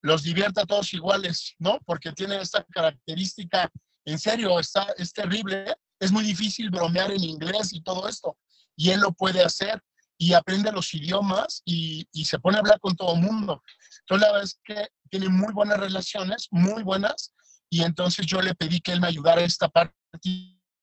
los 0.02 0.22
divierte 0.22 0.60
a 0.60 0.66
todos 0.66 0.92
iguales, 0.94 1.54
¿no? 1.58 1.78
Porque 1.84 2.12
tiene 2.12 2.40
esta 2.40 2.64
característica, 2.64 3.70
en 4.04 4.18
serio, 4.18 4.58
está, 4.58 4.88
es 4.98 5.12
terrible, 5.12 5.74
es 5.98 6.10
muy 6.10 6.24
difícil 6.24 6.70
bromear 6.70 7.12
en 7.12 7.22
inglés 7.22 7.72
y 7.72 7.82
todo 7.82 8.08
esto. 8.08 8.36
Y 8.76 8.90
él 8.90 9.00
lo 9.00 9.12
puede 9.12 9.42
hacer 9.44 9.80
y 10.22 10.34
aprende 10.34 10.70
los 10.70 10.94
idiomas 10.94 11.62
y, 11.64 12.06
se 12.24 12.38
pone 12.38 12.56
a 12.56 12.60
hablar 12.60 12.78
con 12.78 12.94
todo 12.94 13.16
el 13.16 13.22
mundo. 13.22 13.60
Entonces, 14.02 14.28
la 14.28 14.32
verdad 14.32 14.44
es 14.44 14.60
que 14.62 14.88
tiene 15.10 15.28
muy 15.28 15.52
buenas 15.52 15.80
relaciones, 15.80 16.46
muy 16.52 16.84
buenas, 16.84 17.34
y 17.68 17.82
entonces 17.82 18.24
yo 18.24 18.40
le 18.40 18.54
pedí 18.54 18.80
que 18.80 18.92
él 18.92 19.00
me 19.00 19.08
ayudara 19.08 19.40
a 19.40 19.44
esta 19.44 19.68
parte 19.68 19.96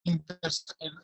inter 0.04 0.40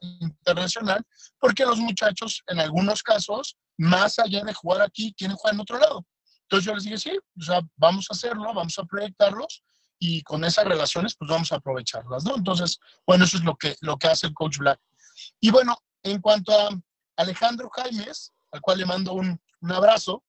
internacional, 0.02 1.02
porque 1.40 1.64
los 1.64 1.78
muchachos, 1.78 2.44
en 2.48 2.60
algunos 2.60 3.02
casos, 3.04 3.56
más 3.78 4.20
allá 4.20 4.44
de 4.44 4.54
jugar 4.54 4.82
aquí, 4.82 5.14
quieren 5.18 5.38
jugar 5.38 5.54
en 5.54 5.62
otro 5.62 5.80
lado. 5.80 6.06
Entonces 6.42 6.66
yo 6.66 6.76
les 6.76 6.84
dije, 6.84 6.98
sí, 6.98 7.18
o 7.40 7.42
sea, 7.42 7.62
vamos 7.78 8.08
a 8.10 8.16
hacerlo, 8.16 8.54
vamos 8.54 8.78
a 8.78 8.84
proyectarlos 8.84 9.64
y 9.98 10.22
con 10.24 10.44
esas 10.44 10.66
relaciones, 10.66 11.16
pues 11.18 11.32
vamos 11.32 11.54
a 11.54 11.56
aprovecharlas, 11.56 12.26
¿no? 12.26 12.36
Entonces, 12.36 12.80
bueno, 13.08 13.24
eso 13.24 13.38
es 13.38 13.46
lo 13.46 13.56
que, 13.56 13.78
lo 13.80 13.96
que 13.96 14.08
hace 14.08 14.28
el 14.28 14.34
coach 14.34 14.58
Black. 14.58 14.82
Y 15.40 15.52
bueno, 15.52 15.78
en 16.04 16.20
cuanto 16.20 16.52
a 16.52 16.70
Alejandro 17.18 17.70
Jaimes, 17.70 18.34
al 18.52 18.62
cual 18.62 18.80
le 18.80 18.86
mando 18.86 19.14
un, 19.14 19.40
un 19.62 19.72
abrazo. 19.72 20.24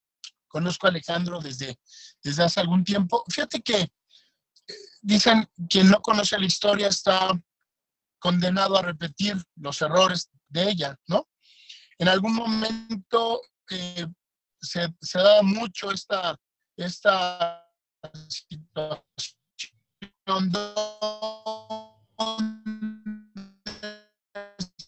Conozco 0.49 0.87
a 0.87 0.91
Alejandro 0.91 1.41
desde, 1.41 1.79
desde 2.23 2.45
hace 2.45 2.61
algún 2.61 2.85
tiempo. 2.85 3.25
Fíjate 3.29 3.61
que 3.61 3.81
eh, 3.81 3.91
dicen, 5.03 5.49
quien 5.69 5.91
no 5.91 6.01
conoce 6.01 6.39
la 6.39 6.47
historia 6.47 6.89
está 6.89 7.31
condenado 8.19 8.77
a 8.77 8.83
repetir 8.83 9.37
los 9.57 9.81
errores 9.83 10.31
de 10.49 10.71
ella, 10.71 10.97
¿no? 11.07 11.29
En 11.99 12.09
algún 12.09 12.35
momento 12.35 13.41
eh, 13.71 14.07
se, 14.61 14.89
da 15.15 15.43
mucho 15.43 15.91
esta, 15.91 16.39
esta 16.77 17.65
situación 18.29 19.03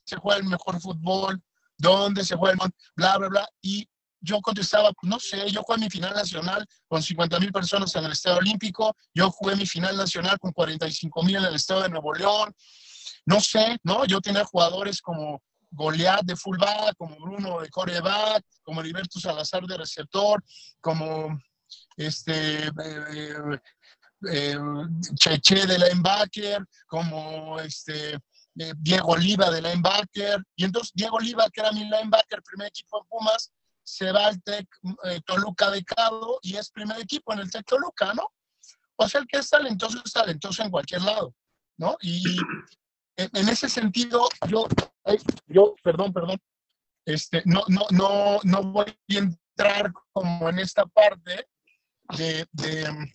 se 0.04 0.16
juega 0.16 0.38
el 0.38 0.44
mejor 0.44 0.80
fútbol, 0.80 1.42
dónde 1.78 2.24
se 2.24 2.36
juega 2.36 2.64
el 2.64 2.70
bla, 2.96 3.16
bla, 3.18 3.28
bla. 3.28 3.48
Y 3.62 3.88
yo 4.20 4.40
contestaba, 4.40 4.90
no 5.02 5.18
sé, 5.20 5.50
yo 5.50 5.62
jugué 5.62 5.78
mi 5.78 5.90
final 5.90 6.12
nacional 6.12 6.66
con 6.88 7.02
50 7.02 7.38
mil 7.38 7.52
personas 7.52 7.94
en 7.94 8.04
el 8.04 8.12
Estadio 8.12 8.38
Olímpico, 8.38 8.96
yo 9.14 9.30
jugué 9.30 9.56
mi 9.56 9.66
final 9.66 9.96
nacional 9.96 10.38
con 10.38 10.52
45 10.52 11.22
mil 11.22 11.36
en 11.36 11.44
el 11.44 11.54
Estado 11.54 11.82
de 11.82 11.88
Nuevo 11.88 12.12
León, 12.14 12.52
no 13.26 13.40
sé, 13.40 13.78
¿no? 13.84 14.04
Yo 14.06 14.20
tenía 14.20 14.44
jugadores 14.44 15.00
como 15.00 15.40
Goliat 15.70 16.22
de 16.22 16.34
fullback, 16.34 16.96
como 16.96 17.16
Bruno 17.16 17.60
de 17.60 17.68
coreback, 17.68 18.42
como 18.62 18.80
Heriberto 18.80 19.20
Salazar 19.20 19.64
de 19.64 19.76
receptor, 19.76 20.42
como 20.80 21.38
este 21.96 22.66
eh, 22.66 23.60
eh, 24.30 24.58
Cheche 25.14 25.66
de 25.66 25.78
linebacker, 25.78 26.64
como 26.86 27.60
este 27.60 28.18
eh, 28.58 28.72
Diego 28.76 29.12
Oliva 29.12 29.50
de 29.50 29.62
linebacker, 29.62 30.42
y 30.56 30.64
entonces 30.64 30.92
Diego 30.94 31.16
Oliva, 31.16 31.48
que 31.50 31.60
era 31.60 31.72
mi 31.72 31.84
linebacker, 31.84 32.42
primer 32.42 32.68
equipo 32.68 33.00
en 33.00 33.08
Pumas, 33.08 33.52
se 33.82 34.12
va 34.12 34.26
al 34.26 34.42
Tec 34.42 34.66
eh, 35.04 35.20
Toluca 35.24 35.70
de 35.70 35.82
Cabo 35.84 36.38
y 36.42 36.56
es 36.56 36.70
primer 36.70 37.00
equipo 37.00 37.32
en 37.32 37.40
el 37.40 37.50
Tec 37.50 37.64
Toluca, 37.64 38.12
¿no? 38.14 38.30
O 38.96 39.08
sea, 39.08 39.20
el 39.20 39.26
que 39.26 39.38
es 39.38 39.48
talentoso 39.48 40.02
es 40.04 40.12
talentoso 40.12 40.62
en 40.62 40.70
cualquier 40.70 41.02
lado, 41.02 41.34
¿no? 41.78 41.96
Y 42.02 42.36
en, 43.16 43.48
ese 43.48 43.68
sentido, 43.68 44.28
yo, 44.48 44.68
yo, 45.46 45.74
perdón, 45.82 46.12
perdón, 46.12 46.38
este, 47.06 47.42
no, 47.46 47.62
no, 47.68 47.86
no, 47.90 48.40
no 48.42 48.62
voy 48.64 48.86
a 48.86 49.18
entrar 49.18 49.92
como 50.12 50.48
en 50.48 50.58
esta 50.58 50.84
parte 50.86 51.46
de, 52.16 52.46
de 52.52 53.10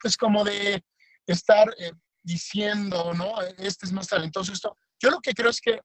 pues 0.00 0.16
como 0.16 0.44
de 0.44 0.84
estar 1.26 1.68
eh, 1.78 1.92
diciendo, 2.26 3.14
¿no? 3.14 3.40
Este 3.56 3.86
es 3.86 3.92
más 3.92 4.08
talentoso, 4.08 4.52
esto. 4.52 4.76
Yo 4.98 5.10
lo 5.10 5.20
que 5.20 5.32
creo 5.32 5.50
es 5.50 5.60
que, 5.60 5.80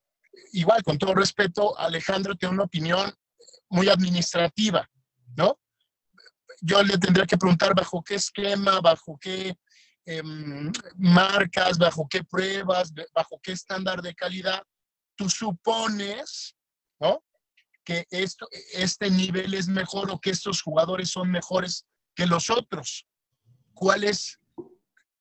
igual, 0.52 0.82
con 0.82 0.98
todo 0.98 1.14
respeto, 1.14 1.78
Alejandro 1.78 2.34
tiene 2.34 2.54
una 2.54 2.64
opinión 2.64 3.14
muy 3.68 3.88
administrativa, 3.88 4.88
¿no? 5.36 5.58
Yo 6.60 6.82
le 6.82 6.98
tendría 6.98 7.26
que 7.26 7.38
preguntar 7.38 7.74
bajo 7.74 8.02
qué 8.02 8.16
esquema, 8.16 8.80
bajo 8.80 9.16
qué 9.20 9.56
em, 10.04 10.72
marcas, 10.96 11.78
bajo 11.78 12.08
qué 12.10 12.24
pruebas, 12.24 12.92
bajo 13.14 13.40
qué 13.40 13.52
estándar 13.52 14.02
de 14.02 14.14
calidad 14.14 14.62
tú 15.14 15.30
supones, 15.30 16.56
¿no? 16.98 17.24
Que 17.84 18.04
esto, 18.10 18.48
este 18.72 19.10
nivel 19.10 19.54
es 19.54 19.68
mejor 19.68 20.10
o 20.10 20.20
que 20.20 20.30
estos 20.30 20.60
jugadores 20.60 21.10
son 21.10 21.30
mejores 21.30 21.86
que 22.16 22.26
los 22.26 22.50
otros. 22.50 23.06
¿Cuál 23.74 24.04
es, 24.04 24.38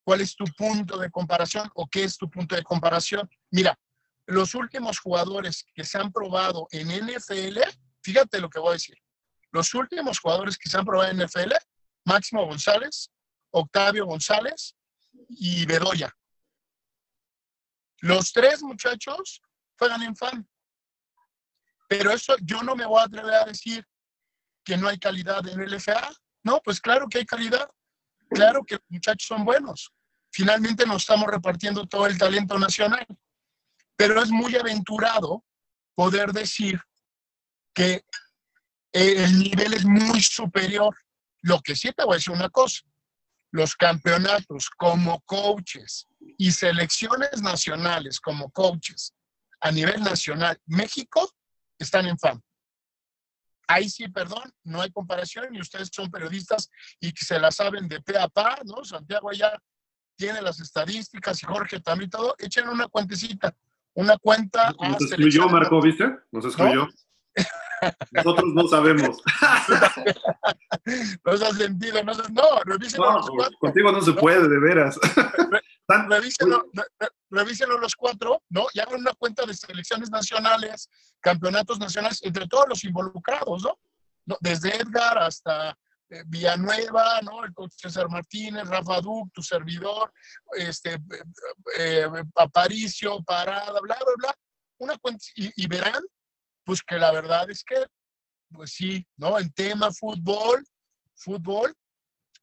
¿Cuál 0.04 0.22
es 0.22 0.36
tu 0.36 0.46
punto 0.58 0.98
de 0.98 1.12
comparación 1.12 1.70
o 1.76 1.88
qué 1.88 2.04
es 2.04 2.18
tu 2.18 2.30
punto 2.30 2.56
de 2.56 2.64
comparación? 2.64 3.30
Mira, 3.52 3.78
los 4.26 4.56
últimos 4.56 5.00
jugadores 5.00 5.66
que 5.74 5.84
se 5.84 5.98
han 5.98 6.12
probado 6.12 6.68
en 6.72 6.88
NFL 6.88 7.60
fíjate 8.02 8.40
lo 8.40 8.50
que 8.50 8.60
voy 8.60 8.70
a 8.72 8.74
decir. 8.74 8.98
Los 9.52 9.74
últimos 9.74 10.20
jugadores 10.20 10.58
que 10.58 10.70
se 10.70 10.78
han 10.78 10.86
probado 10.86 11.12
en 11.12 11.18
NFL, 11.18 11.54
Máximo 12.06 12.46
González, 12.46 13.10
Octavio 13.52 14.06
González 14.06 14.76
y 15.30 15.66
Bedoya. 15.66 16.14
Los 18.00 18.32
tres 18.32 18.64
muchachos 18.64 19.42
juegan 19.78 20.02
en 20.04 20.16
fan. 20.16 20.48
Pero 21.88 22.12
eso 22.12 22.36
yo 22.42 22.64
no 22.64 22.76
me 22.76 22.86
voy 22.86 23.02
a 23.02 23.06
atrever 23.06 23.34
a 23.34 23.46
decir 23.46 23.86
que 24.64 24.78
no 24.78 24.88
hay 24.88 24.98
calidad 24.98 25.46
en 25.48 25.60
el 25.60 25.76
LFA. 25.76 26.12
No, 26.44 26.62
pues 26.64 26.80
claro 26.80 27.08
que 27.10 27.20
hay 27.20 27.26
calidad. 27.26 27.70
Claro 28.32 28.64
que 28.64 28.76
los 28.76 28.84
muchachos 28.90 29.28
son 29.28 29.44
buenos. 29.44 29.92
Finalmente 30.32 30.86
nos 30.86 31.04
estamos 31.04 31.28
repartiendo 31.28 31.86
todo 31.86 32.08
el 32.08 32.18
talento 32.18 32.58
nacional. 32.58 33.06
Pero 33.96 34.22
es 34.22 34.32
muy 34.32 34.56
aventurado 34.56 35.44
poder 35.96 36.32
decir 36.32 36.82
que 37.74 38.04
el 38.94 39.40
nivel 39.40 39.74
es 39.74 39.86
muy 39.86 40.22
superior. 40.22 40.96
Lo 41.42 41.60
que 41.62 41.76
sí 41.76 41.92
te 41.92 42.04
voy 42.04 42.14
a 42.14 42.18
decir 42.18 42.34
una 42.34 42.50
cosa, 42.50 42.82
los 43.52 43.76
campeonatos 43.76 44.70
como 44.70 45.22
coaches 45.22 46.08
y 46.38 46.52
selecciones 46.52 47.42
nacionales 47.42 48.20
como 48.20 48.50
coaches 48.52 49.14
a 49.60 49.72
nivel 49.72 50.02
nacional, 50.02 50.60
México, 50.66 51.30
están 51.78 52.08
en 52.08 52.18
fama. 52.18 52.42
Ahí 53.72 53.90
sí, 53.90 54.06
perdón, 54.10 54.52
no 54.66 54.82
hay 54.82 54.92
comparación 54.92 55.56
y 55.56 55.62
ustedes 55.62 55.90
son 55.94 56.12
periodistas 56.12 56.70
y 57.00 57.14
que 57.14 57.24
se 57.24 57.40
la 57.40 57.52
saben 57.52 57.88
de 57.88 58.02
pe 58.02 58.18
a 58.18 58.28
pa, 58.28 58.58
¿no? 58.66 58.84
Santiago 58.84 59.32
ya 59.32 59.58
tiene 60.18 60.42
las 60.42 60.60
estadísticas 60.60 61.42
y 61.42 61.46
Jorge 61.46 61.80
también 61.80 62.10
todo. 62.10 62.36
Echen 62.38 62.68
una 62.68 62.90
cuentecita, 62.90 63.56
una 63.94 64.18
cuenta. 64.18 64.74
Nos 64.78 65.02
excluyó, 65.02 65.48
Marco, 65.48 65.82
¿viste? 65.82 66.04
Nos 66.32 66.46
excluyó. 66.46 66.90
Nosotros 68.12 68.54
no 68.54 68.68
sabemos. 68.68 69.22
no 71.26 71.38
se 71.38 71.46
ha 71.46 71.54
sentido, 71.54 72.04
no, 72.04 72.14
no 72.14 72.64
revísenlo 72.66 73.14
los 73.14 73.30
cuatro. 73.30 73.58
Contigo 73.58 73.92
no 73.94 74.02
se 74.02 74.12
puede, 74.12 74.50
de 74.50 74.60
veras. 74.60 75.00
Revísenlo, 77.30 77.78
los 77.78 77.96
cuatro, 77.96 78.44
¿no? 78.50 78.68
Y 78.74 78.80
hagan 78.80 79.02
una 79.02 79.14
cuenta 79.14 79.46
de 79.46 79.54
selecciones 79.54 80.10
nacionales, 80.10 80.90
campeonatos 81.20 81.80
nacionales, 81.80 82.22
entre 82.24 82.48
todos 82.48 82.68
los 82.70 82.84
involucrados, 82.84 83.64
¿no? 83.64 84.38
Desde 84.40 84.76
Edgar 84.76 85.18
hasta 85.18 85.78
eh, 86.10 86.24
Villanueva, 86.28 87.22
¿no? 87.22 87.44
El 87.44 87.54
coach 87.54 87.74
César 87.76 88.10
Martínez, 88.10 88.68
Rafa 88.68 89.02
Duc, 89.02 89.32
tu 89.34 89.42
servidor, 89.42 90.14
este, 90.58 90.94
eh, 90.94 91.00
eh, 91.78 92.24
Aparicio, 92.36 93.24
Parada, 93.24 93.80
bla, 93.82 93.96
bla, 93.96 94.14
bla. 94.18 94.36
Una 94.78 94.98
cuenta, 94.98 95.24
y 95.36 95.68
verán 95.68 96.04
pues 96.64 96.82
que 96.84 96.98
la 96.98 97.12
verdad 97.12 97.50
es 97.50 97.64
que, 97.64 97.86
pues 98.52 98.72
sí, 98.72 99.06
¿no? 99.18 99.40
En 99.40 99.52
tema 99.52 99.92
fútbol, 99.92 100.64
fútbol, 101.16 101.74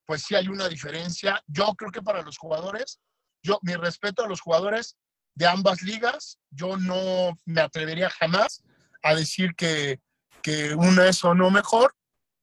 pues 0.04 0.22
sí 0.22 0.34
hay 0.34 0.48
una 0.48 0.68
diferencia. 0.68 1.42
Yo 1.46 1.74
creo 1.74 1.90
que 1.90 2.02
para 2.02 2.22
los 2.22 2.38
jugadores, 2.38 3.00
yo, 3.48 3.58
mi 3.62 3.74
respeto 3.74 4.22
a 4.22 4.28
los 4.28 4.40
jugadores 4.40 4.96
de 5.34 5.46
ambas 5.46 5.82
ligas, 5.82 6.38
yo 6.50 6.76
no 6.76 7.38
me 7.46 7.60
atrevería 7.62 8.10
jamás 8.10 8.62
a 9.02 9.14
decir 9.14 9.54
que, 9.54 10.00
que 10.42 10.74
una 10.74 11.08
es 11.08 11.24
o 11.24 11.34
no 11.34 11.50
mejor, 11.50 11.94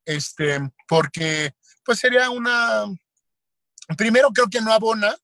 este, 0.05 0.59
porque 0.87 1.53
pues 1.83 1.99
sería 1.99 2.29
una, 2.31 2.85
primero 3.97 4.29
creo 4.29 4.47
que 4.47 4.61
no 4.61 4.73
abona 4.73 5.15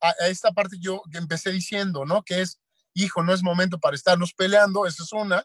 a, 0.00 0.10
esta 0.26 0.50
parte 0.50 0.76
yo 0.80 1.02
que 1.12 1.18
empecé 1.18 1.52
diciendo, 1.52 2.04
¿no? 2.04 2.22
Que 2.22 2.40
es, 2.40 2.58
hijo, 2.94 3.22
no 3.22 3.32
es 3.32 3.42
momento 3.42 3.78
para 3.78 3.94
estarnos 3.94 4.34
peleando, 4.34 4.86
eso 4.86 5.04
es 5.04 5.12
una. 5.12 5.44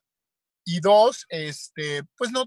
Y 0.64 0.80
dos, 0.80 1.28
este, 1.30 2.04
pues 2.18 2.32
no, 2.32 2.46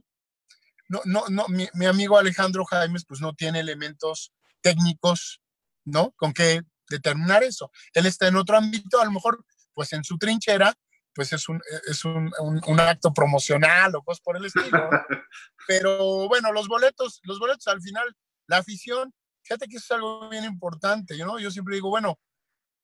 no, 0.89 1.03
no, 1.05 1.24
no 1.28 1.47
mi, 1.49 1.86
amigo 1.86 2.18
Alejandro 2.18 2.64
Jaimes, 2.64 3.05
pues 3.05 3.20
no 3.20 3.34
tiene 3.34 3.61
elementos 3.61 4.32
técnicos, 4.61 5.41
¿no? 5.84 6.12
Con 6.16 6.32
que 6.32 6.62
determinar 6.89 7.43
eso. 7.43 7.70
Él 7.93 8.07
está 8.07 8.28
en 8.28 8.36
otro 8.36 8.57
ámbito, 8.57 9.01
a 9.01 9.05
lo 9.05 9.12
mejor, 9.12 9.45
pues 9.74 9.93
en 9.93 10.05
su 10.05 10.18
trinchera, 10.18 10.74
pues 11.14 11.32
es 11.32 11.49
un, 11.49 11.61
es 11.89 12.05
un, 12.05 12.30
un, 12.39 12.80
acto 12.80 13.12
promocional 13.12 13.95
o 13.97 14.03
cosas 14.03 14.20
por 14.20 14.36
el 14.36 14.45
estilo. 14.45 14.89
Pero 15.66 16.28
bueno, 16.28 16.53
los 16.53 16.68
boletos, 16.68 17.20
los 17.24 17.39
boletos 17.39 17.66
al 17.66 17.82
final, 17.82 18.14
la 18.47 18.59
afición, 18.59 19.12
fíjate 19.43 19.66
que 19.66 19.76
eso 19.76 19.84
es 19.86 19.91
algo 19.93 20.28
bien 20.28 20.45
importante, 20.45 21.16
¿no? 21.18 21.39
Yo 21.39 21.51
siempre 21.51 21.74
digo, 21.74 21.89
bueno, 21.89 22.18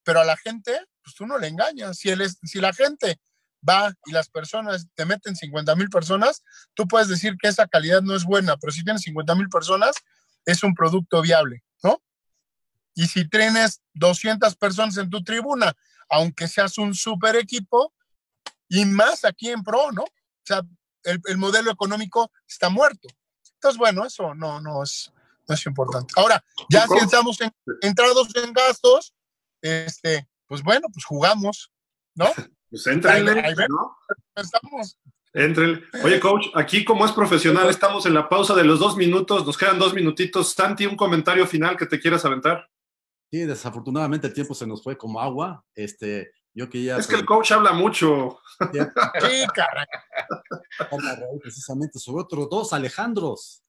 pero 0.05 0.21
a 0.21 0.25
la 0.25 0.37
gente, 0.37 0.79
pues 1.03 1.17
tú 1.17 1.27
no 1.27 1.39
le 1.39 1.49
engañas. 1.49 1.99
Si, 1.99 2.11
él 2.11 2.21
es, 2.21 2.39
si 2.43 2.61
la 2.61 2.73
gente 2.73 3.19
va 3.67 3.93
y 4.05 4.13
las 4.13 4.29
personas 4.29 4.87
te 4.95 5.07
meten 5.07 5.35
50 5.35 5.75
mil 5.77 5.89
personas, 5.89 6.43
tú 6.75 6.87
puedes 6.87 7.09
decir 7.09 7.37
que 7.41 7.49
esa 7.49 7.67
calidad 7.67 8.03
no 8.03 8.15
es 8.15 8.25
buena, 8.25 8.57
pero 8.57 8.73
si 8.73 8.85
tienes 8.85 9.03
50 9.03 9.35
mil 9.35 9.49
personas, 9.49 9.97
es 10.45 10.63
un 10.63 10.75
producto 10.75 11.23
viable. 11.23 11.65
Y 12.95 13.07
si 13.07 13.29
tienes 13.29 13.81
200 13.95 14.55
personas 14.57 14.97
en 14.97 15.11
tu 15.11 15.23
tribuna, 15.23 15.75
aunque 16.09 16.49
seas 16.49 16.79
un 16.79 16.95
super 16.95 17.37
equipo, 17.37 17.93
y 18.69 18.85
más 18.85 19.25
aquí 19.25 19.51
en 19.51 19.63
Pro, 19.63 19.93
¿no? 19.93 20.03
O 20.03 20.47
sea, 20.47 20.63
el, 21.05 21.37
modelo 21.37 21.71
económico 21.71 22.31
está 22.49 22.69
muerto. 22.69 23.09
Entonces, 23.55 23.79
bueno, 23.79 24.05
eso 24.05 24.35
no, 24.35 24.61
no, 24.61 24.83
es, 24.83 25.13
no 25.49 25.55
es 25.55 25.67
importante. 25.67 26.15
Ahora, 26.17 26.43
ya 26.71 26.87
si 26.87 26.99
estamos 26.99 27.39
entrados 27.83 28.29
en 28.37 28.53
gastos, 28.53 29.15
este, 29.61 30.29
pues 30.47 30.63
bueno, 30.63 30.89
pues 30.93 31.05
jugamos, 31.05 31.73
¿no? 32.15 32.31
Pues 32.71 32.87
entra, 32.87 33.15
ahí, 33.15 33.23
¿no? 33.23 33.97
Estamos. 34.35 34.99
Entren. 35.33 35.85
Oye, 36.03 36.21
coach, 36.21 36.47
aquí 36.55 36.85
como 36.85 37.05
es 37.05 37.13
profesional, 37.13 37.69
estamos 37.69 38.07
en 38.07 38.15
la 38.15 38.29
pausa 38.29 38.55
de 38.55 38.65
los 38.65 38.79
dos 38.79 38.97
minutos, 38.97 39.45
nos 39.45 39.59
quedan 39.59 39.79
dos 39.79 39.95
minutitos. 39.95 40.53
Santi, 40.53 40.87
un 40.87 40.97
comentario 40.97 41.47
final 41.47 41.77
que 41.77 41.87
te 41.87 41.99
quieras 41.99 42.25
aventar. 42.25 42.69
Sí, 43.35 43.41
desafortunadamente 43.41 44.29
el 44.29 44.33
tiempo 44.33 44.55
se 44.55 44.65
nos 44.65 44.81
fue 44.81 44.97
como 44.97 45.21
agua. 45.21 45.65
Este, 45.75 46.31
yo 46.55 46.71
quería. 46.71 46.99
Es 46.99 47.09
que 47.09 47.17
el 47.17 47.27
coach 47.27 47.51
habla 47.51 47.73
mucho. 47.73 48.39
Sí, 48.61 48.79
caray. 49.57 49.87
Precisamente 51.43 51.99
sobre 51.99 52.23
otros 52.23 52.49
dos 52.49 52.73
Alejandros. 52.73 53.65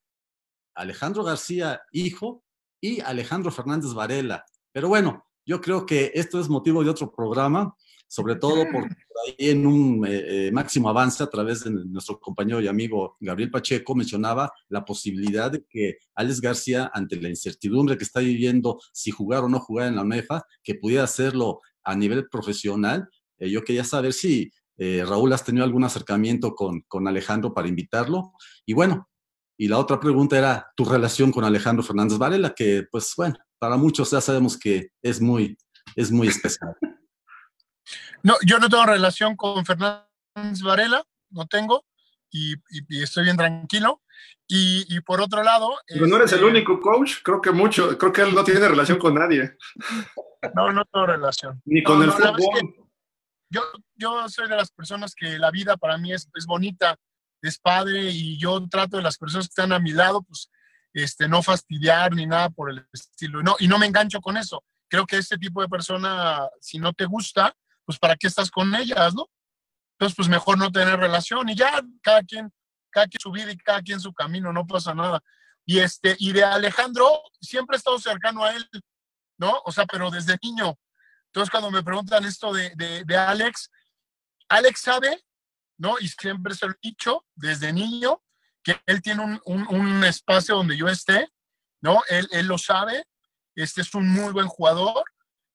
Alejandro 0.75 1.23
García, 1.23 1.81
hijo, 1.91 2.43
y 2.79 3.01
Alejandro 3.01 3.49
Fernández 3.49 3.91
Varela. 3.95 4.45
Pero 4.71 4.87
bueno, 4.87 5.25
yo 5.43 5.59
creo 5.61 5.83
que 5.87 6.11
esto 6.13 6.39
es 6.39 6.47
motivo 6.47 6.83
de 6.83 6.91
otro 6.91 7.11
programa, 7.11 7.75
sobre 8.07 8.35
todo 8.35 8.65
porque 8.71 8.95
ahí 9.27 9.49
en 9.49 9.65
un 9.65 10.05
eh, 10.05 10.47
eh, 10.47 10.51
máximo 10.51 10.89
avance 10.89 11.23
a 11.23 11.27
través 11.27 11.63
de 11.63 11.71
nuestro 11.71 12.19
compañero 12.19 12.61
y 12.61 12.67
amigo 12.67 13.17
Gabriel 13.19 13.51
Pacheco 13.51 13.95
mencionaba 13.95 14.51
la 14.69 14.85
posibilidad 14.85 15.51
de 15.51 15.63
que 15.67 15.97
Alex 16.15 16.41
García, 16.41 16.91
ante 16.93 17.19
la 17.19 17.29
incertidumbre 17.29 17.97
que 17.97 18.03
está 18.03 18.19
viviendo 18.19 18.79
si 18.93 19.11
jugar 19.11 19.43
o 19.43 19.49
no 19.49 19.59
jugar 19.59 19.87
en 19.87 19.95
la 19.95 20.03
UNEFA, 20.03 20.43
que 20.63 20.75
pudiera 20.75 21.03
hacerlo 21.03 21.61
a 21.83 21.95
nivel 21.95 22.27
profesional. 22.29 23.09
Eh, 23.37 23.49
yo 23.49 23.63
quería 23.63 23.83
saber 23.83 24.13
si 24.13 24.51
Raúl 24.77 25.31
has 25.31 25.45
tenido 25.45 25.63
algún 25.63 25.85
acercamiento 25.85 26.53
con, 26.53 26.81
con 26.89 27.07
Alejandro 27.07 27.53
para 27.53 27.69
invitarlo. 27.69 28.33
Y 28.65 28.73
bueno, 28.73 29.07
y 29.57 29.69
la 29.69 29.79
otra 29.79 30.01
pregunta 30.01 30.37
era 30.37 30.69
tu 30.75 30.83
relación 30.83 31.31
con 31.31 31.45
Alejandro 31.45 31.81
Fernández 31.81 32.17
Varela, 32.17 32.53
que 32.53 32.83
pues 32.91 33.13
bueno, 33.15 33.37
para 33.57 33.77
muchos 33.77 34.11
ya 34.11 34.19
sabemos 34.19 34.57
que 34.57 34.89
es 35.01 35.21
muy, 35.21 35.57
es 35.95 36.11
muy 36.11 36.27
especial. 36.27 36.75
No, 38.25 38.33
yo 38.43 38.57
no 38.57 38.69
tengo 38.69 38.87
relación 38.87 39.35
con 39.35 39.63
Fernández 39.63 40.63
Varela, 40.63 41.03
no 41.29 41.45
tengo, 41.45 41.85
y, 42.31 42.55
estoy 42.89 43.25
bien 43.25 43.37
tranquilo. 43.37 44.01
Y, 44.47 44.99
por 45.01 45.21
otro 45.21 45.43
lado... 45.43 45.77
Pero 45.87 46.07
no 46.07 46.15
eres 46.15 46.31
el 46.31 46.39
este, 46.39 46.49
único 46.49 46.79
coach, 46.81 47.17
creo 47.23 47.39
que 47.39 47.51
mucho, 47.51 47.95
creo 47.99 48.11
que 48.11 48.21
él 48.23 48.33
no 48.33 48.43
tiene 48.43 48.67
relación 48.67 48.97
con 48.97 49.13
nadie. 49.13 49.55
No, 50.55 50.71
no 50.71 50.85
tengo 50.85 51.05
relación. 51.05 51.61
Ni 51.65 51.83
con 51.83 52.01
el 52.01 52.11
fútbol. 52.11 52.75
Yo, 53.49 53.61
yo 53.95 54.27
soy 54.27 54.49
de 54.49 54.55
las 54.55 54.71
personas 54.71 55.13
que 55.13 55.37
la 55.37 55.51
vida 55.51 55.77
para 55.77 55.99
mí 55.99 56.11
es, 56.11 56.27
es 56.33 56.47
bonita, 56.47 56.97
es 57.43 57.59
padre 57.59 58.09
y 58.09 58.39
yo 58.39 58.67
trato 58.67 58.97
de 58.97 59.03
las 59.03 59.19
personas 59.19 59.47
que 59.47 59.51
están 59.51 59.71
a 59.71 59.79
mi 59.79 59.91
lado, 59.91 60.23
pues 60.23 60.49
este, 60.93 61.27
no 61.27 61.43
fastidiar 61.43 62.15
ni 62.15 62.25
nada 62.25 62.49
por 62.49 62.71
el 62.71 62.87
estilo. 62.91 63.43
No, 63.43 63.55
y 63.59 63.67
no 63.67 63.77
me 63.77 63.85
engancho 63.85 64.19
con 64.19 64.35
eso. 64.35 64.63
Creo 64.87 65.05
que 65.05 65.17
este 65.17 65.37
tipo 65.37 65.61
de 65.61 65.69
persona, 65.69 66.49
si 66.59 66.79
no 66.79 66.91
te 66.93 67.05
gusta, 67.05 67.55
pues 67.85 67.99
¿para 67.99 68.15
qué 68.15 68.27
estás 68.27 68.49
con 68.51 68.73
ellas, 68.75 69.13
no? 69.13 69.27
Entonces, 69.93 70.15
pues 70.15 70.27
mejor 70.27 70.57
no 70.57 70.71
tener 70.71 70.99
relación 70.99 71.47
y 71.47 71.55
ya, 71.55 71.81
cada 72.01 72.21
quien, 72.23 72.51
cada 72.89 73.07
quien 73.07 73.19
su 73.21 73.31
vida 73.31 73.51
y 73.51 73.57
cada 73.57 73.81
quien 73.81 73.99
su 73.99 74.13
camino, 74.13 74.51
no 74.51 74.67
pasa 74.67 74.93
nada. 74.93 75.21
Y 75.65 75.79
este, 75.79 76.15
y 76.19 76.33
de 76.33 76.43
Alejandro, 76.43 77.07
siempre 77.39 77.75
he 77.75 77.77
estado 77.77 77.97
cercano 77.97 78.43
a 78.43 78.53
él, 78.53 78.69
¿no? 79.37 79.61
O 79.65 79.71
sea, 79.71 79.85
pero 79.85 80.11
desde 80.11 80.37
niño. 80.43 80.77
Entonces, 81.27 81.49
cuando 81.49 81.71
me 81.71 81.83
preguntan 81.83 82.25
esto 82.25 82.53
de, 82.53 83.05
Alex, 83.17 83.71
Alex 84.49 84.81
sabe, 84.81 85.23
¿no? 85.77 85.97
Y 85.99 86.09
siempre 86.09 86.55
se 86.55 86.65
lo 86.67 86.73
he 86.73 86.77
dicho 86.81 87.25
desde 87.35 87.71
niño, 87.71 88.21
que 88.63 88.81
él 88.85 89.01
tiene 89.01 89.39
un, 89.45 89.67
un, 89.67 90.03
espacio 90.03 90.55
donde 90.55 90.75
yo 90.75 90.87
esté, 90.87 91.29
¿no? 91.81 92.01
Él, 92.09 92.27
él, 92.31 92.47
lo 92.47 92.57
sabe, 92.57 93.05
este 93.55 93.81
es 93.81 93.93
un 93.93 94.09
muy 94.09 94.33
buen 94.33 94.47
jugador, 94.47 95.03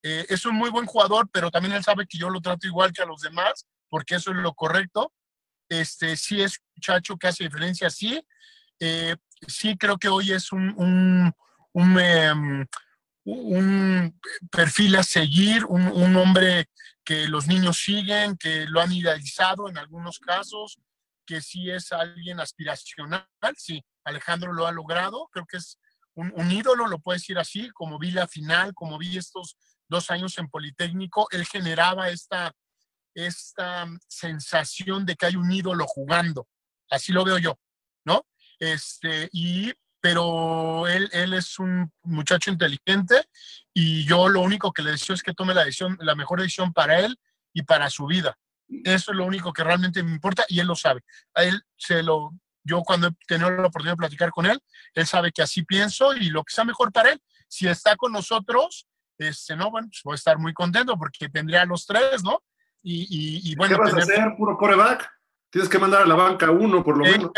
eh, 0.03 0.27
es 0.29 0.47
un 0.47 0.55
muy 0.55 0.71
buen 0.71 0.87
jugador, 0.87 1.29
pero 1.31 1.51
también 1.51 1.75
él 1.75 1.85
sabe 1.85 2.07
que 2.07 2.19
yo 2.19 2.31
lo 2.31 2.41
trato 2.41 2.67
igual 2.67 2.93
que 2.93 3.03
a 3.03 3.07
los 3.07 3.21
demás, 3.21 3.67
porque 3.89 4.15
eso 4.15 4.31
es 4.31 4.39
lo 4.39 4.55
correcto. 4.55 5.13
Este, 5.69 6.17
sí 6.17 6.41
es 6.43 6.59
muchacho 6.75 7.17
que 7.17 7.29
hace 7.29 7.45
diferencia, 7.45 7.91
sí. 7.91 8.21
Eh, 8.79 9.17
sí 9.47 9.77
creo 9.77 9.99
que 9.99 10.09
hoy 10.09 10.33
es 10.33 10.53
un, 10.53 10.75
un, 10.77 11.33
un, 11.73 12.01
em, 12.01 12.67
perfil 14.51 14.97
a 14.97 15.03
seguir, 15.03 15.65
un, 15.67 16.17
hombre 16.17 16.71
que 17.05 17.29
los 17.29 17.47
niños 17.47 17.79
siguen, 17.79 18.37
que 18.37 18.67
lo 18.67 18.81
han 18.81 18.93
idealizado 18.93 19.69
en 19.69 19.77
algunos 19.77 20.19
casos, 20.19 20.79
que 21.27 21.41
sí 21.41 21.71
es 21.71 21.93
alguien 21.93 22.41
aspiracional, 22.41 23.27
sí, 23.57 23.85
Alejandro 24.05 24.53
lo 24.53 24.67
ha 24.67 24.73
logrado, 24.73 25.29
creo 25.31 25.47
que 25.47 25.59
es 25.59 25.79
un, 26.15 26.33
un 26.35 26.51
ídolo, 26.51 26.87
lo 26.87 26.99
puedo 26.99 27.17
decir 27.17 27.39
así, 27.39 27.71
como 27.71 27.99
vi 27.99 28.11
la 28.11 28.27
final, 28.27 28.75
como 28.75 28.99
vi 28.99 29.17
estos 29.17 29.57
dos 29.91 30.11
años 30.11 30.39
en 30.39 30.49
Politécnico, 30.49 31.29
él 31.31 31.45
generaba 31.45 32.09
esta, 32.09 32.55
esta 33.15 33.87
sensación 34.09 35.05
de 35.05 35.17
que 35.17 35.27
hay 35.27 35.37
un 35.37 35.51
ídolo 35.53 35.87
jugando. 35.87 36.49
Así 36.89 37.13
lo 37.13 37.25
veo 37.25 37.39
yo, 37.39 37.59
¿no? 38.05 38.27
Este, 38.59 39.29
y, 39.33 39.73
pero 40.01 40.87
él, 40.87 41.11
él 41.13 41.35
es 41.35 41.59
un 41.59 41.93
muchacho 42.03 42.51
inteligente 42.51 43.27
y 43.75 44.05
yo 44.05 44.29
lo 44.29 44.41
único 44.41 44.73
que 44.73 44.83
le 44.83 44.93
deseo 44.93 45.15
es 45.15 45.23
que 45.23 45.35
tome 45.35 45.55
la 45.55 45.65
decisión, 45.65 45.99
la 46.01 46.15
mejor 46.15 46.41
decisión 46.41 46.73
para 46.73 47.01
él 47.01 47.19
y 47.53 47.63
para 47.63 47.91
su 47.91 48.07
vida. 48.07 48.39
Eso 48.85 49.11
es 49.11 49.17
lo 49.17 49.25
único 49.25 49.53
que 49.53 49.65
realmente 49.65 50.03
me 50.03 50.13
importa 50.13 50.45
y 50.49 50.61
él 50.61 50.67
lo 50.69 50.77
sabe. 50.77 51.03
A 51.35 51.43
él 51.43 51.61
se 51.77 52.03
lo, 52.03 52.33
yo 52.63 52.83
cuando 52.83 53.09
he 53.09 53.13
tenido 53.27 53.51
la 53.51 53.67
oportunidad 53.67 53.95
de 53.95 53.99
platicar 53.99 54.31
con 54.31 54.47
él, 54.47 54.61
él 54.95 55.07
sabe 55.07 55.33
que 55.33 55.43
así 55.43 55.65
pienso 55.65 56.15
y 56.15 56.31
lo 56.31 56.45
que 56.45 56.55
sea 56.55 56.65
mejor 56.65 56.93
para 56.93 57.11
él. 57.11 57.21
Si 57.49 57.67
está 57.67 57.97
con 57.97 58.13
nosotros, 58.13 58.87
este, 59.29 59.55
no, 59.57 59.71
bueno, 59.71 59.89
pues 59.89 60.01
voy 60.03 60.13
a 60.13 60.17
estar 60.17 60.39
muy 60.39 60.53
contento 60.53 60.97
porque 60.97 61.29
tendría 61.29 61.65
los 61.65 61.87
tres, 61.87 62.23
¿no? 62.23 62.43
Y, 62.83 63.51
y, 63.51 63.55
bueno. 63.57 63.77
¿Qué 63.77 63.83
vas 63.83 63.95
a 63.95 63.99
hacer, 63.99 64.35
puro 64.37 64.57
coreback? 64.57 65.11
Tienes 65.51 65.69
que 65.69 65.79
mandar 65.79 66.03
a 66.03 66.07
la 66.07 66.15
banca 66.15 66.51
uno, 66.51 66.83
por 66.83 66.97
lo 66.97 67.05
eh, 67.05 67.13
menos. 67.13 67.31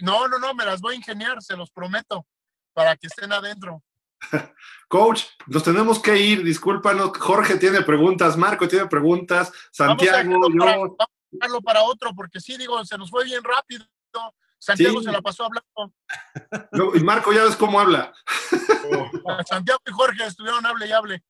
no, 0.00 0.26
no, 0.26 0.38
no, 0.38 0.54
me 0.54 0.64
las 0.64 0.80
voy 0.80 0.94
a 0.94 0.96
ingeniar, 0.96 1.40
se 1.42 1.56
los 1.56 1.70
prometo, 1.70 2.26
para 2.72 2.96
que 2.96 3.06
estén 3.06 3.32
adentro. 3.32 3.82
Coach, 4.88 5.24
nos 5.46 5.62
tenemos 5.62 6.00
que 6.00 6.18
ir, 6.18 6.42
discúlpanos. 6.42 7.12
Jorge 7.18 7.56
tiene 7.56 7.82
preguntas, 7.82 8.36
Marco 8.36 8.66
tiene 8.66 8.86
preguntas, 8.86 9.52
Santiago, 9.70 10.30
vamos 10.30 10.48
a 10.48 10.52
yo. 10.52 10.58
Para, 10.58 10.76
vamos 10.76 11.58
a 11.58 11.60
para 11.60 11.82
otro, 11.82 12.14
porque 12.14 12.40
sí, 12.40 12.56
digo, 12.56 12.84
se 12.84 12.98
nos 12.98 13.10
fue 13.10 13.24
bien 13.24 13.42
rápido. 13.44 13.86
Santiago 14.64 15.02
se 15.02 15.12
la 15.12 15.20
pasó 15.20 15.44
hablando. 15.44 15.94
y 16.94 17.00
Marco 17.00 17.32
ya 17.32 17.44
ves 17.44 17.56
cómo 17.56 17.78
habla. 17.78 18.14
Santiago 19.46 19.80
y 19.86 19.92
Jorge 19.92 20.24
estuvieron 20.24 20.64
hable 20.64 20.86
y 20.86 20.92
hable. 20.92 21.22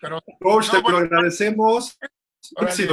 Pero, 0.00 0.20
Coach, 0.40 0.70
te 0.70 0.80
lo 0.80 0.96
agradecemos. 0.96 1.98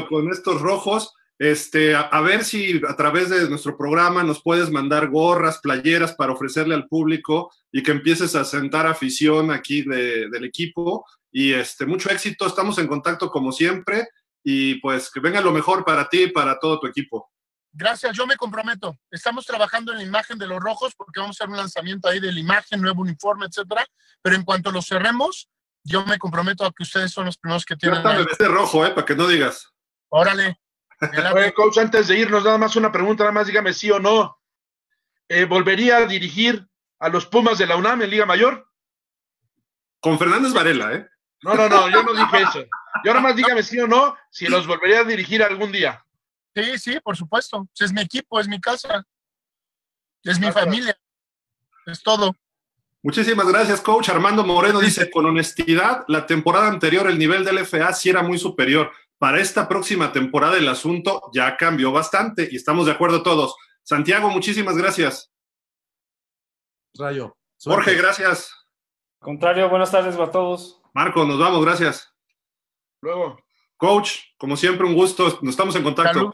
con 0.09 0.29
estos 0.31 0.61
rojos. 0.61 1.13
Este, 1.37 1.95
a, 1.95 2.21
ver 2.21 2.45
si 2.45 2.81
a 2.87 2.95
través 2.95 3.29
de 3.29 3.49
nuestro 3.49 3.77
programa 3.77 4.23
nos 4.23 4.41
puedes 4.41 4.69
mandar 4.69 5.09
gorras, 5.09 5.59
playeras 5.59 6.13
para 6.13 6.31
ofrecerle 6.31 6.75
al 6.75 6.87
público 6.87 7.51
y 7.73 7.83
que 7.83 7.91
empieces 7.91 8.35
a 8.35 8.45
sentar 8.45 8.87
afición 8.87 9.51
aquí 9.51 9.81
del 9.83 10.43
equipo. 10.43 11.05
Y 11.31 11.53
este, 11.53 11.85
mucho 11.85 12.09
éxito, 12.09 12.45
estamos 12.45 12.77
en 12.79 12.87
contacto 12.87 13.29
como 13.29 13.51
siempre 13.51 14.07
y 14.43 14.75
pues 14.75 15.09
que 15.09 15.19
venga 15.19 15.41
lo 15.41 15.51
mejor 15.51 15.83
para 15.85 16.07
ti 16.09 16.23
y 16.23 16.31
para 16.31 16.59
todo 16.59 16.79
tu 16.79 16.87
equipo. 16.87 17.29
Gracias, 17.77 18.15
yo 18.15 18.25
me 18.25 18.37
comprometo. 18.37 18.97
Estamos 19.11 19.45
trabajando 19.45 19.91
en 19.91 19.97
la 19.97 20.03
imagen 20.05 20.37
de 20.37 20.47
los 20.47 20.61
rojos 20.61 20.93
porque 20.95 21.19
vamos 21.19 21.35
a 21.35 21.43
hacer 21.43 21.51
un 21.51 21.57
lanzamiento 21.57 22.07
ahí 22.07 22.21
de 22.21 22.31
la 22.31 22.39
imagen, 22.39 22.81
nuevo 22.81 23.01
uniforme, 23.01 23.47
etcétera. 23.47 23.85
Pero 24.21 24.37
en 24.37 24.43
cuanto 24.43 24.71
lo 24.71 24.81
cerremos, 24.81 25.49
yo 25.83 26.05
me 26.05 26.17
comprometo 26.17 26.65
a 26.65 26.71
que 26.71 26.83
ustedes 26.83 27.11
son 27.11 27.25
los 27.25 27.37
primeros 27.37 27.65
que 27.65 27.75
tienen. 27.75 28.01
Trátame 28.01 28.23
de 28.23 28.31
este 28.31 28.47
rojo, 28.47 28.85
¿eh? 28.85 28.91
Para 28.91 29.05
que 29.05 29.15
no 29.15 29.27
digas. 29.27 29.73
Órale. 30.07 30.57
Oye, 31.33 31.53
coach, 31.53 31.77
antes 31.77 32.07
de 32.07 32.17
irnos, 32.17 32.45
nada 32.45 32.57
más 32.57 32.77
una 32.77 32.93
pregunta, 32.93 33.25
nada 33.25 33.33
más 33.33 33.47
dígame 33.47 33.73
sí 33.73 33.91
o 33.91 33.99
no. 33.99 34.39
Eh, 35.27 35.43
¿Volvería 35.43 35.97
a 35.97 36.05
dirigir 36.05 36.65
a 36.99 37.09
los 37.09 37.25
Pumas 37.25 37.57
de 37.57 37.67
la 37.67 37.75
UNAM 37.75 38.01
en 38.03 38.09
Liga 38.09 38.25
Mayor? 38.25 38.71
Con 39.99 40.17
Fernández 40.17 40.53
Varela, 40.53 40.93
¿eh? 40.93 41.09
No, 41.41 41.55
no, 41.55 41.67
no, 41.67 41.89
yo 41.89 42.03
no 42.03 42.13
dije 42.13 42.41
eso. 42.41 42.65
Yo 43.03 43.13
nada 43.13 43.19
más 43.19 43.35
dígame 43.35 43.63
sí 43.63 43.77
o 43.79 43.87
no, 43.87 44.15
si 44.31 44.47
los 44.47 44.65
volvería 44.65 45.01
a 45.01 45.03
dirigir 45.03 45.43
algún 45.43 45.73
día. 45.73 46.05
Sí, 46.55 46.77
sí, 46.77 46.99
por 47.01 47.17
supuesto. 47.17 47.67
Es 47.77 47.91
mi 47.91 48.01
equipo, 48.01 48.39
es 48.39 48.47
mi 48.47 48.61
casa, 48.61 49.05
es 50.23 50.39
mi 50.39 50.51
familia, 50.51 50.97
es 51.85 52.01
todo. 52.01 52.33
Muchísimas 53.03 53.47
gracias, 53.47 53.81
coach. 53.81 54.09
Armando 54.09 54.43
Moreno 54.43 54.79
dice, 54.79 55.11
con 55.11 55.25
honestidad, 55.25 56.05
la 56.07 56.25
temporada 56.25 56.67
anterior 56.67 57.07
el 57.07 57.19
nivel 57.19 57.43
del 57.43 57.59
FA 57.59 57.93
sí 57.93 58.09
era 58.09 58.23
muy 58.23 58.39
superior. 58.39 58.91
Para 59.17 59.39
esta 59.39 59.67
próxima 59.67 60.11
temporada 60.11 60.57
el 60.57 60.67
asunto 60.67 61.29
ya 61.33 61.55
cambió 61.57 61.91
bastante 61.91 62.47
y 62.51 62.55
estamos 62.55 62.85
de 62.85 62.93
acuerdo 62.93 63.21
todos. 63.21 63.55
Santiago, 63.83 64.29
muchísimas 64.29 64.77
gracias. 64.77 65.31
Rayo. 66.97 67.37
Jorge, 67.63 67.95
gracias. 67.95 68.51
Contrario, 69.19 69.69
buenas 69.69 69.91
tardes 69.91 70.15
a 70.15 70.31
todos. 70.31 70.81
Marco, 70.93 71.25
nos 71.25 71.37
vamos, 71.37 71.63
gracias. 71.63 72.11
Luego. 73.01 73.44
Coach, 73.77 74.11
como 74.37 74.57
siempre, 74.57 74.85
un 74.85 74.93
gusto. 74.93 75.39
Nos 75.41 75.51
estamos 75.51 75.75
en 75.75 75.83
contacto. 75.83 76.33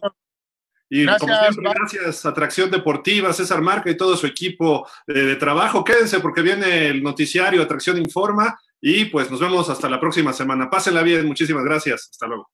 Y 0.94 1.06
como 1.06 1.34
siempre, 1.34 1.72
gracias 1.74 2.26
Atracción 2.26 2.70
Deportiva, 2.70 3.32
César 3.32 3.62
Marca 3.62 3.90
y 3.90 3.96
todo 3.96 4.18
su 4.18 4.28
equipo 4.28 4.86
de, 5.08 5.38
trabajo. 5.38 5.86
Quédense 5.86 6.20
porque 6.20 6.42
viene 6.42 6.88
el 6.88 7.02
noticiario 7.02 7.62
Atracción 7.62 7.98
Informa 7.98 8.60
y 8.82 9.06
pues 9.06 9.32
nos 9.32 9.40
vemos 9.40 9.70
hasta 9.70 9.90
la 9.90 10.02
próxima 10.02 10.34
semana. 10.34 10.70
Pásenla 10.70 11.02
bien, 11.02 11.26
muchísimas 11.26 11.64
gracias. 11.64 12.10
Hasta 12.12 12.28
luego. 12.28 12.50